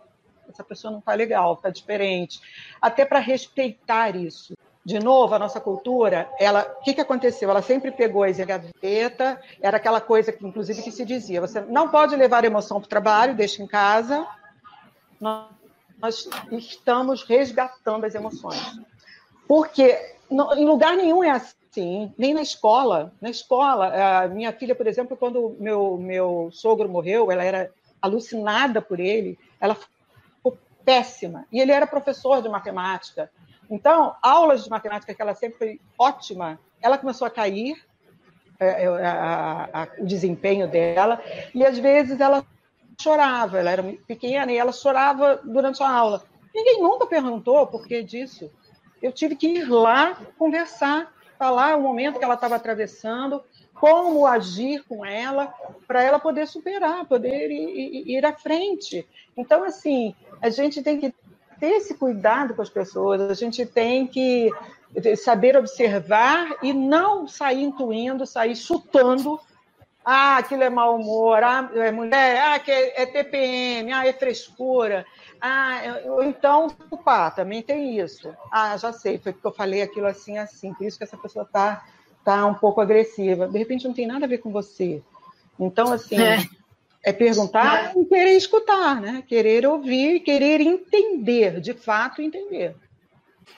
essa 0.48 0.64
pessoa 0.64 0.90
não 0.90 1.00
está 1.00 1.12
legal, 1.12 1.54
está 1.54 1.68
diferente. 1.68 2.40
Até 2.80 3.04
para 3.04 3.18
respeitar 3.18 4.16
isso. 4.16 4.54
De 4.84 4.98
novo, 4.98 5.34
a 5.34 5.38
nossa 5.38 5.60
cultura, 5.60 6.30
ela, 6.38 6.62
o 6.80 6.82
que, 6.82 6.94
que 6.94 7.00
aconteceu? 7.02 7.50
Ela 7.50 7.60
sempre 7.60 7.90
pegou 7.90 8.22
a 8.22 8.30
gaveta, 8.30 9.38
era 9.60 9.76
aquela 9.76 10.00
coisa 10.00 10.32
que, 10.32 10.46
inclusive, 10.46 10.80
que 10.80 10.90
se 10.90 11.04
dizia: 11.04 11.42
você 11.42 11.60
não 11.60 11.90
pode 11.90 12.16
levar 12.16 12.46
emoção 12.46 12.80
para 12.80 12.86
o 12.86 12.88
trabalho, 12.88 13.34
deixa 13.34 13.62
em 13.62 13.66
casa. 13.66 14.26
Nós, 15.20 16.28
estamos 16.52 17.22
resgatando 17.22 18.04
as 18.04 18.14
emoções. 18.14 18.80
Porque 19.46 20.16
não, 20.30 20.54
em 20.56 20.64
lugar 20.64 20.96
nenhum 20.96 21.24
é 21.24 21.30
assim, 21.30 22.12
nem 22.16 22.34
na 22.34 22.42
escola. 22.42 23.12
Na 23.20 23.30
escola, 23.30 24.22
a 24.22 24.28
minha 24.28 24.52
filha, 24.52 24.74
por 24.74 24.86
exemplo, 24.86 25.16
quando 25.16 25.56
meu, 25.58 25.96
meu 25.96 26.50
sogro 26.52 26.88
morreu, 26.88 27.30
ela 27.30 27.42
era 27.42 27.70
alucinada 28.00 28.80
por 28.80 29.00
ele, 29.00 29.38
ela 29.60 29.76
péssima. 30.84 31.46
E 31.52 31.60
ele 31.60 31.70
era 31.70 31.86
professor 31.86 32.40
de 32.40 32.48
matemática. 32.48 33.30
Então, 33.70 34.14
aulas 34.22 34.64
de 34.64 34.70
matemática 34.70 35.12
que 35.12 35.20
ela 35.20 35.34
sempre 35.34 35.58
foi 35.58 35.80
ótima, 35.98 36.58
ela 36.80 36.96
começou 36.96 37.26
a 37.26 37.30
cair, 37.30 37.76
é, 38.58 38.84
é, 38.84 38.86
a, 38.86 39.12
a, 39.12 39.82
a, 39.82 39.88
o 39.98 40.06
desempenho 40.06 40.66
dela, 40.66 41.22
e 41.54 41.62
às 41.64 41.78
vezes 41.78 42.20
ela 42.20 42.42
chorava, 43.01 43.59
ela 43.59 43.70
era 43.70 43.82
pequena 44.07 44.51
e 44.51 44.57
ela 44.57 44.72
chorava 44.72 45.40
durante 45.44 45.82
a 45.82 45.88
aula. 45.88 46.24
Ninguém 46.55 46.82
nunca 46.82 47.07
perguntou 47.07 47.66
por 47.66 47.86
que 47.86 48.03
disso. 48.03 48.51
Eu 49.01 49.12
tive 49.12 49.36
que 49.36 49.46
ir 49.46 49.70
lá 49.70 50.18
conversar, 50.36 51.12
falar 51.38 51.76
o 51.76 51.82
momento 51.82 52.18
que 52.18 52.24
ela 52.24 52.34
estava 52.34 52.57
atravessando, 52.57 53.42
como 53.72 54.26
agir 54.26 54.84
com 54.88 55.07
ela, 55.07 55.55
para 55.86 56.03
ela 56.03 56.18
poder 56.18 56.49
superar, 56.49 57.07
poder 57.07 57.49
ir, 57.51 58.09
ir, 58.09 58.16
ir 58.16 58.26
à 58.26 58.32
frente. 58.32 59.07
Então, 59.36 59.62
assim, 59.62 60.14
a 60.42 60.51
gente 60.51 60.82
tem 60.82 60.99
que 60.99 61.14
ter 61.61 61.76
esse 61.76 61.94
cuidado 61.94 62.55
com 62.55 62.62
as 62.62 62.68
pessoas, 62.68 63.20
a 63.20 63.34
gente 63.34 63.64
tem 63.64 64.07
que 64.07 64.51
saber 65.16 65.57
observar 65.57 66.57
e 66.62 66.72
não 66.72 67.28
sair 67.28 67.62
intuindo, 67.62 68.26
sair 68.26 68.57
chutando. 68.57 69.38
Ah, 70.11 70.38
aquilo 70.38 70.62
é 70.62 70.70
mau 70.70 70.96
humor, 70.96 71.42
ah, 71.44 71.70
é 71.74 71.92
mulher, 71.92 72.40
ah, 72.42 72.59
que 72.59 72.70
é, 72.70 73.02
é 73.02 73.04
TPM, 73.04 73.92
ah, 73.92 74.06
é 74.06 74.12
frescura. 74.14 75.04
Ah, 75.38 76.00
ou 76.06 76.24
então, 76.24 76.68
opa, 76.90 77.30
também 77.30 77.61
tem 77.61 78.00
isso. 78.00 78.34
Ah, 78.50 78.74
já 78.78 78.90
sei, 78.90 79.18
foi 79.18 79.34
porque 79.34 79.46
eu 79.46 79.52
falei 79.52 79.82
aquilo 79.82 80.06
assim, 80.06 80.38
assim, 80.38 80.72
por 80.72 80.86
isso 80.86 80.96
que 80.96 81.04
essa 81.04 81.18
pessoa 81.18 81.44
está 81.44 81.84
tá 82.24 82.46
um 82.46 82.54
pouco 82.54 82.80
agressiva. 82.80 83.46
De 83.48 83.59
repente 83.59 83.86
não 83.86 83.92
tem 83.92 84.06
nada 84.06 84.24
a 84.24 84.28
ver 84.28 84.38
com 84.38 84.50
você. 84.50 85.02
Então, 85.61 85.92
assim, 85.92 86.18
é. 86.18 86.38
É 87.02 87.12
perguntar 87.12 87.94
e 87.94 88.04
querer 88.06 88.32
escutar, 88.32 89.02
né? 89.02 89.22
Querer 89.28 89.66
ouvir, 89.66 90.20
querer 90.20 90.62
entender, 90.62 91.61
de 91.61 91.74
fato 91.74 92.22
entender. 92.22 92.74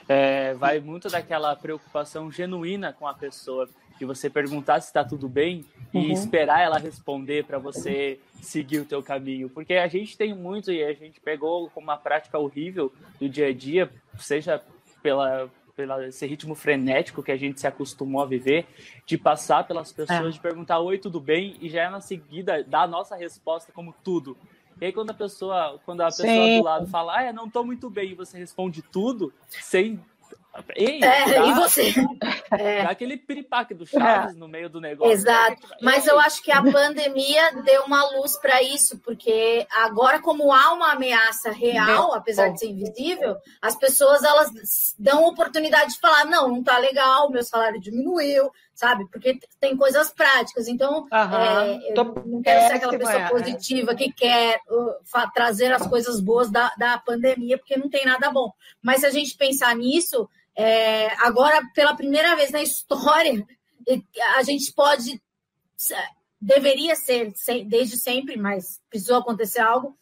É, 0.09 0.55
vai 0.55 0.81
muito 0.81 1.09
daquela 1.09 1.55
preocupação 1.55 2.29
genuína 2.31 2.93
com 2.93 3.07
a 3.07 3.15
pessoa, 3.15 3.69
de 4.01 4.07
você 4.07 4.31
perguntar 4.31 4.81
se 4.81 4.87
está 4.87 5.05
tudo 5.05 5.29
bem 5.29 5.63
uhum. 5.93 6.01
e 6.01 6.13
esperar 6.13 6.63
ela 6.63 6.79
responder 6.79 7.45
para 7.45 7.59
você 7.59 8.19
seguir 8.41 8.79
o 8.79 8.87
teu 8.87 9.03
caminho, 9.03 9.51
porque 9.51 9.75
a 9.75 9.87
gente 9.89 10.17
tem 10.17 10.35
muito 10.35 10.73
e 10.73 10.83
a 10.83 10.95
gente 10.95 11.21
pegou 11.21 11.69
como 11.69 11.89
uma 11.89 11.99
prática 11.99 12.39
horrível 12.39 12.91
do 13.21 13.29
dia 13.29 13.49
a 13.49 13.53
dia, 13.53 13.91
seja 14.19 14.63
pela 15.03 15.51
pelo 15.77 16.03
esse 16.03 16.27
ritmo 16.27 16.55
frenético 16.55 17.23
que 17.23 17.31
a 17.31 17.37
gente 17.37 17.61
se 17.61 17.67
acostumou 17.67 18.23
a 18.23 18.27
viver, 18.27 18.67
de 19.07 19.17
passar 19.17 19.67
pelas 19.67 19.93
pessoas, 19.93 20.27
é. 20.27 20.31
de 20.31 20.41
perguntar 20.41 20.79
oi, 20.79 20.99
tudo 20.99 21.21
bem, 21.21 21.57
e 21.61 21.69
já 21.69 21.91
na 21.91 22.01
seguida 22.01 22.65
dar 22.65 22.83
a 22.83 22.87
nossa 22.87 23.17
resposta 23.17 23.71
como 23.73 23.95
tudo. 24.03 24.37
E 24.81 24.87
aí 24.87 24.93
quando 24.93 25.11
a 25.11 25.15
pessoa, 25.15 25.79
quando 25.85 26.01
a 26.01 26.07
pessoa 26.07 26.27
Sim. 26.27 26.59
do 26.59 26.65
lado 26.65 26.87
fala, 26.87 27.19
ah, 27.19 27.27
eu 27.27 27.35
não 27.35 27.47
estou 27.47 27.65
muito 27.65 27.89
bem, 27.89 28.11
e 28.11 28.15
você 28.15 28.39
responde 28.39 28.83
tudo, 28.83 29.33
sem. 29.49 30.01
Ei, 30.75 31.03
é, 31.03 31.49
e 31.49 31.55
você? 31.55 31.95
É. 32.53 32.83
Dá 32.83 32.91
aquele 32.91 33.17
piripaque 33.17 33.73
do 33.73 33.87
Chaves 33.87 34.35
é. 34.35 34.39
no 34.39 34.49
meio 34.49 34.69
do 34.69 34.81
negócio. 34.81 35.13
Exato. 35.13 35.69
Mas 35.81 36.05
eu 36.09 36.19
acho 36.19 36.43
que 36.43 36.51
a 36.51 36.61
pandemia 36.61 37.63
deu 37.63 37.85
uma 37.85 38.05
luz 38.11 38.37
para 38.39 38.61
isso, 38.61 38.99
porque 38.99 39.65
agora, 39.71 40.21
como 40.21 40.53
há 40.53 40.73
uma 40.73 40.93
ameaça 40.93 41.53
real, 41.53 42.13
apesar 42.13 42.49
de 42.49 42.59
ser 42.59 42.67
invisível, 42.67 43.37
as 43.63 43.77
pessoas 43.77 44.25
elas 44.25 44.51
dão 44.99 45.27
oportunidade 45.27 45.93
de 45.93 46.01
falar: 46.01 46.25
não, 46.25 46.49
não 46.49 46.63
tá 46.63 46.77
legal, 46.79 47.31
meu 47.31 47.45
salário 47.45 47.81
diminuiu, 47.81 48.51
sabe? 48.75 49.07
Porque 49.11 49.39
tem 49.59 49.77
coisas 49.77 50.11
práticas. 50.11 50.69
Então, 50.69 51.07
é, 51.13 51.93
eu 51.93 52.05
não 52.27 52.43
quero 52.43 52.67
ser 52.67 52.75
aquela 52.75 52.99
pessoa 52.99 53.29
positiva 53.29 53.95
que 53.95 54.13
quer 54.13 54.61
uh, 54.69 55.31
trazer 55.35 55.73
as 55.73 55.87
coisas 55.87 56.21
boas 56.21 56.51
da, 56.51 56.73
da 56.79 56.99
pandemia, 56.99 57.59
porque 57.59 57.77
não 57.77 57.91
tem 57.91 58.05
nada 58.05 58.31
bom. 58.31 58.53
Mas 58.83 59.01
se 59.01 59.07
a 59.07 59.11
gente 59.11 59.37
pensar 59.37 59.75
nisso, 59.77 60.29
é, 60.57 61.09
agora, 61.25 61.63
pela 61.75 61.95
primeira 61.95 62.35
vez 62.37 62.51
na 62.51 62.63
história, 62.63 63.47
a 64.37 64.43
gente 64.43 64.73
pode. 64.73 65.21
Deveria 66.41 66.97
ser 66.97 67.35
desde 67.67 67.99
sempre, 67.99 68.39
mas 68.39 68.81
precisou 68.89 69.19
acontecer 69.19 69.61
algo 69.61 69.95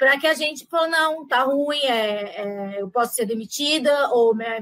para 0.00 0.18
que 0.18 0.26
a 0.26 0.32
gente 0.32 0.66
fale, 0.66 0.90
não, 0.90 1.28
tá 1.28 1.42
ruim, 1.42 1.78
é, 1.80 2.40
é, 2.40 2.80
eu 2.80 2.90
posso 2.90 3.14
ser 3.14 3.26
demitida, 3.26 4.08
ou 4.08 4.34
é, 4.40 4.58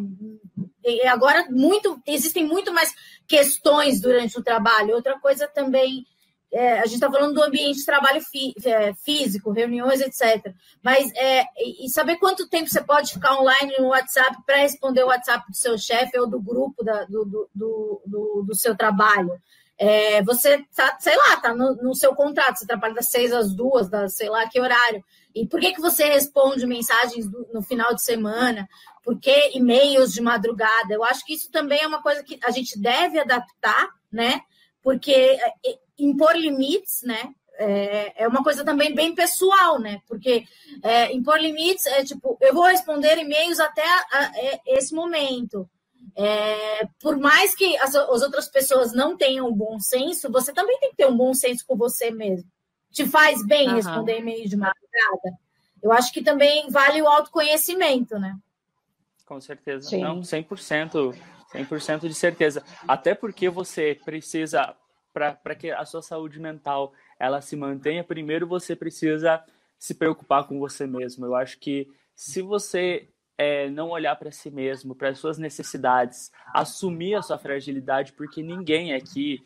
agora 1.07 1.47
muito 1.51 2.01
existem 2.07 2.45
muito 2.45 2.72
mais 2.72 2.93
questões 3.26 4.01
durante 4.01 4.39
o 4.39 4.43
trabalho. 4.43 4.95
Outra 4.95 5.18
coisa 5.18 5.47
também 5.47 6.05
é, 6.51 6.78
a 6.78 6.86
gente 6.86 6.95
está 6.95 7.11
falando 7.11 7.34
do 7.34 7.43
ambiente 7.43 7.78
de 7.78 7.84
trabalho 7.84 8.20
é, 8.64 8.95
físico, 8.95 9.53
reuniões, 9.53 10.01
etc. 10.01 10.53
Mas 10.82 11.12
é, 11.14 11.45
e 11.59 11.89
saber 11.91 12.16
quanto 12.16 12.49
tempo 12.49 12.68
você 12.68 12.82
pode 12.82 13.12
ficar 13.12 13.39
online 13.39 13.76
no 13.78 13.89
WhatsApp 13.89 14.36
para 14.47 14.57
responder 14.57 15.03
o 15.05 15.09
WhatsApp 15.09 15.45
do 15.47 15.57
seu 15.57 15.76
chefe 15.76 16.18
ou 16.18 16.26
do 16.26 16.41
grupo 16.41 16.82
da, 16.82 17.05
do, 17.05 17.24
do, 17.24 17.51
do, 17.55 18.45
do, 18.47 18.55
seu 18.55 18.74
trabalho. 18.74 19.30
É, 19.76 20.22
você 20.22 20.64
tá, 20.74 20.97
sei 20.99 21.16
lá, 21.16 21.36
tá 21.36 21.55
no, 21.55 21.74
no, 21.76 21.95
seu 21.95 22.14
contrato, 22.14 22.59
você 22.59 22.66
trabalha 22.66 22.95
das 22.95 23.11
seis 23.11 23.32
às 23.32 23.55
duas, 23.55 23.89
da 23.89 24.09
sei 24.09 24.28
lá 24.30 24.49
que 24.49 24.61
horário. 24.61 25.05
E 25.43 25.47
por 25.47 25.61
que, 25.61 25.72
que 25.72 25.80
você 25.80 26.05
responde 26.05 26.66
mensagens 26.66 27.26
no 27.53 27.62
final 27.62 27.95
de 27.95 28.03
semana? 28.03 28.68
Por 29.05 29.18
que 29.20 29.51
e-mails 29.55 30.12
de 30.12 30.20
madrugada? 30.20 30.93
Eu 30.93 31.05
acho 31.05 31.24
que 31.24 31.34
isso 31.34 31.51
também 31.51 31.80
é 31.80 31.86
uma 31.86 32.03
coisa 32.03 32.24
que 32.24 32.39
a 32.43 32.51
gente 32.51 32.78
deve 32.78 33.20
adaptar, 33.20 33.89
né? 34.11 34.41
Porque 34.82 35.12
é, 35.12 35.78
impor 35.99 36.36
limites, 36.36 37.03
né? 37.05 37.32
É, 37.55 38.24
é 38.24 38.28
uma 38.28 38.43
coisa 38.43 38.64
também 38.64 38.95
bem 38.95 39.14
pessoal, 39.14 39.78
né? 39.78 40.01
Porque 40.09 40.45
é, 40.82 41.12
impor 41.12 41.39
limites 41.39 41.86
é 41.86 42.05
tipo, 42.05 42.36
eu 42.41 42.53
vou 42.53 42.64
responder 42.64 43.16
e-mails 43.18 43.61
até 43.61 43.82
a, 43.82 44.07
a, 44.12 44.24
é, 44.36 44.61
esse 44.66 44.93
momento. 44.93 45.68
É, 46.16 46.89
por 47.01 47.16
mais 47.16 47.55
que 47.55 47.76
as, 47.78 47.95
as, 47.95 48.22
outras 48.22 48.49
pessoas 48.49 48.93
não 48.93 49.16
tenham 49.16 49.53
bom 49.53 49.78
senso, 49.78 50.32
você 50.32 50.53
também 50.53 50.78
tem 50.80 50.91
que 50.91 50.97
ter 50.97 51.07
um 51.07 51.16
bom 51.16 51.32
senso 51.32 51.64
com 51.64 51.76
você 51.76 52.11
mesmo. 52.11 52.51
Te 52.91 53.07
faz 53.07 53.45
bem 53.47 53.68
uhum. 53.68 53.74
responder 53.74 54.18
e-mail 54.18 54.49
de 54.49 54.57
madrugada? 54.57 55.39
Eu 55.82 55.93
acho 55.93 56.12
que 56.12 56.22
também 56.22 56.68
vale 56.70 57.01
o 57.01 57.07
autoconhecimento, 57.07 58.18
né? 58.18 58.36
Com 59.24 59.41
certeza. 59.41 59.89
Sim. 59.89 60.03
Não, 60.03 60.20
100%, 60.20 61.14
100% 61.53 62.09
de 62.09 62.14
certeza. 62.14 62.64
Até 62.86 63.14
porque 63.14 63.49
você 63.49 63.99
precisa 64.05 64.74
para 65.12 65.55
que 65.55 65.70
a 65.70 65.84
sua 65.84 66.03
saúde 66.03 66.39
mental 66.39 66.93
ela 67.18 67.41
se 67.41 67.57
mantenha, 67.57 68.05
primeiro 68.05 68.47
você 68.47 68.76
precisa 68.76 69.43
se 69.78 69.95
preocupar 69.95 70.47
com 70.47 70.59
você 70.59 70.86
mesmo. 70.86 71.26
Eu 71.26 71.34
acho 71.34 71.59
que 71.59 71.89
se 72.14 72.41
você 72.43 73.09
é, 73.36 73.68
não 73.70 73.91
olhar 73.91 74.16
para 74.16 74.32
si 74.32 74.51
mesmo, 74.51 74.95
para 74.95 75.11
as 75.11 75.18
suas 75.18 75.39
necessidades, 75.39 76.32
assumir 76.53 77.14
a 77.14 77.22
sua 77.22 77.39
fragilidade, 77.39 78.12
porque 78.12 78.43
ninguém 78.43 78.93
aqui, 78.93 79.45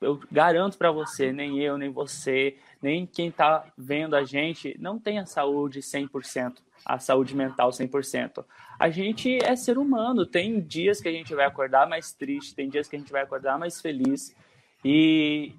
eu 0.00 0.18
garanto 0.30 0.78
para 0.78 0.90
você, 0.90 1.32
nem 1.32 1.60
eu, 1.60 1.76
nem 1.76 1.90
você, 1.90 2.56
nem 2.84 3.06
quem 3.06 3.28
está 3.28 3.64
vendo 3.78 4.14
a 4.14 4.24
gente, 4.24 4.76
não 4.78 4.98
tem 4.98 5.18
a 5.18 5.24
saúde 5.24 5.80
100%, 5.80 6.58
a 6.84 6.98
saúde 6.98 7.34
mental 7.34 7.70
100%. 7.70 8.44
A 8.78 8.90
gente 8.90 9.38
é 9.42 9.56
ser 9.56 9.78
humano, 9.78 10.26
tem 10.26 10.60
dias 10.60 11.00
que 11.00 11.08
a 11.08 11.12
gente 11.12 11.34
vai 11.34 11.46
acordar 11.46 11.88
mais 11.88 12.12
triste, 12.12 12.54
tem 12.54 12.68
dias 12.68 12.86
que 12.86 12.94
a 12.94 12.98
gente 12.98 13.10
vai 13.10 13.22
acordar 13.22 13.58
mais 13.58 13.80
feliz, 13.80 14.36
e 14.84 15.54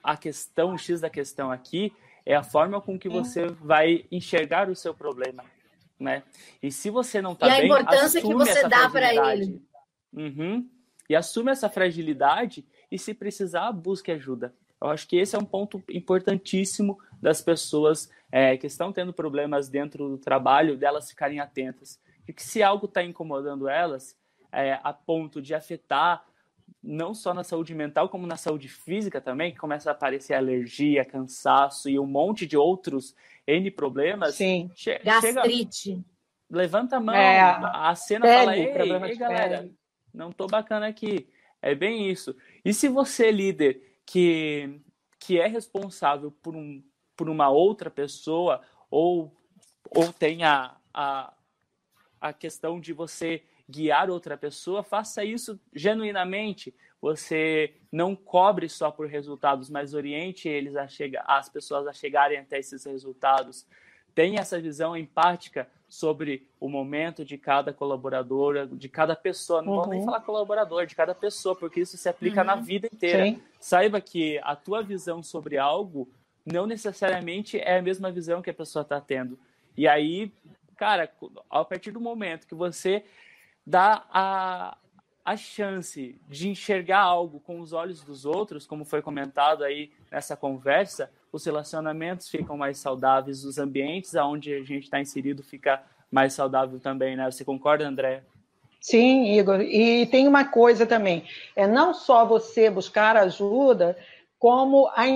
a 0.00 0.16
questão, 0.16 0.74
o 0.74 0.78
X 0.78 1.00
da 1.00 1.10
questão 1.10 1.50
aqui, 1.50 1.92
é 2.24 2.36
a 2.36 2.44
forma 2.44 2.80
com 2.80 2.96
que 2.96 3.08
você 3.08 3.48
vai 3.48 4.04
enxergar 4.12 4.70
o 4.70 4.76
seu 4.76 4.94
problema, 4.94 5.44
né? 5.98 6.22
E 6.62 6.70
se 6.70 6.88
você 6.88 7.20
não 7.20 7.32
está 7.32 7.48
bem, 7.48 7.62
a 7.62 7.64
importância 7.64 8.22
que 8.22 8.32
você 8.32 8.68
dá 8.68 8.88
para 8.88 9.34
ele. 9.34 9.60
Uhum, 10.12 10.70
e 11.10 11.16
assume 11.16 11.50
essa 11.50 11.68
fragilidade 11.68 12.64
e, 12.92 12.96
se 12.96 13.12
precisar, 13.12 13.72
busque 13.72 14.12
ajuda. 14.12 14.54
Eu 14.84 14.90
acho 14.90 15.08
que 15.08 15.16
esse 15.16 15.34
é 15.34 15.38
um 15.38 15.44
ponto 15.44 15.82
importantíssimo 15.88 16.98
das 17.20 17.40
pessoas 17.40 18.10
é, 18.30 18.54
que 18.56 18.66
estão 18.66 18.92
tendo 18.92 19.14
problemas 19.14 19.68
dentro 19.68 20.10
do 20.10 20.18
trabalho, 20.18 20.76
delas 20.76 21.08
ficarem 21.08 21.40
atentas. 21.40 21.98
E 22.28 22.32
que 22.34 22.42
se 22.42 22.62
algo 22.62 22.84
está 22.84 23.02
incomodando 23.02 23.66
elas, 23.66 24.14
é, 24.52 24.78
a 24.82 24.92
ponto 24.92 25.40
de 25.40 25.54
afetar 25.54 26.22
não 26.82 27.14
só 27.14 27.32
na 27.32 27.42
saúde 27.42 27.74
mental, 27.74 28.10
como 28.10 28.26
na 28.26 28.36
saúde 28.36 28.68
física 28.68 29.22
também, 29.22 29.52
que 29.52 29.58
começa 29.58 29.90
a 29.90 29.92
aparecer 29.92 30.34
alergia, 30.34 31.04
cansaço 31.04 31.88
e 31.88 31.98
um 31.98 32.06
monte 32.06 32.46
de 32.46 32.56
outros 32.56 33.14
N 33.46 33.70
problemas. 33.70 34.34
Sim, 34.34 34.70
che 34.74 34.98
gastrite. 35.02 35.92
Chega, 35.92 36.04
levanta 36.50 36.96
a 36.96 37.00
mão, 37.00 37.14
é, 37.14 37.40
a 37.40 37.94
cena 37.94 38.26
pele, 38.26 38.44
fala, 38.44 38.56
ei, 38.56 39.12
ei 39.12 39.16
galera, 39.16 39.58
pele. 39.58 39.74
não 40.12 40.30
tô 40.30 40.46
bacana 40.46 40.86
aqui. 40.86 41.26
É 41.62 41.74
bem 41.74 42.10
isso. 42.10 42.36
E 42.62 42.74
se 42.74 42.88
você, 42.88 43.30
líder, 43.30 43.93
que, 44.06 44.80
que 45.18 45.38
é 45.38 45.46
responsável 45.46 46.30
por, 46.30 46.54
um, 46.54 46.82
por 47.16 47.28
uma 47.28 47.48
outra 47.48 47.90
pessoa, 47.90 48.60
ou, 48.90 49.34
ou 49.90 50.12
tem 50.12 50.44
a, 50.44 50.76
a, 50.92 51.32
a 52.20 52.32
questão 52.32 52.80
de 52.80 52.92
você 52.92 53.42
guiar 53.68 54.10
outra 54.10 54.36
pessoa, 54.36 54.82
faça 54.82 55.24
isso 55.24 55.58
genuinamente. 55.74 56.74
Você 57.00 57.74
não 57.90 58.14
cobre 58.16 58.68
só 58.68 58.90
por 58.90 59.06
resultados, 59.08 59.68
mas 59.68 59.94
oriente 59.94 60.48
eles 60.48 60.76
a 60.76 60.86
chegar, 60.86 61.24
as 61.26 61.48
pessoas 61.48 61.86
a 61.86 61.92
chegarem 61.92 62.38
até 62.38 62.58
esses 62.58 62.84
resultados. 62.84 63.66
Tenha 64.14 64.40
essa 64.40 64.60
visão 64.60 64.96
empática 64.96 65.68
sobre 65.94 66.48
o 66.58 66.68
momento 66.68 67.24
de 67.24 67.38
cada 67.38 67.72
colaboradora, 67.72 68.66
de 68.66 68.88
cada 68.88 69.14
pessoa. 69.14 69.62
Não 69.62 69.72
uhum. 69.72 69.78
vou 69.78 69.88
nem 69.88 70.04
falar 70.04 70.20
colaborador, 70.20 70.86
de 70.86 70.94
cada 70.94 71.14
pessoa, 71.14 71.54
porque 71.54 71.80
isso 71.80 71.96
se 71.96 72.08
aplica 72.08 72.40
uhum. 72.40 72.46
na 72.46 72.56
vida 72.56 72.88
inteira. 72.92 73.24
Sim. 73.24 73.42
Saiba 73.60 74.00
que 74.00 74.38
a 74.42 74.56
tua 74.56 74.82
visão 74.82 75.22
sobre 75.22 75.56
algo 75.56 76.08
não 76.44 76.66
necessariamente 76.66 77.58
é 77.58 77.78
a 77.78 77.82
mesma 77.82 78.10
visão 78.10 78.42
que 78.42 78.50
a 78.50 78.54
pessoa 78.54 78.82
está 78.82 79.00
tendo. 79.00 79.38
E 79.76 79.86
aí, 79.86 80.32
cara, 80.76 81.10
a 81.48 81.64
partir 81.64 81.92
do 81.92 82.00
momento 82.00 82.46
que 82.46 82.54
você 82.54 83.04
dá 83.64 84.04
a, 84.10 84.76
a 85.24 85.36
chance 85.36 86.20
de 86.28 86.48
enxergar 86.48 87.00
algo 87.00 87.38
com 87.38 87.60
os 87.60 87.72
olhos 87.72 88.02
dos 88.02 88.26
outros, 88.26 88.66
como 88.66 88.84
foi 88.84 89.00
comentado 89.00 89.62
aí 89.62 89.92
nessa 90.10 90.36
conversa, 90.36 91.10
os 91.34 91.44
relacionamentos 91.44 92.28
ficam 92.28 92.56
mais 92.56 92.78
saudáveis, 92.78 93.44
os 93.44 93.58
ambientes 93.58 94.14
aonde 94.14 94.54
a 94.54 94.62
gente 94.62 94.84
está 94.84 95.00
inserido 95.00 95.42
fica 95.42 95.82
mais 96.10 96.32
saudável 96.32 96.78
também, 96.78 97.16
né? 97.16 97.28
Você 97.28 97.44
concorda, 97.44 97.86
André? 97.86 98.22
Sim, 98.80 99.36
Igor. 99.36 99.60
E 99.60 100.06
tem 100.06 100.28
uma 100.28 100.44
coisa 100.44 100.86
também, 100.86 101.24
é 101.56 101.66
não 101.66 101.92
só 101.92 102.24
você 102.24 102.70
buscar 102.70 103.16
ajuda, 103.16 103.98
como 104.38 104.88
a 104.94 105.06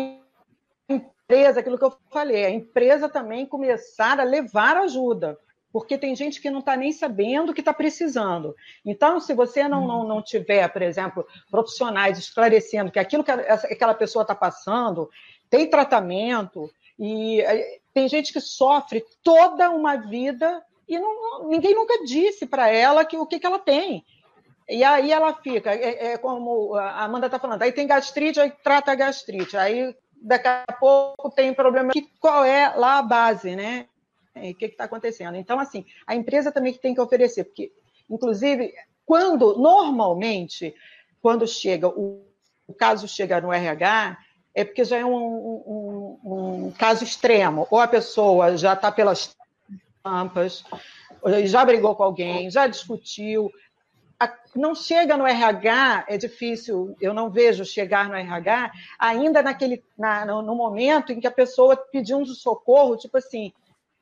empresa, 0.89 1.61
aquilo 1.61 1.79
que 1.79 1.85
eu 1.85 1.97
falei, 2.11 2.47
a 2.47 2.51
empresa 2.51 3.09
também 3.09 3.47
começar 3.47 4.19
a 4.19 4.25
levar 4.25 4.77
ajuda 4.77 5.39
porque 5.73 5.99
tem 5.99 6.17
gente 6.17 6.41
que 6.41 6.51
não 6.51 6.61
está 6.61 6.77
nem 6.77 6.93
sabendo 6.93 7.53
que 7.53 7.61
está 7.61 7.73
precisando. 7.73 8.55
Então, 8.85 9.21
se 9.21 9.35
você 9.35 9.69
não, 9.69 9.87
não, 9.87 10.03
não 10.03 10.23
tiver, 10.23 10.67
por 10.69 10.83
exemplo, 10.83 11.27
profissionais 11.51 12.19
esclarecendo 12.19 12.91
que 12.91 12.99
aquilo 12.99 13.23
que 13.23 13.31
aquela 13.31 13.95
pessoa 13.95 14.23
está 14.23 14.35
passando 14.35 15.11
tem 15.51 15.69
tratamento, 15.69 16.71
e 16.99 17.41
eh, 17.41 17.79
tem 17.95 18.09
gente 18.09 18.33
que 18.33 18.41
sofre 18.41 19.05
toda 19.23 19.71
uma 19.71 19.97
vida 19.97 20.63
e 20.89 20.99
não, 20.99 21.49
ninguém 21.49 21.75
nunca 21.75 22.03
disse 22.05 22.47
para 22.47 22.69
ela 22.69 23.05
que, 23.05 23.17
o 23.19 23.27
que, 23.27 23.39
que 23.39 23.47
ela 23.47 23.59
tem. 23.59 24.05
E 24.69 24.83
aí 24.83 25.13
ela 25.13 25.35
fica, 25.35 25.75
é, 25.75 26.13
é 26.13 26.19
como 26.19 26.75
a 26.75 27.05
Amanda 27.05 27.27
está 27.27 27.39
falando, 27.39 27.63
aí 27.63 27.73
tem 27.73 27.87
gastrite, 27.87 28.41
aí 28.41 28.53
trata 28.63 28.93
a 28.93 28.95
gastrite, 28.95 29.57
aí 29.57 29.95
daqui 30.21 30.49
a 30.49 30.65
pouco 30.79 31.31
tem 31.31 31.55
problema. 31.55 31.93
Que, 31.93 32.09
qual 32.19 32.45
é 32.45 32.75
lá 32.75 32.99
a 32.99 33.03
base, 33.03 33.55
né? 33.55 33.87
o 34.35 34.55
que 34.55 34.67
está 34.67 34.85
acontecendo. 34.85 35.37
Então, 35.37 35.59
assim, 35.59 35.85
a 36.07 36.15
empresa 36.15 36.53
também 36.53 36.73
tem 36.75 36.95
que 36.95 37.01
oferecer, 37.01 37.45
porque, 37.45 37.73
inclusive, 38.09 38.73
quando, 39.05 39.59
normalmente, 39.59 40.75
quando 41.21 41.47
chega, 41.47 41.89
o, 41.89 42.25
o 42.67 42.75
caso 42.75 43.09
chega 43.09 43.41
no 43.41 43.53
RH, 43.53 44.17
é 44.59 44.65
porque 44.65 44.85
já 44.85 44.97
é 44.97 45.05
um, 45.05 45.15
um, 45.15 46.19
um 46.25 46.73
caso 46.73 47.05
extremo, 47.05 47.65
ou 47.71 47.79
a 47.79 47.87
pessoa 47.87 48.57
já 48.57 48.73
está 48.73 48.91
pelas 48.91 49.37
tampas, 50.03 50.65
já 51.45 51.65
brigou 51.65 51.95
com 51.95 52.03
alguém, 52.03 52.51
já 52.51 52.67
discutiu, 52.67 53.53
não 54.57 54.75
chega 54.75 55.17
no 55.17 55.25
RH, 55.25 56.07
é 56.09 56.19
difícil, 56.19 56.97
eu 57.01 57.15
não 57.15 57.31
vejo 57.31 57.65
chegar 57.65 58.09
no 58.09 58.17
RH 58.17 58.73
ainda 58.99 59.45
naquele, 59.45 59.85
na, 59.97 60.27
no, 60.27 60.57
momento 60.57 61.13
em 61.13 61.21
que 61.21 61.27
a 61.29 61.31
pessoa 61.31 61.77
pediu 61.77 62.19
um 62.19 62.27
socorro, 62.27 62.97
tipo 62.97 63.17
assim, 63.17 63.53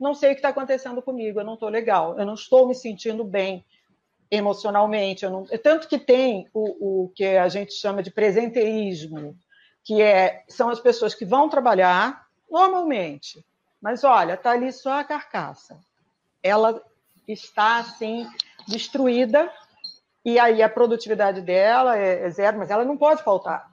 não 0.01 0.15
sei 0.15 0.31
o 0.31 0.33
que 0.33 0.39
está 0.39 0.49
acontecendo 0.49 1.03
comigo, 1.03 1.39
eu 1.39 1.45
não 1.45 1.55
estou 1.55 1.69
legal, 1.69 2.19
eu 2.19 2.25
não 2.25 2.33
estou 2.33 2.67
me 2.67 2.75
sentindo 2.75 3.25
bem 3.25 3.63
emocionalmente. 4.31 5.25
Eu 5.25 5.31
não, 5.31 5.45
tanto 5.45 5.87
que 5.87 5.99
tem 5.99 6.49
o, 6.53 7.05
o 7.05 7.09
que 7.11 7.25
a 7.25 7.49
gente 7.49 7.75
chama 7.75 8.03
de 8.03 8.11
presenteísmo, 8.11 9.37
que 9.87 10.03
é, 10.03 10.43
são 10.49 10.69
as 10.69 10.81
pessoas 10.81 11.15
que 11.15 11.25
vão 11.25 11.49
trabalhar 11.49 12.27
normalmente, 12.51 13.47
mas 13.81 14.03
olha, 14.03 14.35
está 14.35 14.51
ali 14.51 14.73
só 14.73 14.99
a 14.99 15.05
carcaça. 15.05 15.79
Ela 16.43 16.83
está 17.27 17.77
assim 17.77 18.29
destruída 18.67 19.49
e 20.25 20.41
aí 20.41 20.61
a 20.61 20.69
produtividade 20.69 21.41
dela 21.41 21.97
é, 21.97 22.25
é 22.25 22.31
zero, 22.31 22.59
mas 22.59 22.69
ela 22.69 22.85
não 22.85 22.97
pode 22.97 23.23
faltar, 23.23 23.71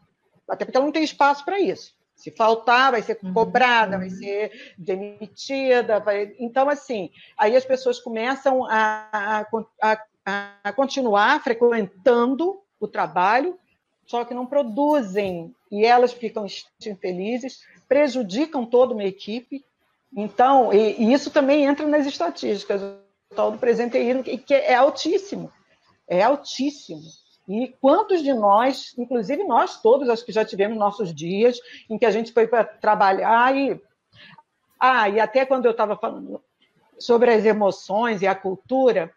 até 0.48 0.64
porque 0.64 0.78
ela 0.78 0.86
não 0.86 0.94
tem 0.94 1.04
espaço 1.04 1.44
para 1.44 1.60
isso. 1.60 1.96
Se 2.16 2.30
faltar, 2.30 2.92
vai 2.92 3.02
ser 3.02 3.18
uhum. 3.24 3.34
cobrada, 3.34 3.98
vai 3.98 4.12
ser 4.12 4.76
demitida. 4.78 6.00
Vai... 6.00 6.36
Então, 6.38 6.70
assim, 6.70 7.10
aí 7.36 7.56
as 7.56 7.66
pessoas 7.66 8.00
começam 8.00 8.64
a, 8.70 9.46
a, 9.82 9.98
a, 10.64 10.72
continuar 10.74 11.42
frequentando 11.42 12.62
o 12.80 12.88
trabalho, 12.88 13.58
só 14.06 14.24
que 14.26 14.34
não 14.34 14.46
produzem 14.46 15.54
e 15.72 15.86
elas 15.86 16.14
ficam 16.14 16.46
infelizes, 16.86 17.62
prejudicam 17.88 18.66
toda 18.66 18.94
uma 18.94 19.04
equipe. 19.04 19.64
Então, 20.16 20.72
e, 20.72 21.02
e 21.02 21.14
isso 21.14 21.32
também 21.32 21.66
entra 21.66 21.88
nas 21.88 22.06
estatísticas, 22.06 22.82
o 22.82 22.98
tal 23.36 23.52
do 23.52 23.58
presenteísmo, 23.58 24.24
que 24.24 24.54
é 24.54 24.76
altíssimo. 24.76 25.52
É 26.08 26.22
altíssimo. 26.22 27.02
E 27.48 27.76
quantos 27.82 28.22
de 28.24 28.34
nós, 28.34 28.94
inclusive 28.98 29.44
nós 29.44 29.82
todos, 29.82 30.10
acho 30.10 30.26
que 30.26 30.32
já 30.32 30.46
tivemos 30.46 30.78
nossos 30.78 31.14
dias 31.14 31.58
em 31.90 31.98
que 31.98 32.06
a 32.06 32.12
gente 32.12 32.32
foi 32.32 32.48
para 32.48 32.64
trabalhar 32.64 33.56
e. 33.56 33.82
Ah, 34.80 35.10
e 35.10 35.20
até 35.20 35.46
quando 35.46 35.66
eu 35.66 35.72
estava 35.72 35.96
falando 35.96 36.42
sobre 37.00 37.34
as 37.34 37.46
emoções 37.46 38.22
e 38.22 38.28
a 38.28 38.36
cultura, 38.36 39.14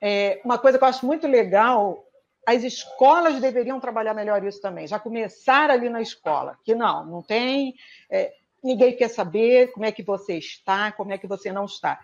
é, 0.00 0.40
uma 0.44 0.58
coisa 0.58 0.78
que 0.78 0.84
eu 0.84 0.88
acho 0.88 1.04
muito 1.04 1.26
legal, 1.26 2.04
as 2.46 2.62
escolas 2.62 3.40
deveriam 3.40 3.78
trabalhar 3.80 4.14
melhor 4.14 4.44
isso 4.44 4.60
também, 4.60 4.86
já 4.86 4.98
começar 4.98 5.70
ali 5.70 5.88
na 5.88 6.00
escola, 6.00 6.58
que 6.64 6.74
não, 6.74 7.04
não 7.04 7.22
tem, 7.22 7.74
é, 8.10 8.32
ninguém 8.62 8.96
quer 8.96 9.08
saber 9.08 9.72
como 9.72 9.86
é 9.86 9.92
que 9.92 10.02
você 10.02 10.34
está, 10.38 10.92
como 10.92 11.12
é 11.12 11.18
que 11.18 11.26
você 11.26 11.52
não 11.52 11.64
está. 11.64 12.00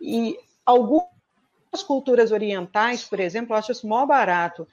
E 0.00 0.38
algumas 0.64 1.08
culturas 1.86 2.32
orientais, 2.32 3.04
por 3.04 3.20
exemplo, 3.20 3.54
eu 3.54 3.58
acho 3.58 3.72
isso 3.72 3.86
mó 3.86 4.04
barato. 4.06 4.66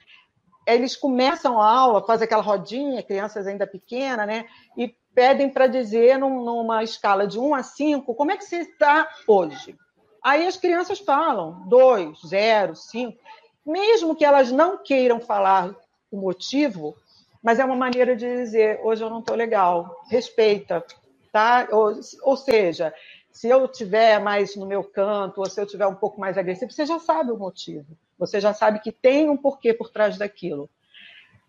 Eles 0.66 0.96
começam 0.96 1.60
a 1.60 1.70
aula, 1.70 2.06
fazem 2.06 2.26
aquela 2.26 2.42
rodinha, 2.42 3.02
crianças 3.02 3.46
ainda 3.46 3.66
pequenas, 3.66 4.26
né? 4.26 4.46
E 4.76 4.94
pedem 5.14 5.48
para 5.48 5.66
dizer, 5.66 6.18
num, 6.18 6.44
numa 6.44 6.82
escala 6.82 7.26
de 7.26 7.38
1 7.38 7.54
a 7.54 7.62
5, 7.62 8.14
como 8.14 8.30
é 8.30 8.36
que 8.36 8.44
você 8.44 8.58
está 8.58 9.08
hoje? 9.26 9.76
Aí 10.22 10.46
as 10.46 10.56
crianças 10.56 10.98
falam 10.98 11.64
dois, 11.68 12.18
zero, 12.26 12.74
cinco, 12.74 13.18
mesmo 13.68 14.16
que 14.16 14.24
elas 14.24 14.50
não 14.50 14.78
queiram 14.78 15.20
falar 15.20 15.74
o 16.10 16.16
motivo, 16.16 16.96
mas 17.42 17.58
é 17.58 17.64
uma 17.64 17.76
maneira 17.76 18.16
de 18.16 18.26
dizer 18.26 18.80
hoje 18.82 19.04
eu 19.04 19.10
não 19.10 19.20
estou 19.20 19.36
legal, 19.36 20.02
respeita, 20.08 20.84
tá? 21.30 21.68
Ou, 21.70 22.00
ou 22.22 22.36
seja, 22.36 22.94
se 23.30 23.48
eu 23.48 23.68
tiver 23.68 24.18
mais 24.18 24.56
no 24.56 24.66
meu 24.66 24.82
canto, 24.82 25.40
ou 25.40 25.48
se 25.48 25.60
eu 25.60 25.66
tiver 25.66 25.86
um 25.86 25.94
pouco 25.94 26.18
mais 26.18 26.38
agressivo, 26.38 26.72
você 26.72 26.86
já 26.86 26.98
sabe 26.98 27.30
o 27.30 27.36
motivo. 27.36 27.86
Você 28.18 28.40
já 28.40 28.52
sabe 28.52 28.80
que 28.80 28.90
tem 28.90 29.30
um 29.30 29.36
porquê 29.36 29.72
por 29.72 29.90
trás 29.90 30.18
daquilo. 30.18 30.68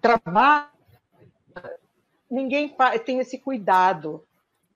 Trabalho, 0.02 0.70
ninguém 2.30 2.76
tem 3.06 3.20
esse 3.20 3.40
cuidado 3.40 4.24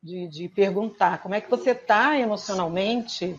de, 0.02 0.28
de 0.28 0.50
perguntar 0.50 1.22
como 1.22 1.36
é 1.36 1.42
que 1.42 1.50
você 1.50 1.72
está 1.72 2.18
emocionalmente, 2.18 3.38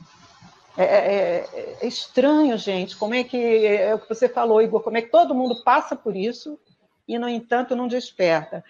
é, 0.77 0.83
é, 0.83 1.49
é, 1.53 1.79
é, 1.83 1.87
estranho, 1.87 2.59
gente. 2.59 2.97
Como 2.97 3.15
é 3.15 3.23
que 3.23 3.67
é 3.67 3.95
o 3.95 3.99
que 3.99 4.09
você 4.09 4.29
falou, 4.29 4.61
Igor? 4.61 4.83
Como 4.83 4.97
é 4.97 5.03
que 5.03 5.11
todo 5.11 5.35
mundo 5.35 5.63
passa 5.63 5.95
por 5.95 6.17
isso 6.17 6.59
e, 7.07 7.19
no 7.19 7.29
entanto, 7.29 7.77
não 7.77 7.87
desperta? 7.87 8.65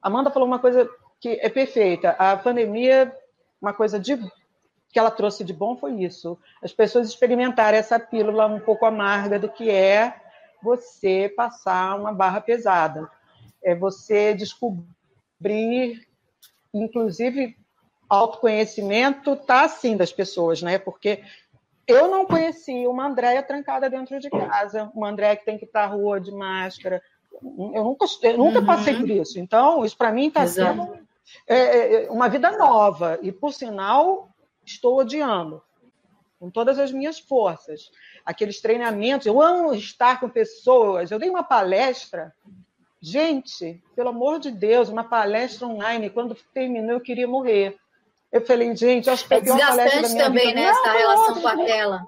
Amanda 0.00 0.30
falou 0.30 0.48
uma 0.48 0.58
coisa 0.58 0.88
que 1.20 1.38
é 1.40 1.48
perfeita. 1.48 2.10
A 2.10 2.36
pandemia, 2.36 3.14
uma 3.60 3.74
coisa 3.74 4.00
de, 4.00 4.16
que 4.90 4.98
ela 4.98 5.10
trouxe 5.10 5.44
de 5.44 5.52
bom 5.52 5.76
foi 5.76 5.92
isso. 6.02 6.38
As 6.62 6.72
pessoas 6.72 7.08
experimentaram 7.08 7.76
essa 7.76 7.98
pílula 7.98 8.46
um 8.46 8.60
pouco 8.60 8.86
amarga 8.86 9.38
do 9.38 9.48
que 9.48 9.70
é 9.70 10.14
você 10.62 11.32
passar 11.36 11.98
uma 11.98 12.12
barra 12.12 12.40
pesada. 12.40 13.10
É 13.62 13.74
você 13.74 14.32
descobrir, 14.32 16.06
inclusive, 16.72 17.54
autoconhecimento 18.08 19.36
tá 19.36 19.62
assim 19.62 19.96
das 19.96 20.12
pessoas, 20.12 20.62
né? 20.62 20.78
Porque 20.78 21.22
eu 21.86 22.08
não 22.08 22.24
conhecia 22.24 22.88
uma 22.88 23.06
Andréia 23.06 23.42
trancada 23.42 23.90
dentro 23.90 24.18
de 24.18 24.30
casa, 24.30 24.90
uma 24.94 25.10
Andréia 25.10 25.36
que 25.36 25.44
tem 25.44 25.58
que 25.58 25.64
ir 25.64 25.68
para 25.68 25.84
a 25.84 25.88
rua 25.88 26.20
de 26.20 26.32
máscara. 26.32 27.02
Eu 27.42 27.84
nunca, 27.84 28.06
eu 28.22 28.38
nunca 28.38 28.60
uhum. 28.60 28.66
passei 28.66 28.94
por 28.94 29.10
isso. 29.10 29.38
Então, 29.38 29.84
isso 29.84 29.96
para 29.96 30.12
mim 30.12 30.28
está 30.28 30.46
sendo 30.46 30.98
é, 31.46 32.04
é, 32.04 32.10
uma 32.10 32.28
vida 32.28 32.50
nova. 32.56 33.18
E, 33.20 33.30
por 33.30 33.52
sinal, 33.52 34.30
estou 34.64 34.98
odiando 34.98 35.62
com 36.38 36.50
todas 36.50 36.78
as 36.78 36.90
minhas 36.90 37.18
forças. 37.18 37.90
Aqueles 38.24 38.60
treinamentos, 38.60 39.26
eu 39.26 39.40
amo 39.40 39.74
estar 39.74 40.20
com 40.20 40.28
pessoas. 40.28 41.10
Eu 41.10 41.18
dei 41.18 41.28
uma 41.28 41.42
palestra. 41.42 42.34
Gente, 43.00 43.82
pelo 43.94 44.08
amor 44.08 44.38
de 44.38 44.50
Deus, 44.50 44.88
uma 44.88 45.04
palestra 45.04 45.66
online. 45.66 46.08
Quando 46.08 46.34
terminou, 46.54 46.92
eu 46.92 47.00
queria 47.00 47.28
morrer. 47.28 47.78
Eu 48.34 48.44
falei, 48.44 48.74
gente, 48.74 49.08
acho 49.08 49.28
que 49.28 49.34
é 49.34 49.40
desgastante 49.40 50.16
também, 50.18 50.48
vida. 50.48 50.60
né, 50.60 50.66
essa 50.66 50.90
relação 50.90 51.40
com 51.40 51.46
a 51.46 51.56
tela. 51.56 52.04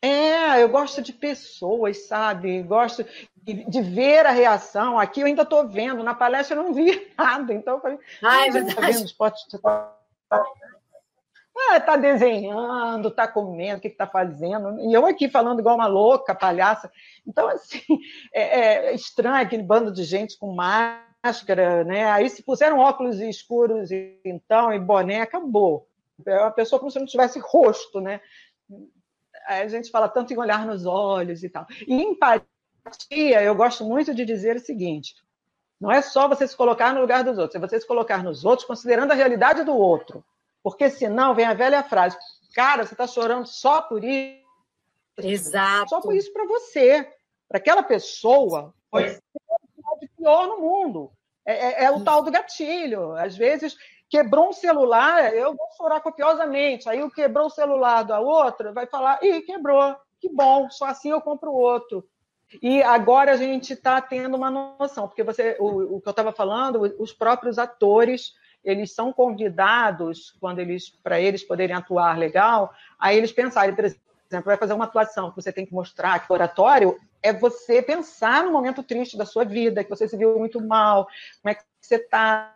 É, 0.00 0.62
eu 0.62 0.68
gosto 0.68 1.02
de 1.02 1.12
pessoas, 1.12 2.06
sabe? 2.06 2.62
Gosto 2.62 3.04
de, 3.42 3.82
ver 3.82 4.24
a 4.24 4.30
reação. 4.30 5.00
Aqui 5.00 5.20
eu 5.20 5.26
ainda 5.26 5.42
estou 5.42 5.66
vendo, 5.66 6.04
na 6.04 6.14
palestra 6.14 6.56
eu 6.56 6.62
não 6.62 6.72
vi 6.72 7.10
nada. 7.18 7.52
Então 7.52 7.74
eu 7.74 7.80
falei, 7.80 7.98
ah, 8.22 8.46
é 8.46 8.50
verdade. 8.52 8.76
Tá 8.76 8.86
vendo 8.86 9.04
esporte, 9.04 9.60
tá... 9.60 9.96
Ah, 11.72 11.80
tá 11.80 11.96
desenhando, 11.96 13.10
tá 13.10 13.26
comendo, 13.26 13.78
o 13.78 13.80
que 13.80 13.88
está 13.88 14.06
fazendo? 14.06 14.78
E 14.78 14.94
eu 14.94 15.04
aqui 15.06 15.28
falando 15.28 15.58
igual 15.58 15.74
uma 15.74 15.88
louca, 15.88 16.36
palhaça. 16.36 16.88
Então, 17.26 17.48
assim, 17.48 17.82
é, 18.32 18.90
é 18.90 18.94
estranho 18.94 19.42
aquele 19.42 19.64
bando 19.64 19.92
de 19.92 20.04
gente 20.04 20.38
com 20.38 20.54
máscara 20.54 21.09
máscara, 21.22 21.84
né? 21.84 22.10
Aí 22.10 22.28
se 22.28 22.42
puseram 22.42 22.78
óculos 22.78 23.20
escuros 23.20 23.90
então 24.24 24.72
e 24.72 24.78
boné, 24.78 25.20
acabou. 25.20 25.88
É 26.26 26.38
uma 26.38 26.50
pessoa 26.50 26.78
como 26.78 26.90
se 26.90 26.98
não 26.98 27.06
tivesse 27.06 27.38
rosto, 27.38 28.00
né? 28.00 28.20
Aí 29.46 29.62
a 29.62 29.68
gente 29.68 29.90
fala 29.90 30.08
tanto 30.08 30.32
em 30.32 30.38
olhar 30.38 30.66
nos 30.66 30.86
olhos 30.86 31.42
e 31.42 31.48
tal. 31.48 31.66
E 31.86 31.94
empatia, 32.02 33.42
eu 33.42 33.54
gosto 33.54 33.84
muito 33.84 34.14
de 34.14 34.24
dizer 34.24 34.56
o 34.56 34.60
seguinte: 34.60 35.14
não 35.80 35.90
é 35.90 36.02
só 36.02 36.28
você 36.28 36.46
se 36.46 36.56
colocar 36.56 36.92
no 36.92 37.00
lugar 37.00 37.24
dos 37.24 37.38
outros, 37.38 37.56
é 37.56 37.66
você 37.66 37.80
se 37.80 37.86
colocar 37.86 38.22
nos 38.22 38.44
outros 38.44 38.66
considerando 38.66 39.12
a 39.12 39.16
realidade 39.16 39.64
do 39.64 39.74
outro. 39.74 40.24
Porque 40.62 40.90
senão 40.90 41.34
vem 41.34 41.46
a 41.46 41.54
velha 41.54 41.82
frase: 41.82 42.16
cara, 42.54 42.84
você 42.84 42.94
está 42.94 43.06
chorando 43.06 43.46
só 43.46 43.82
por 43.82 44.04
isso. 44.04 44.40
Exato. 45.18 45.90
Só 45.90 46.00
por 46.00 46.14
isso 46.14 46.32
para 46.32 46.46
você. 46.46 47.08
Para 47.48 47.58
aquela 47.58 47.82
pessoa, 47.82 48.72
de 48.92 49.20
pior 50.20 50.46
no 50.46 50.60
mundo. 50.60 51.10
É, 51.46 51.52
é, 51.52 51.84
é, 51.84 51.90
o 51.90 52.04
tal 52.04 52.22
do 52.22 52.30
gatilho. 52.30 53.12
Às 53.12 53.36
vezes, 53.36 53.74
quebrou 54.08 54.50
um 54.50 54.52
celular, 54.52 55.34
eu 55.34 55.54
vou 55.56 55.66
chorar 55.76 56.00
copiosamente. 56.00 56.88
Aí, 56.88 57.02
o 57.02 57.10
quebrou 57.10 57.46
o 57.46 57.50
celular 57.50 58.02
da 58.02 58.20
outra, 58.20 58.72
vai 58.72 58.86
falar: 58.86 59.18
ih, 59.22 59.40
quebrou, 59.40 59.96
que 60.20 60.28
bom, 60.28 60.68
só 60.70 60.86
assim 60.86 61.10
eu 61.10 61.20
compro 61.20 61.52
outro. 61.52 62.04
E 62.60 62.82
agora 62.82 63.32
a 63.32 63.36
gente 63.36 63.72
está 63.72 64.00
tendo 64.00 64.36
uma 64.36 64.50
noção, 64.50 65.06
porque 65.06 65.22
você, 65.22 65.56
o, 65.60 65.96
o 65.96 66.00
que 66.00 66.08
eu 66.08 66.10
estava 66.10 66.32
falando, 66.32 66.80
os 66.98 67.12
próprios 67.12 67.58
atores, 67.58 68.34
eles 68.64 68.92
são 68.92 69.12
convidados, 69.12 70.36
quando 70.40 70.58
eles, 70.58 70.90
para 70.90 71.20
eles 71.20 71.44
poderem 71.44 71.76
atuar 71.76 72.18
legal, 72.18 72.74
a 72.98 73.14
eles 73.14 73.30
pensarem, 73.30 73.74
por 73.74 73.84
exemplo, 73.84 74.44
vai 74.44 74.56
fazer 74.56 74.72
uma 74.72 74.84
atuação 74.84 75.30
que 75.30 75.36
você 75.36 75.52
tem 75.52 75.64
que 75.64 75.72
mostrar 75.72 76.18
que 76.18 76.30
o 76.30 76.34
oratório 76.34 76.98
é 77.22 77.32
você 77.32 77.82
pensar 77.82 78.44
no 78.44 78.52
momento 78.52 78.82
triste 78.82 79.16
da 79.16 79.26
sua 79.26 79.44
vida, 79.44 79.84
que 79.84 79.90
você 79.90 80.08
se 80.08 80.16
viu 80.16 80.38
muito 80.38 80.60
mal, 80.60 81.06
como 81.42 81.52
é 81.52 81.54
que 81.54 81.64
você 81.80 81.96
estava. 81.96 82.52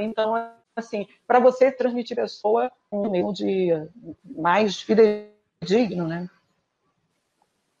Então, 0.00 0.34
assim, 0.76 1.06
para 1.26 1.38
você 1.38 1.72
transmitir 1.72 2.18
a 2.18 2.22
pessoa 2.22 2.70
um 2.92 3.10
meio 3.10 3.32
de 3.32 3.68
mais 4.24 4.80
fidedigno, 4.80 6.06
né? 6.06 6.28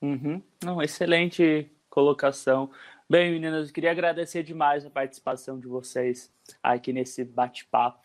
Uhum. 0.00 0.42
Não, 0.64 0.82
excelente 0.82 1.70
colocação. 1.90 2.70
Bem, 3.08 3.32
meninas, 3.32 3.68
eu 3.68 3.74
queria 3.74 3.90
agradecer 3.90 4.42
demais 4.42 4.86
a 4.86 4.90
participação 4.90 5.58
de 5.58 5.66
vocês 5.66 6.32
aqui 6.62 6.92
nesse 6.92 7.24
bate-papo. 7.24 7.98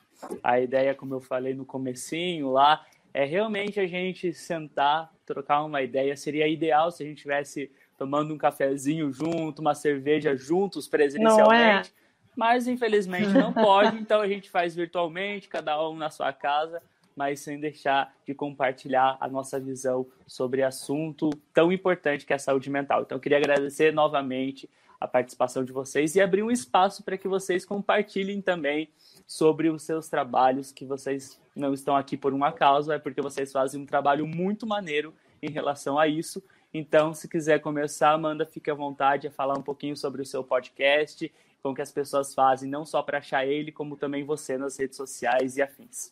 A 0.43 0.59
ideia, 0.59 0.95
como 0.95 1.13
eu 1.13 1.21
falei 1.21 1.53
no 1.53 1.65
comecinho 1.65 2.51
lá, 2.51 2.85
é 3.13 3.23
realmente 3.23 3.79
a 3.79 3.87
gente 3.87 4.33
sentar 4.33 5.13
trocar 5.25 5.63
uma 5.63 5.81
ideia. 5.81 6.17
Seria 6.17 6.47
ideal 6.47 6.91
se 6.91 7.03
a 7.03 7.05
gente 7.05 7.21
tivesse 7.21 7.71
tomando 7.97 8.33
um 8.33 8.37
cafezinho 8.37 9.11
junto, 9.11 9.61
uma 9.61 9.75
cerveja 9.75 10.35
juntos 10.35 10.87
presencialmente. 10.87 11.89
É? 11.89 12.05
Mas 12.35 12.67
infelizmente 12.67 13.29
não 13.29 13.51
pode, 13.53 13.97
então 13.97 14.21
a 14.21 14.27
gente 14.27 14.49
faz 14.49 14.75
virtualmente, 14.75 15.47
cada 15.47 15.81
um 15.87 15.95
na 15.95 16.09
sua 16.09 16.33
casa, 16.33 16.81
mas 17.15 17.39
sem 17.39 17.59
deixar 17.59 18.13
de 18.25 18.33
compartilhar 18.33 19.17
a 19.19 19.27
nossa 19.27 19.59
visão 19.59 20.05
sobre 20.27 20.61
assunto 20.61 21.29
tão 21.53 21.71
importante 21.71 22.25
que 22.25 22.33
é 22.33 22.35
a 22.35 22.39
saúde 22.39 22.69
mental. 22.69 23.03
Então, 23.03 23.15
eu 23.15 23.21
queria 23.21 23.37
agradecer 23.37 23.93
novamente 23.93 24.69
a 24.99 25.07
participação 25.07 25.63
de 25.63 25.71
vocês 25.71 26.15
e 26.15 26.21
abrir 26.21 26.43
um 26.43 26.51
espaço 26.51 27.03
para 27.03 27.17
que 27.17 27.27
vocês 27.27 27.65
compartilhem 27.65 28.41
também 28.41 28.89
sobre 29.25 29.69
os 29.69 29.83
seus 29.83 30.09
trabalhos, 30.09 30.71
que 30.71 30.85
vocês 30.85 31.39
não 31.55 31.73
estão 31.73 31.95
aqui 31.95 32.17
por 32.17 32.33
um 32.33 32.43
acaso, 32.43 32.91
é 32.91 32.99
porque 32.99 33.21
vocês 33.21 33.51
fazem 33.51 33.81
um 33.81 33.85
trabalho 33.85 34.27
muito 34.27 34.67
maneiro 34.67 35.13
em 35.41 35.49
relação 35.49 35.97
a 35.97 36.07
isso. 36.07 36.43
Então, 36.77 37.13
se 37.13 37.29
quiser 37.29 37.61
começar, 37.61 38.11
Amanda, 38.11 38.45
fique 38.45 38.69
à 38.69 38.73
vontade 38.73 39.27
a 39.27 39.31
falar 39.31 39.57
um 39.57 39.61
pouquinho 39.61 39.95
sobre 39.95 40.21
o 40.21 40.25
seu 40.25 40.43
podcast, 40.43 41.33
como 41.63 41.73
que 41.73 41.81
as 41.81 41.89
pessoas 41.89 42.33
fazem, 42.33 42.69
não 42.69 42.85
só 42.85 43.01
para 43.01 43.19
achar 43.19 43.47
ele, 43.47 43.71
como 43.71 43.95
também 43.95 44.25
você 44.25 44.57
nas 44.57 44.77
redes 44.77 44.97
sociais 44.97 45.55
e 45.55 45.61
afins. 45.61 46.11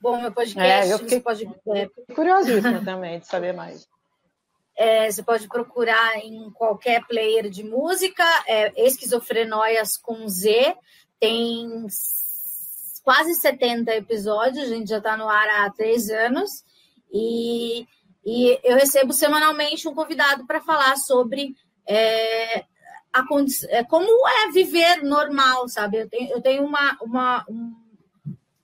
Bom, 0.00 0.20
meu 0.20 0.32
podcast. 0.32 0.90
É, 0.90 0.92
eu 0.92 0.98
fiquei 0.98 1.20
pode, 1.20 1.48
é, 1.68 1.88
curiosíssima 2.12 2.82
também 2.84 3.20
de 3.20 3.26
saber 3.28 3.52
mais. 3.52 3.88
É, 4.76 5.08
você 5.08 5.22
pode 5.22 5.46
procurar 5.46 6.18
em 6.18 6.50
qualquer 6.50 7.06
player 7.06 7.48
de 7.48 7.62
música, 7.62 8.24
é, 8.48 8.72
Esquizofrenóias 8.88 9.96
com 9.96 10.28
Z, 10.28 10.76
tem 11.20 11.86
quase 13.04 13.36
70 13.36 13.94
episódios, 13.94 14.64
a 14.64 14.74
gente 14.74 14.88
já 14.88 14.98
está 14.98 15.16
no 15.16 15.28
ar 15.28 15.48
há 15.48 15.70
três 15.70 16.10
anos, 16.10 16.64
e, 17.12 17.86
e 18.24 18.58
eu 18.62 18.76
recebo 18.76 19.12
semanalmente 19.12 19.88
um 19.88 19.94
convidado 19.94 20.46
para 20.46 20.60
falar 20.60 20.96
sobre 20.96 21.54
é, 21.86 22.64
a 23.12 23.24
é, 23.68 23.84
como 23.84 24.28
é 24.28 24.50
viver 24.52 25.02
normal, 25.02 25.68
sabe? 25.68 25.98
Eu 25.98 26.08
tenho, 26.08 26.30
eu 26.30 26.40
tenho 26.40 26.64
uma, 26.64 26.96
uma, 27.02 27.44
um, 27.48 27.74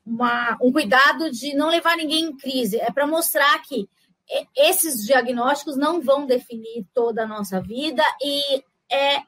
uma, 0.07 0.59
um 0.63 0.73
cuidado 0.73 1.31
de 1.31 1.55
não 1.55 1.69
levar 1.69 1.97
ninguém 1.97 2.25
em 2.25 2.37
crise, 2.37 2.79
é 2.79 2.91
para 2.91 3.07
mostrar 3.07 3.61
que 3.63 3.89
esses 4.57 5.05
diagnósticos 5.07 5.77
não 5.77 6.01
vão 6.03 6.27
definir 6.27 6.87
toda 6.93 7.23
a 7.23 7.27
nossa 7.27 7.61
vida 7.61 8.03
e 8.23 8.63
é 8.91 9.23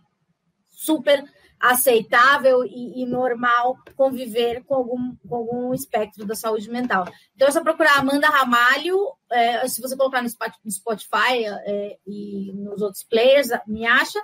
super 0.68 1.24
aceitável 1.61 2.64
e, 2.64 3.02
e, 3.02 3.06
normal 3.06 3.76
conviver 3.94 4.64
com 4.64 4.74
algum, 4.74 5.14
com 5.28 5.36
algum 5.36 5.74
espectro 5.74 6.24
da 6.24 6.34
saúde 6.34 6.70
mental. 6.70 7.06
Então, 7.36 7.46
é 7.46 7.50
só 7.50 7.62
procurar 7.62 7.98
Amanda 7.98 8.28
Ramalho, 8.28 8.96
é, 9.30 9.68
se 9.68 9.80
você 9.82 9.94
colocar 9.94 10.22
no 10.22 10.28
Spotify 10.70 11.44
é, 11.66 11.98
e 12.06 12.50
nos 12.54 12.80
outros 12.80 13.04
players, 13.04 13.48
me 13.66 13.86
acha, 13.86 14.18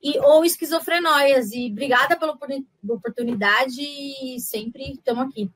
e, 0.00 0.18
ou 0.20 0.44
esquizofrenóias. 0.44 1.50
E 1.50 1.70
obrigada 1.72 2.16
pela 2.16 2.38
oportunidade 2.88 3.80
e 3.80 4.38
sempre 4.38 4.92
estamos 4.92 5.24
aqui. 5.24 5.50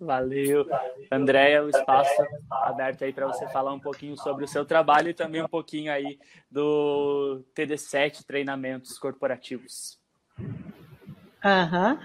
Valeu. 0.00 0.66
Andréia, 1.12 1.62
o 1.62 1.68
espaço 1.68 2.10
aberto 2.50 3.04
aí 3.04 3.12
para 3.12 3.28
você 3.28 3.46
falar 3.50 3.72
um 3.72 3.78
pouquinho 3.78 4.16
sobre 4.16 4.44
o 4.44 4.48
seu 4.48 4.64
trabalho 4.64 5.10
e 5.10 5.14
também 5.14 5.40
um 5.40 5.48
pouquinho 5.48 5.92
aí 5.92 6.18
do 6.50 7.44
TD7 7.54 8.24
Treinamentos 8.24 8.98
Corporativos. 8.98 10.01
Uhum. 11.44 11.98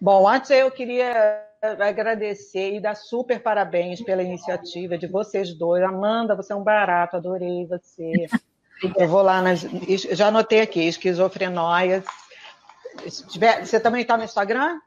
Bom, 0.00 0.28
antes 0.28 0.50
eu 0.50 0.70
queria 0.70 1.44
agradecer 1.78 2.74
e 2.74 2.80
dar 2.80 2.94
super 2.94 3.42
parabéns 3.42 4.02
pela 4.02 4.22
iniciativa 4.22 4.96
de 4.96 5.06
vocês 5.06 5.54
dois. 5.54 5.82
Amanda, 5.82 6.34
você 6.34 6.52
é 6.52 6.56
um 6.56 6.64
barato, 6.64 7.16
adorei 7.16 7.66
você. 7.66 8.28
Eu 8.96 9.08
vou 9.08 9.22
lá 9.22 9.42
nas. 9.42 9.60
Já 10.12 10.28
anotei 10.28 10.60
aqui, 10.60 10.80
esquizofrenóias. 10.80 12.04
Você 13.04 13.78
também 13.78 14.02
está 14.02 14.16
no 14.16 14.24
Instagram? 14.24 14.80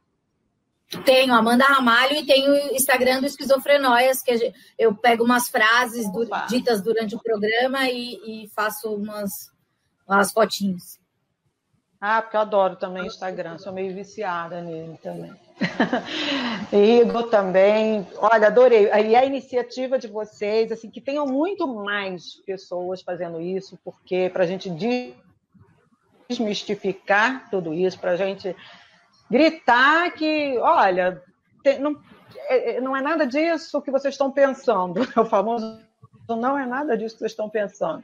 Tenho 1.06 1.34
Amanda 1.34 1.66
Ramalho 1.66 2.16
e 2.16 2.26
tenho 2.26 2.52
o 2.52 2.76
Instagram 2.76 3.20
do 3.20 3.26
Esquizofrenóias, 3.26 4.22
que 4.22 4.54
eu 4.78 4.94
pego 4.96 5.24
umas 5.24 5.50
frases 5.50 6.12
do, 6.12 6.28
ditas 6.48 6.84
durante 6.84 7.16
o 7.16 7.20
programa 7.20 7.90
e, 7.90 8.44
e 8.44 8.50
faço 8.50 8.94
umas, 8.94 9.32
umas 10.08 10.32
fotinhos. 10.32 11.00
Ah, 12.06 12.22
porque 12.22 12.36
eu 12.36 12.42
adoro 12.42 12.76
também 12.76 13.06
Instagram, 13.06 13.58
sou 13.58 13.72
meio 13.72 13.96
viciada 13.96 14.60
nele 14.60 15.00
também. 15.02 15.34
Igor 17.00 17.30
também, 17.30 18.06
olha, 18.18 18.48
adorei. 18.48 18.88
E 18.88 19.16
a 19.16 19.24
iniciativa 19.24 19.98
de 19.98 20.10
vocês, 20.10 20.70
assim, 20.70 20.90
que 20.90 21.00
tenham 21.00 21.26
muito 21.26 21.66
mais 21.66 22.36
pessoas 22.46 23.02
fazendo 23.02 23.40
isso, 23.40 23.80
porque 23.86 24.30
para 24.34 24.44
a 24.44 24.46
gente 24.46 24.70
desmistificar 26.28 27.50
tudo 27.50 27.74
isso, 27.74 27.98
para 27.98 28.12
a 28.12 28.18
gente 28.18 28.54
gritar 29.32 30.12
que, 30.12 30.58
olha, 30.58 31.24
tem, 31.64 31.80
não, 31.80 31.98
é, 32.50 32.72
é, 32.72 32.82
não 32.82 32.98
é 32.98 33.02
nada 33.02 33.26
disso 33.26 33.82
que 33.82 33.92
vocês 33.92 34.14
estão 34.14 34.30
pensando. 34.30 35.08
O 35.16 35.24
famoso 35.24 35.80
não 36.28 36.60
é 36.60 36.66
nada 36.66 36.98
disso 36.98 37.16
que 37.16 37.20
vocês 37.20 37.32
estão 37.32 37.50
pensando. 37.50 38.04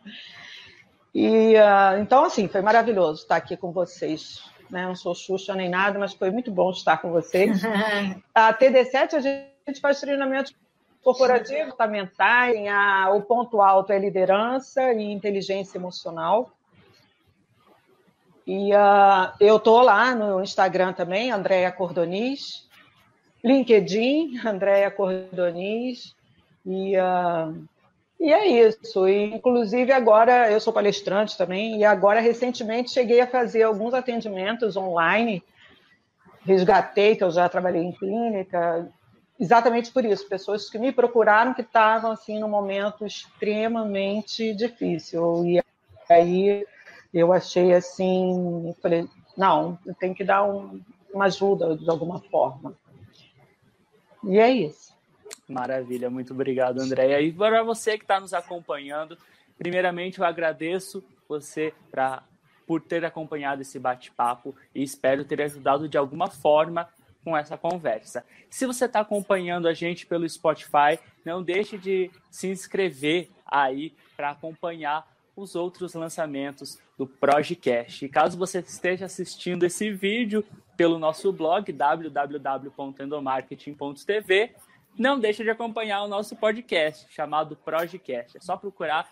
E 1.14 1.56
uh, 1.56 2.00
então, 2.02 2.26
assim, 2.26 2.48
foi 2.48 2.62
maravilhoso 2.62 3.24
estar 3.24 3.36
aqui 3.36 3.58
com 3.58 3.72
vocês. 3.72 4.44
Né? 4.70 4.86
Não 4.86 4.96
sou 4.96 5.16
Xuxa 5.16 5.56
nem 5.56 5.70
nada, 5.70 5.98
mas 5.98 6.14
foi 6.14 6.30
muito 6.30 6.52
bom 6.52 6.70
estar 6.72 6.98
com 6.98 7.12
vocês. 7.12 7.62
a 8.34 8.54
TD7, 8.54 9.14
a 9.14 9.20
gente 9.20 9.82
faz 9.82 10.00
treinamento 10.00 10.54
corporativo, 11.04 11.72
tá 11.72 11.88
mentais, 11.88 12.56
a, 12.68 13.10
o 13.12 13.22
ponto 13.22 13.62
alto 13.62 13.92
é 13.92 14.00
liderança 14.00 14.94
e 14.94 15.12
inteligência 15.12 15.78
emocional. 15.78 16.52
E 18.46 18.74
uh, 18.74 19.32
eu 19.40 19.58
estou 19.58 19.82
lá 19.82 20.16
no 20.16 20.42
Instagram 20.42 20.94
também, 20.94 21.32
Andréia 21.32 21.72
Cordonis, 21.72 22.68
LinkedIn, 23.44 24.40
Andréia 24.46 24.90
Cordonis, 24.90 26.16
e, 26.66 26.98
uh, 26.98 27.68
e 28.20 28.34
é 28.34 28.48
isso. 28.48 29.08
E, 29.08 29.36
inclusive, 29.36 29.92
agora 29.92 30.52
eu 30.52 30.60
sou 30.60 30.74
palestrante 30.74 31.38
também, 31.38 31.78
e 31.78 31.86
agora, 31.86 32.20
recentemente, 32.20 32.92
cheguei 32.92 33.22
a 33.22 33.28
fazer 33.28 33.64
alguns 33.64 33.94
atendimentos 33.94 34.76
online, 34.76 35.42
resgatei, 36.42 37.16
que 37.16 37.24
eu 37.24 37.32
já 37.32 37.48
trabalhei 37.48 37.84
em 37.84 37.92
clínica, 37.92 38.92
exatamente 39.40 39.92
por 39.92 40.04
isso, 40.04 40.28
pessoas 40.28 40.70
que 40.70 40.78
me 40.78 40.92
procuraram 40.92 41.54
que 41.54 41.62
estavam, 41.62 42.12
assim, 42.12 42.40
num 42.40 42.50
momento 42.50 43.06
extremamente 43.06 44.54
difícil. 44.54 45.46
E 45.46 45.64
aí 46.10 46.66
eu 47.14 47.32
achei 47.32 47.74
assim, 47.74 48.76
falei, 48.82 49.08
não, 49.38 49.80
tem 50.00 50.14
que 50.14 50.24
dar 50.24 50.44
um, 50.44 50.82
uma 51.14 51.26
ajuda 51.26 51.78
de 51.78 51.90
alguma 51.90 52.20
forma. 52.20 52.76
E 54.24 54.38
é 54.38 54.52
isso. 54.52 54.94
Maravilha, 55.50 56.10
muito 56.10 56.34
obrigado, 56.34 56.80
Andréia. 56.80 57.20
E 57.20 57.34
para 57.34 57.64
você 57.64 57.98
que 57.98 58.04
está 58.04 58.20
nos 58.20 58.34
acompanhando, 58.34 59.18
primeiramente 59.58 60.20
eu 60.20 60.26
agradeço 60.26 61.04
você 61.28 61.74
pra, 61.90 62.22
por 62.68 62.82
ter 62.82 63.04
acompanhado 63.04 63.64
esse 63.64 63.80
bate-papo 63.80 64.56
e 64.74 64.84
espero 64.84 65.26
ter 65.26 65.42
ajudado 65.42 65.90
de 65.90 65.98
alguma 65.98 66.28
forma 66.28 66.88
com 67.24 67.36
essa 67.36 67.58
conversa. 67.58 68.24
Se 68.50 68.66
você 68.66 68.86
está 68.86 69.02
acompanhando 69.02 69.68
a 69.68 69.74
gente 69.74 70.06
pelo 70.06 70.30
Spotify, 70.30 70.98
não 71.26 71.44
deixe 71.44 71.78
de 71.78 72.10
se 72.30 72.48
inscrever 72.48 73.30
aí 73.46 73.94
para 74.16 74.30
acompanhar 74.32 75.06
os 75.36 75.56
outros 75.56 75.94
lançamentos 75.94 76.80
do 76.98 77.06
Projecast. 77.08 78.06
E 78.06 78.10
caso 78.10 78.38
você 78.38 78.60
esteja 78.60 79.06
assistindo 79.06 79.66
esse 79.66 79.92
vídeo 79.92 80.46
pelo 80.78 81.00
nosso 81.00 81.32
blog 81.32 81.72
www.endomarketing.tv, 81.72 84.52
não 85.00 85.18
deixe 85.18 85.46
de 85.46 85.50
acompanhar 85.50 86.04
o 86.04 86.10
nosso 86.10 86.36
podcast 86.36 87.08
chamado 87.10 87.56
Projecast. 87.56 88.36
É 88.36 88.42
só 88.42 88.58
procurar 88.58 89.10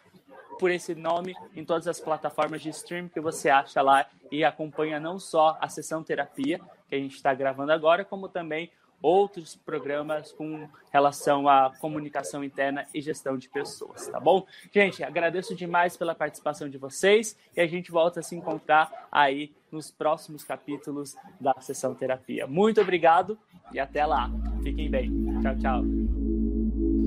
por 0.59 0.69
esse 0.69 0.93
nome 0.93 1.33
em 1.55 1.63
todas 1.63 1.87
as 1.87 1.97
plataformas 1.97 2.61
de 2.61 2.69
streaming 2.69 3.07
que 3.07 3.21
você 3.21 3.49
acha 3.49 3.81
lá 3.81 4.05
e 4.29 4.43
acompanha 4.43 4.99
não 4.99 5.17
só 5.17 5.57
a 5.61 5.69
sessão 5.69 6.03
terapia 6.03 6.59
que 6.89 6.95
a 6.95 6.99
gente 6.99 7.15
está 7.15 7.33
gravando 7.33 7.71
agora, 7.71 8.03
como 8.03 8.27
também 8.27 8.69
outros 9.01 9.55
programas 9.55 10.31
com 10.31 10.67
relação 10.91 11.47
à 11.47 11.71
comunicação 11.79 12.43
interna 12.43 12.85
e 12.93 13.01
gestão 13.01 13.37
de 13.37 13.49
pessoas, 13.49 14.07
tá 14.07 14.19
bom? 14.19 14.45
Gente, 14.73 15.03
agradeço 15.03 15.55
demais 15.55 15.95
pela 15.95 16.15
participação 16.15 16.69
de 16.69 16.77
vocês 16.77 17.37
e 17.55 17.61
a 17.61 17.67
gente 17.67 17.91
volta 17.91 18.19
a 18.19 18.23
se 18.23 18.35
encontrar 18.35 19.07
aí 19.11 19.53
nos 19.71 19.91
próximos 19.91 20.43
capítulos 20.43 21.15
da 21.39 21.53
sessão 21.59 21.93
terapia. 21.93 22.47
Muito 22.47 22.81
obrigado 22.81 23.37
e 23.71 23.79
até 23.79 24.05
lá. 24.05 24.29
Fiquem 24.63 24.89
bem. 24.89 25.11
Tchau, 25.41 25.55
tchau. 25.57 25.83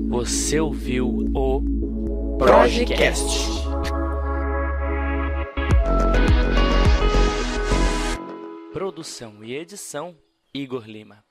Você 0.09 0.59
ouviu 0.59 1.07
o 1.33 2.37
Projecast. 2.37 3.61
Produção 8.73 9.43
e 9.43 9.53
edição 9.53 10.17
Igor 10.53 10.85
Lima. 10.85 11.30